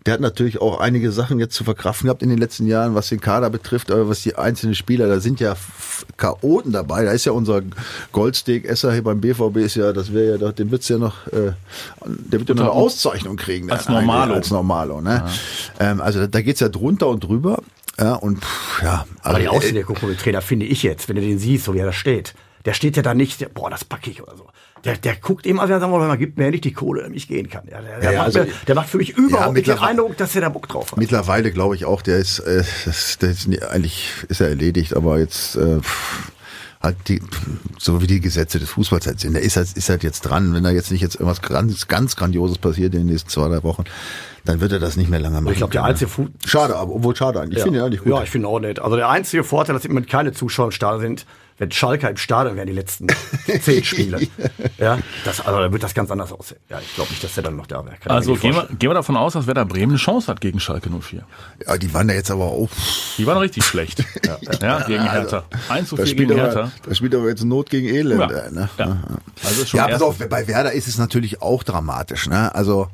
der 0.06 0.14
hat 0.14 0.20
natürlich 0.20 0.60
auch 0.60 0.80
einige 0.80 1.12
Sachen 1.12 1.38
jetzt 1.38 1.54
zu 1.54 1.64
verkraften 1.64 2.06
gehabt 2.06 2.22
in 2.22 2.28
den 2.28 2.38
letzten 2.38 2.66
Jahren, 2.66 2.94
was 2.94 3.08
den 3.08 3.20
Kader 3.20 3.50
betrifft, 3.50 3.90
aber 3.90 4.08
was 4.08 4.22
die 4.22 4.36
einzelnen 4.36 4.74
Spieler, 4.74 5.08
da 5.08 5.20
sind 5.20 5.40
ja 5.40 5.56
Chaoten 6.16 6.72
dabei. 6.72 7.04
Da 7.04 7.12
ist 7.12 7.24
ja 7.24 7.32
unser 7.32 7.62
Goldsteak-Esser 8.12 8.92
hier 8.92 9.04
beim 9.04 9.20
BVB 9.20 9.56
ist 9.58 9.74
ja, 9.76 9.92
das 9.92 10.12
wäre 10.12 10.32
ja, 10.32 10.38
doch- 10.38 10.52
dem 10.52 10.70
wird's 10.70 10.88
ja 10.88 10.98
noch, 10.98 11.26
äh, 11.28 11.52
der 12.06 12.40
wird 12.40 12.48
ja 12.48 12.54
noch 12.54 12.62
eine 12.62 12.72
Auszeichnung 12.72 13.36
kriegen. 13.36 13.70
Als 13.70 13.88
ne? 13.88 13.94
Normalo. 13.96 14.34
Als 14.34 14.50
Normalo, 14.50 15.00
ne? 15.00 15.24
Ähm, 15.78 16.00
also 16.00 16.20
da, 16.20 16.26
da 16.26 16.42
geht's 16.42 16.60
ja 16.60 16.68
drunter 16.68 17.08
und 17.08 17.24
drüber. 17.24 17.62
Ja, 17.98 18.14
und 18.14 18.42
pff, 18.42 18.82
ja, 18.82 19.04
Aber 19.22 19.38
die 19.38 19.48
also, 19.48 19.58
Aussehen 19.58 19.74
der 19.74 20.16
Trainer 20.16 20.40
finde 20.40 20.64
ich 20.66 20.82
jetzt, 20.82 21.08
wenn 21.08 21.16
du 21.16 21.22
den 21.22 21.38
siehst, 21.38 21.64
so 21.64 21.74
wie 21.74 21.78
er 21.78 21.86
da 21.86 21.92
steht. 21.92 22.34
Der 22.64 22.74
steht 22.74 22.96
ja 22.96 23.02
da 23.02 23.14
nicht, 23.14 23.54
boah, 23.54 23.70
das 23.70 23.84
packe 23.84 24.10
ich 24.10 24.22
oder 24.22 24.36
so. 24.36 24.46
Der, 24.84 24.96
der 24.96 25.16
guckt 25.16 25.46
immer, 25.46 25.66
der 25.66 25.80
sagt 25.80 25.90
mal, 25.90 26.16
gibt 26.16 26.38
mir 26.38 26.50
nicht 26.50 26.64
die 26.64 26.72
Kohle, 26.72 27.02
damit 27.02 27.16
ich 27.16 27.28
gehen 27.28 27.48
kann. 27.48 27.66
Ja, 27.70 27.80
der, 27.80 28.00
der, 28.00 28.12
Ja, 28.12 28.18
macht 28.18 28.26
also- 28.26 28.38
mir, 28.40 28.48
der 28.66 28.74
macht 28.74 28.88
für 28.88 28.96
mich 28.98 29.16
überhaupt 29.16 29.54
nicht 29.54 29.66
den 29.66 29.78
Eindruck, 29.78 30.16
dass 30.16 30.34
er 30.34 30.42
da 30.42 30.48
Bock 30.48 30.68
drauf 30.68 30.92
hat. 30.92 30.98
Mittlerweile 30.98 31.52
glaube 31.52 31.74
ich 31.74 31.84
auch, 31.84 32.02
der 32.02 32.18
ist, 32.18 32.38
äh, 32.40 32.62
der 33.20 33.30
ist 33.30 33.62
eigentlich 33.70 34.10
ist 34.28 34.40
er 34.40 34.48
erledigt, 34.48 34.94
aber 34.96 35.18
jetzt 35.18 35.56
äh, 35.56 35.80
pff, 35.80 36.32
halt 36.82 36.96
die, 37.08 37.20
so 37.78 38.00
wie 38.00 38.06
die 38.06 38.20
Gesetze 38.20 38.58
des 38.58 38.70
Fußballs 38.70 39.06
halt 39.06 39.20
sind. 39.20 39.34
Der 39.34 39.42
ist 39.42 39.56
halt, 39.56 39.70
ist 39.76 39.88
halt 39.88 40.02
jetzt 40.02 40.22
dran. 40.22 40.54
Wenn 40.54 40.64
da 40.64 40.70
jetzt 40.70 40.90
nicht 40.90 41.02
jetzt 41.02 41.16
irgendwas 41.16 41.42
ganz, 41.42 41.88
ganz 41.88 42.16
Grandioses 42.16 42.58
passiert 42.58 42.94
in 42.94 43.00
den 43.02 43.08
nächsten 43.08 43.28
zwei, 43.28 43.48
drei 43.48 43.62
Wochen, 43.62 43.84
dann 44.46 44.60
wird 44.60 44.72
er 44.72 44.78
das 44.78 44.96
nicht 44.96 45.10
mehr 45.10 45.20
lange 45.20 45.40
machen. 45.40 45.52
Ich 45.52 45.58
glaube, 45.58 45.72
der 45.72 45.84
einzige? 45.84 46.10
Fu 46.10 46.28
Schade, 46.46 46.76
aber 46.76 46.94
obwohl 46.94 47.14
schade 47.14 47.40
eigentlich. 47.40 47.58
Ich 47.58 47.62
finde 47.64 47.80
ihn 47.80 47.84
eigentlich 47.84 48.02
gut. 48.02 48.12
Ja, 48.12 48.22
ich 48.22 48.30
finde 48.30 48.48
auch 48.48 48.60
nett. 48.60 48.78
Also 48.78 48.96
der 48.96 49.10
einzige 49.10 49.44
Vorteil, 49.44 49.74
dass 49.74 49.84
im 49.84 49.92
Moment 49.92 50.08
keine 50.08 50.32
Zuschauer 50.32 50.66
im 50.66 50.72
Stadion 50.72 51.00
sind, 51.02 51.26
wenn 51.60 51.70
Schalke 51.70 52.08
im 52.08 52.16
Stadion 52.16 52.56
wären 52.56 52.66
die 52.66 52.72
letzten 52.72 53.06
zehn 53.62 53.84
Spiele. 53.84 54.18
ja, 54.78 54.98
das, 55.26 55.42
also 55.42 55.60
da 55.60 55.70
wird 55.70 55.82
das 55.82 55.92
ganz 55.92 56.10
anders 56.10 56.32
aussehen. 56.32 56.58
Ja, 56.70 56.80
ich 56.80 56.94
glaube 56.94 57.10
nicht, 57.10 57.22
dass 57.22 57.34
der 57.34 57.42
dann 57.44 57.54
noch 57.56 57.66
da 57.66 57.84
wäre. 57.84 57.96
Also 58.06 58.34
gehen 58.34 58.54
wir, 58.54 58.66
gehen 58.78 58.88
wir 58.88 58.94
davon 58.94 59.14
aus, 59.16 59.34
dass 59.34 59.46
Werder 59.46 59.66
Bremen 59.66 59.92
eine 59.92 59.98
Chance 59.98 60.28
hat 60.28 60.40
gegen 60.40 60.58
Schalke 60.58 60.88
04. 60.88 61.22
ja, 61.66 61.76
die 61.76 61.92
waren 61.92 62.08
da 62.08 62.14
jetzt 62.14 62.30
aber 62.30 62.46
auch. 62.46 62.70
Die 63.18 63.26
waren 63.26 63.36
richtig 63.38 63.64
schlecht. 63.64 64.04
Ja, 64.60 64.80
gegen 64.84 65.02
Hertha. 65.10 65.44
1 65.68 65.88
zu 65.88 65.96
Da 65.96 66.04
4 66.04 66.10
spielt, 66.10 66.28
gegen 66.28 66.40
aber, 66.40 66.48
Hertha. 66.48 66.72
da 66.86 66.94
spielt 66.94 67.14
aber 67.14 67.28
jetzt 67.28 67.44
Not 67.44 67.68
gegen 67.70 67.88
Elend. 67.88 68.20
Ja. 68.20 68.26
äh, 68.30 68.50
Ne? 68.50 68.68
Ja. 68.78 68.98
Also 69.44 69.64
schon 69.66 69.78
Ja, 69.78 69.88
pass 69.88 70.02
auf, 70.02 70.16
bei 70.18 70.46
Werder 70.48 70.72
ist 70.72 70.88
es 70.88 70.98
natürlich 70.98 71.42
auch 71.42 71.62
dramatisch. 71.62 72.26
Ne? 72.28 72.54
Also 72.54 72.88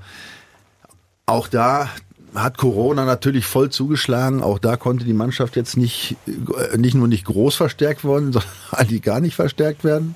auch 1.27 1.49
da 1.49 1.89
hat 2.37 2.59
Corona 2.59 3.05
natürlich 3.05 3.47
voll 3.47 3.71
zugeschlagen. 3.71 4.43
Auch 4.43 4.59
da 4.59 4.77
konnte 4.77 5.05
die 5.05 5.13
Mannschaft 5.13 5.57
jetzt 5.57 5.77
nicht, 5.77 6.17
äh, 6.27 6.77
nicht 6.77 6.95
nur 6.95 7.09
nicht 7.09 7.25
groß 7.25 7.55
verstärkt 7.55 8.05
worden, 8.05 8.33
sondern 8.33 8.51
eigentlich 8.71 9.03
gar 9.03 9.21
nicht 9.21 9.35
verstärkt 9.35 9.85
werden. 9.85 10.15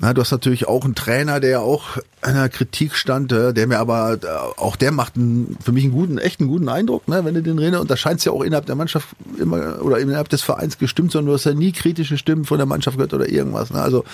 Ja, 0.00 0.14
du 0.14 0.22
hast 0.22 0.30
natürlich 0.30 0.66
auch 0.68 0.84
einen 0.84 0.94
Trainer, 0.94 1.38
der 1.38 1.60
auch 1.60 1.98
in 2.26 2.34
der 2.34 2.48
Kritik 2.48 2.94
stand, 2.94 3.30
äh, 3.30 3.52
der 3.52 3.66
mir 3.66 3.78
aber, 3.78 4.18
äh, 4.22 4.26
auch 4.58 4.76
der 4.76 4.90
macht 4.90 5.16
einen, 5.16 5.56
für 5.62 5.72
mich 5.72 5.84
einen 5.84 5.92
guten, 5.92 6.16
echt 6.18 6.40
einen 6.40 6.48
guten 6.48 6.68
Eindruck, 6.68 7.06
ne, 7.08 7.24
wenn 7.24 7.34
du 7.34 7.42
den 7.42 7.58
redest. 7.58 7.80
Und 7.80 7.90
da 7.90 7.96
scheint 7.96 8.18
es 8.18 8.24
ja 8.24 8.32
auch 8.32 8.42
innerhalb 8.42 8.64
der 8.64 8.74
Mannschaft 8.74 9.08
immer 9.38 9.82
oder 9.82 9.98
innerhalb 9.98 10.30
des 10.30 10.42
Vereins 10.42 10.78
gestimmt, 10.78 11.12
sondern 11.12 11.28
du 11.28 11.34
hast 11.34 11.44
ja 11.44 11.52
nie 11.52 11.72
kritische 11.72 12.16
Stimmen 12.16 12.46
von 12.46 12.56
der 12.56 12.66
Mannschaft 12.66 12.96
gehört 12.96 13.12
oder 13.12 13.28
irgendwas. 13.28 13.70
Ne? 13.70 13.82
Also 13.82 14.04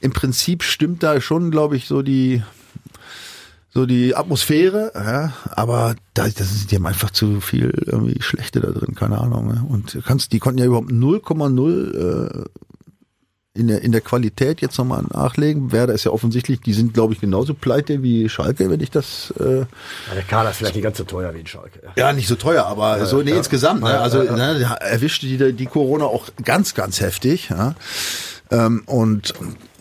im 0.00 0.12
Prinzip 0.12 0.62
stimmt 0.62 1.02
da 1.02 1.20
schon, 1.20 1.50
glaube 1.50 1.76
ich, 1.76 1.88
so 1.88 2.02
die, 2.02 2.42
so 3.74 3.86
die 3.86 4.14
Atmosphäre, 4.14 4.92
ja, 4.94 5.32
aber 5.50 5.96
da, 6.14 6.28
das 6.28 6.52
ist, 6.52 6.70
die 6.70 6.76
haben 6.76 6.86
einfach 6.86 7.10
zu 7.10 7.40
viel 7.40 7.72
irgendwie 7.86 8.22
Schlechte 8.22 8.60
da 8.60 8.70
drin, 8.70 8.94
keine 8.94 9.18
Ahnung. 9.18 9.48
Ne? 9.48 9.64
Und 9.68 9.98
kannst, 10.06 10.32
die 10.32 10.38
konnten 10.38 10.60
ja 10.60 10.66
überhaupt 10.66 10.90
0,0 10.90 12.42
äh, 12.42 12.44
in 13.56 13.68
der, 13.68 13.82
in 13.82 13.90
der 13.90 14.00
Qualität 14.00 14.60
jetzt 14.60 14.78
nochmal 14.78 15.04
nachlegen. 15.12 15.72
Werder 15.72 15.92
ist 15.92 16.04
ja 16.04 16.12
offensichtlich, 16.12 16.60
die 16.60 16.72
sind, 16.72 16.94
glaube 16.94 17.14
ich, 17.14 17.20
genauso 17.20 17.54
pleite 17.54 18.02
wie 18.02 18.28
Schalke, 18.28 18.70
wenn 18.70 18.80
ich 18.80 18.90
das. 18.90 19.32
Äh, 19.38 19.58
Ja, 19.58 19.66
der 20.14 20.22
Kader 20.22 20.50
ist 20.50 20.56
vielleicht 20.58 20.74
nicht 20.76 20.84
ganz 20.84 20.98
so 20.98 21.04
teuer 21.04 21.34
wie 21.34 21.40
in 21.40 21.46
Schalke. 21.46 21.80
Ja. 21.82 21.92
ja, 21.96 22.12
nicht 22.12 22.28
so 22.28 22.36
teuer, 22.36 22.66
aber 22.66 23.04
so 23.06 23.22
nee, 23.22 23.30
insgesamt. 23.32 23.82
Ne? 23.82 23.98
Also 23.98 24.22
ne, 24.22 24.76
erwischte 24.80 25.26
die, 25.26 25.52
die 25.52 25.66
Corona 25.66 26.04
auch 26.04 26.28
ganz, 26.44 26.74
ganz 26.74 27.00
heftig. 27.00 27.48
Ja? 27.50 27.74
Ähm, 28.50 28.82
und 28.86 29.34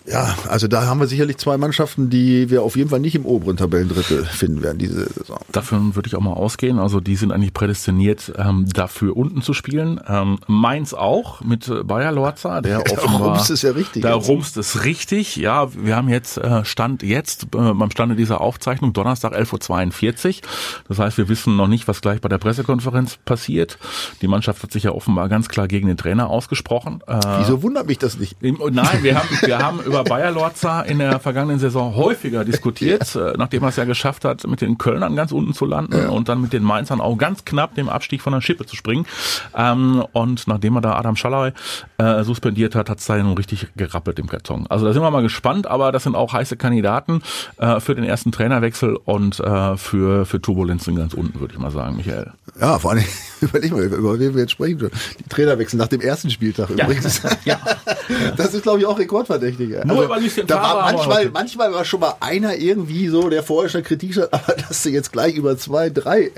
Ja, 0.06 0.36
also 0.50 0.68
da 0.68 0.86
haben 0.86 1.00
wir 1.00 1.08
sicherlich 1.08 1.38
zwei 1.38 1.58
Mannschaften, 1.58 2.10
die 2.10 2.50
wir 2.50 2.62
auf 2.62 2.76
jeden 2.76 2.90
Fall 2.90 3.00
nicht 3.00 3.16
im 3.16 3.26
oberen 3.26 3.56
Tabellendrittel 3.56 4.26
finden 4.26 4.62
werden 4.62 4.78
diese 4.78 5.08
Saison. 5.10 5.40
Dafür 5.52 5.96
würde 5.96 6.08
ich 6.08 6.16
auch 6.16 6.22
mal 6.22 6.34
ausgehen. 6.34 6.78
Also 6.78 7.00
die 7.00 7.16
sind 7.16 7.32
eigentlich 7.32 7.54
prädestiniert, 7.54 8.34
ähm, 8.38 8.66
dafür 8.74 9.16
unten 9.16 9.42
zu 9.42 9.54
spielen. 9.54 10.02
Ähm, 10.06 10.40
Mainz 10.48 10.94
auch 10.94 11.42
mit 11.42 11.70
äh, 11.70 11.84
Bayer 11.84 12.12
Lorza, 12.12 12.62
der 12.62 12.82
offenbar... 12.82 13.36
rumst 13.36 13.50
es 13.50 13.62
ja 13.62 13.72
richtig. 13.72 14.04
Da 14.04 14.14
rumst 14.14 14.58
es 14.58 14.84
richtig. 14.84 15.38
Ja, 15.38 15.74
wir 15.74 15.96
haben 15.96 16.10
jetzt 16.10 16.38
äh, 16.38 16.66
Stand 16.66 17.02
jetzt, 17.02 17.44
äh, 17.44 17.48
beim 17.74 17.92
Stande 17.92 18.16
dieser 18.16 18.42
Aufzeichnung, 18.42 18.92
Donnerstag 18.92 19.34
11.42 19.34 20.28
Uhr. 20.28 20.42
Das 20.90 21.00
heißt, 21.00 21.18
wir 21.18 21.30
wissen 21.30 21.56
noch 21.56 21.68
nicht, 21.68 21.88
was 21.88 22.02
gleich 22.02 22.20
bei 22.20 22.28
der 22.28 22.40
Pressekonferenz 22.40 23.20
passiert. 23.24 23.78
Die 24.22 24.28
Mannschaft 24.28 24.64
hat 24.64 24.72
sich 24.74 24.84
ja 24.84 24.92
offenbar 24.92 25.30
ganz 25.30 25.48
klar 25.48 25.70
gegen 25.70 25.88
den 25.88 25.96
Trainer 25.96 26.30
ausgesprochen. 26.30 27.02
Äh, 27.08 27.22
Wieso 27.40 27.64
wundert 27.64 27.88
mich 27.88 28.00
das 28.00 28.18
nicht? 28.18 28.42
Nein, 28.42 28.60
wir 29.02 29.16
haben, 29.16 29.30
wir 29.42 29.60
haben 29.60 29.80
über 29.94 30.04
Bayer 30.04 30.32
Lorza 30.32 30.82
in 30.82 31.00
der 31.00 31.20
vergangenen 31.20 31.60
Saison 31.60 31.96
häufiger 31.96 32.44
diskutiert, 32.46 33.14
ja. 33.14 33.30
Äh, 33.30 33.34
nachdem 33.38 33.64
er 33.64 33.70
es 33.70 33.76
ja 33.76 33.86
geschafft 33.86 34.26
hat, 34.26 34.46
mit 34.48 34.62
den 34.62 34.78
Kölnern 34.78 35.16
ganz 35.16 35.32
unten 35.32 35.54
zu 35.54 35.66
landen 35.66 35.98
ja. 35.98 36.10
und 36.10 36.30
dann 36.30 36.42
mit 36.42 36.54
den 36.54 36.64
Mainzern 36.64 37.02
auch 37.02 37.18
ganz 37.18 37.46
knapp 37.46 37.76
dem 37.76 37.90
Abstieg 37.90 38.22
von 38.22 38.34
der 38.34 38.42
Schippe 38.42 38.66
zu 38.66 38.76
springen. 38.76 39.06
Ähm, 39.56 40.04
und 40.14 40.48
nachdem 40.48 40.76
er 40.76 40.82
da 40.82 40.96
Adam 40.96 41.16
Schallei 41.16 41.54
äh, 41.98 42.24
suspendiert 42.24 42.76
hat, 42.76 42.90
hat 42.90 43.00
es 43.00 43.06
da 43.06 43.18
nun 43.18 43.38
richtig 43.38 43.68
gerappelt 43.76 44.20
im 44.20 44.28
Karton. 44.28 44.66
Also 44.70 44.86
da 44.86 44.94
sind 44.94 45.02
wir 45.02 45.12
mal 45.12 45.22
gespannt, 45.22 45.68
aber 45.68 45.92
das 45.92 46.04
sind 46.04 46.16
auch 46.16 46.34
heiße 46.34 46.58
Kandidaten 46.58 47.22
äh, 47.58 47.80
für 47.80 47.96
den 47.96 48.04
ersten 48.04 48.32
Trainerwechsel 48.32 48.98
und 49.06 49.40
äh, 49.40 49.78
für, 49.78 50.26
für 50.26 50.42
Turbulenzen 50.42 50.96
ganz 50.96 51.14
unten, 51.14 51.40
würde 51.40 51.54
ich 51.54 51.60
mal 51.60 51.72
sagen, 51.72 51.98
Michael. 51.98 52.32
Ja, 52.60 52.80
vor 52.80 52.92
allem, 52.92 53.04
überleg 53.42 53.72
mal, 53.72 53.84
über 53.84 54.20
wen 54.20 54.34
wir 54.34 54.42
jetzt 54.42 54.52
sprechen. 54.52 54.90
Die 55.20 55.30
Trainerwechsel 55.30 55.78
nach 55.78 55.88
dem 55.88 56.02
ersten 56.02 56.30
Spieltag 56.30 56.70
ja. 56.72 56.86
übrigens. 56.86 57.22
Ja. 57.46 57.60
Das 58.38 58.54
ist, 58.54 58.64
glaube 58.64 58.80
ich, 58.80 58.86
auch 58.86 58.98
rekordverdächtig. 58.98 59.76
Nur 59.86 59.98
also, 59.98 60.06
über 60.06 60.20
Lucien 60.20 60.48
da 60.48 60.62
war 60.62 60.92
manchmal, 60.92 61.30
manchmal 61.30 61.74
war 61.74 61.86
schon 61.86 62.00
mal 62.00 62.16
einer 62.20 62.56
irgendwie 62.56 63.08
so, 63.08 63.30
der 63.30 63.44
vorher 63.44 63.70
schon 63.70 63.84
Kritik 63.84 64.16
hat, 64.18 64.34
aber 64.34 64.54
dass 64.68 64.84
du 64.84 64.90
jetzt 64.90 65.12
gleich 65.12 65.36
über 65.36 65.58
zwei, 65.58 65.90
drei 65.90 66.32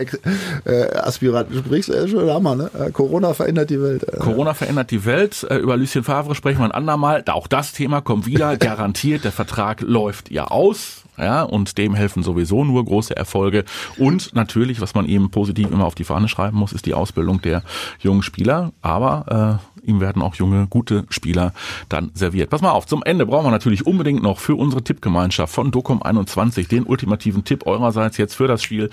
äh, 0.66 0.96
Aspiranten 0.96 1.58
sprichst, 1.58 1.90
ist 1.90 2.12
schon 2.12 2.30
Hammer, 2.30 2.56
ne? 2.56 2.72
Äh, 2.78 2.92
Corona 2.92 3.34
verändert 3.34 3.70
die 3.70 3.82
Welt. 3.82 4.04
Äh. 4.04 4.18
Corona 4.18 4.54
verändert 4.54 4.92
die 4.92 5.06
Welt. 5.06 5.46
Äh, 5.50 5.58
über 5.58 5.78
Lucien 5.78 6.04
Favre 6.04 6.36
sprechen 6.36 6.60
wir 6.60 6.66
ein 6.66 6.72
andermal. 6.72 7.24
Auch 7.28 7.48
das 7.48 7.74
Thema 7.74 8.02
kommt 8.02 8.26
wieder. 8.26 8.58
Garantiert, 8.66 9.24
der 9.24 9.32
Vertrag 9.32 9.82
läuft 9.82 10.32
ja 10.32 10.46
aus. 10.48 11.04
Ja, 11.18 11.44
und 11.44 11.78
dem 11.78 11.96
helfen 11.96 12.24
sowieso 12.24 12.66
nur 12.66 12.84
große 12.84 13.16
Erfolge. 13.16 13.64
Und 13.98 14.36
natürlich, 14.36 14.82
was 14.82 14.96
man 14.96 15.06
eben 15.06 15.32
positiv 15.32 15.72
immer 15.72 15.86
auf 15.86 15.96
die 15.96 16.04
Fahne 16.04 16.28
schreiben 16.28 16.58
muss, 16.58 16.74
ist 16.74 16.86
die 16.86 16.94
Ausbildung 16.94 17.42
der 17.42 17.64
jungen 18.00 18.22
Spieler. 18.22 18.74
Aber 18.82 19.62
äh, 19.62 19.75
ihm 19.88 20.02
werden 20.02 20.22
auch 20.22 20.36
junge, 20.36 20.68
gute 20.68 21.06
Spieler 21.10 21.54
dann 21.90 22.12
serviert. 22.14 22.50
Pass 22.50 22.62
mal 22.62 22.72
auf, 22.72 22.86
zum 22.86 23.04
Ende 23.04 23.26
brauchen 23.26 23.46
wir 23.46 23.52
natürlich 23.52 23.86
unbedingt 23.86 24.24
noch 24.24 24.40
für 24.40 24.56
unsere 24.56 24.84
Tippgemeinschaft 24.84 25.54
von 25.54 25.72
Docom 25.72 26.02
21 26.02 26.68
den 26.68 26.84
ultimativen 26.84 27.44
Tipp 27.44 27.66
eurerseits 27.66 28.18
jetzt 28.18 28.36
für 28.36 28.48
das 28.48 28.64
Spiel 28.64 28.90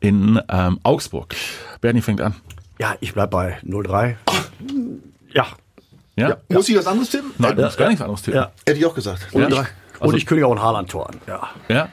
in 0.00 0.40
ähm, 0.48 0.78
Augsburg. 0.82 1.34
Bernie 1.80 2.02
fängt 2.02 2.20
an. 2.20 2.34
Ja, 2.78 2.94
ich 3.00 3.12
bleib 3.12 3.30
bei 3.30 3.58
0-3. 3.64 4.16
Ja. 5.32 5.46
Ja? 6.16 6.28
ja. 6.28 6.36
Muss 6.48 6.68
ich 6.68 6.76
was 6.76 6.86
anderes 6.86 7.10
tippen? 7.10 7.30
Nein, 7.38 7.56
du 7.56 7.62
musst 7.62 7.78
gar 7.78 7.88
nichts 7.88 8.02
anderes 8.02 8.22
tippen. 8.22 8.40
Ja. 8.40 8.52
Hätte 8.66 8.78
ich 8.78 8.86
auch 8.86 8.94
gesagt. 8.94 9.28
Und, 9.32 9.52
ich, 9.52 9.58
und 10.00 10.16
ich 10.16 10.26
kündige 10.26 10.46
auch 10.46 10.52
ein 10.52 10.60
Haaland-Tor 10.60 11.08
an. 11.08 11.16
Ja. 11.26 11.48
Ja? 11.68 11.88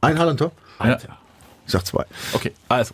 Ein 0.00 0.18
Haaland-Tor? 0.18 0.52
Ja. 0.82 0.98
Ich 1.72 1.78
sag 1.78 1.86
zwei. 1.86 2.04
Okay, 2.34 2.52
also. 2.68 2.92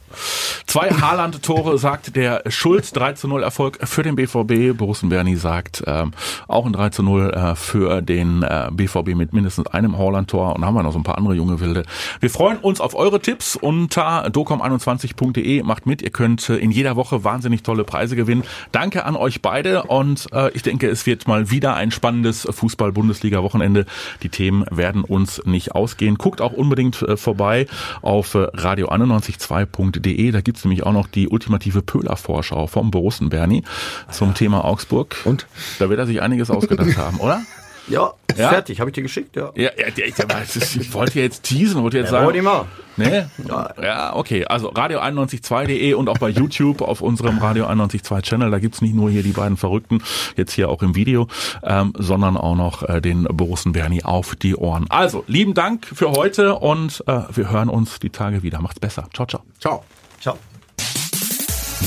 Zwei 0.66 0.90
Haaland-Tore 0.90 1.78
sagt 1.78 2.14
der 2.14 2.44
Schulz. 2.46 2.92
3 2.92 3.14
zu 3.14 3.26
0 3.26 3.42
Erfolg 3.42 3.80
für 3.82 4.04
den 4.04 4.14
BVB. 4.14 4.78
Borussen 4.78 5.08
Berni 5.08 5.34
sagt 5.34 5.82
ähm, 5.84 6.12
auch 6.46 6.64
ein 6.64 6.72
3 6.72 6.90
zu 6.90 7.02
0 7.02 7.30
äh, 7.30 7.54
für 7.56 8.02
den 8.02 8.44
äh, 8.44 8.68
BVB 8.70 9.16
mit 9.16 9.32
mindestens 9.32 9.66
einem 9.66 9.98
Haaland-Tor. 9.98 10.54
Und 10.54 10.64
haben 10.64 10.74
wir 10.74 10.84
noch 10.84 10.92
so 10.92 10.98
ein 11.00 11.02
paar 11.02 11.18
andere 11.18 11.34
junge 11.34 11.58
Wilde. 11.58 11.82
Wir 12.20 12.30
freuen 12.30 12.58
uns 12.58 12.80
auf 12.80 12.94
eure 12.94 13.18
Tipps 13.20 13.56
unter 13.56 14.28
docom21.de. 14.28 15.64
Macht 15.64 15.86
mit. 15.86 16.00
Ihr 16.00 16.10
könnt 16.10 16.48
äh, 16.48 16.58
in 16.58 16.70
jeder 16.70 16.94
Woche 16.94 17.24
wahnsinnig 17.24 17.64
tolle 17.64 17.82
Preise 17.82 18.14
gewinnen. 18.14 18.44
Danke 18.70 19.06
an 19.06 19.16
euch 19.16 19.42
beide. 19.42 19.82
Und 19.82 20.28
äh, 20.32 20.52
ich 20.52 20.62
denke, 20.62 20.88
es 20.88 21.04
wird 21.04 21.26
mal 21.26 21.50
wieder 21.50 21.74
ein 21.74 21.90
spannendes 21.90 22.46
Fußball-Bundesliga-Wochenende. 22.48 23.86
Die 24.22 24.28
Themen 24.28 24.66
werden 24.70 25.02
uns 25.02 25.42
nicht 25.46 25.74
ausgehen. 25.74 26.14
Guckt 26.14 26.40
auch 26.40 26.52
unbedingt 26.52 27.02
äh, 27.02 27.16
vorbei 27.16 27.66
auf 28.02 28.36
äh, 28.36 28.46
radio912.de. 28.68 30.30
Da 30.30 30.40
gibt's 30.40 30.64
nämlich 30.64 30.84
auch 30.84 30.92
noch 30.92 31.06
die 31.06 31.28
ultimative 31.28 31.82
Pöhler-Vorschau 31.82 32.66
vom 32.66 32.90
Borussen 32.90 33.28
Bernie 33.28 33.62
zum 34.10 34.34
Thema 34.34 34.64
Augsburg. 34.64 35.16
Und? 35.24 35.46
Da 35.78 35.88
wird 35.88 35.98
er 35.98 36.06
sich 36.06 36.20
einiges 36.22 36.50
ausgedacht 36.50 36.96
haben, 36.96 37.18
oder? 37.18 37.42
Ja, 37.88 38.12
ja? 38.36 38.48
fertig, 38.50 38.80
habe 38.80 38.90
ich 38.90 38.94
dir 38.94 39.02
geschickt, 39.02 39.36
ja. 39.36 39.50
Ja, 39.54 39.70
ja, 39.76 39.86
ja 39.96 40.04
ich, 40.06 40.76
ich 40.76 40.92
wollte 40.92 41.20
jetzt 41.20 41.42
teasen, 41.42 41.82
wollte 41.82 41.98
jetzt 41.98 42.12
ja, 42.12 42.22
sagen. 42.22 42.42
Mal. 42.42 42.66
Nee? 42.96 43.24
Ja. 43.48 43.70
ja, 43.80 44.16
okay. 44.16 44.44
Also 44.44 44.72
radio912.de 44.72 45.94
und 45.94 46.08
auch 46.08 46.18
bei 46.18 46.28
YouTube 46.28 46.82
auf 46.82 47.00
unserem 47.00 47.38
Radio 47.38 47.64
912 47.64 48.22
Channel. 48.22 48.50
Da 48.50 48.58
gibt's 48.58 48.82
nicht 48.82 48.94
nur 48.94 49.10
hier 49.10 49.22
die 49.22 49.32
beiden 49.32 49.56
Verrückten, 49.56 50.02
jetzt 50.36 50.52
hier 50.52 50.68
auch 50.68 50.82
im 50.82 50.94
Video, 50.94 51.28
ähm, 51.62 51.92
sondern 51.96 52.36
auch 52.36 52.56
noch 52.56 52.82
äh, 52.82 53.00
den 53.00 53.24
Borussen 53.24 53.72
Bernie 53.72 54.04
auf 54.04 54.34
die 54.36 54.56
Ohren. 54.56 54.86
Also, 54.88 55.24
lieben 55.26 55.54
Dank 55.54 55.86
für 55.86 56.10
heute 56.10 56.56
und 56.56 57.04
äh, 57.06 57.20
wir 57.32 57.50
hören 57.50 57.68
uns 57.68 57.98
die 58.00 58.10
Tage 58.10 58.42
wieder. 58.42 58.60
Macht's 58.60 58.80
besser. 58.80 59.08
Ciao, 59.14 59.26
ciao. 59.26 59.42
Ciao. 59.60 59.84
Ciao. 60.20 60.36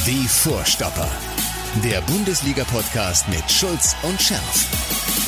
Die 0.06 0.28
Vorstopper. 0.28 1.08
Der 1.84 2.02
Bundesliga-Podcast 2.02 3.30
mit 3.30 3.50
Schulz 3.50 3.96
und 4.04 4.22
Scherf. 4.22 4.91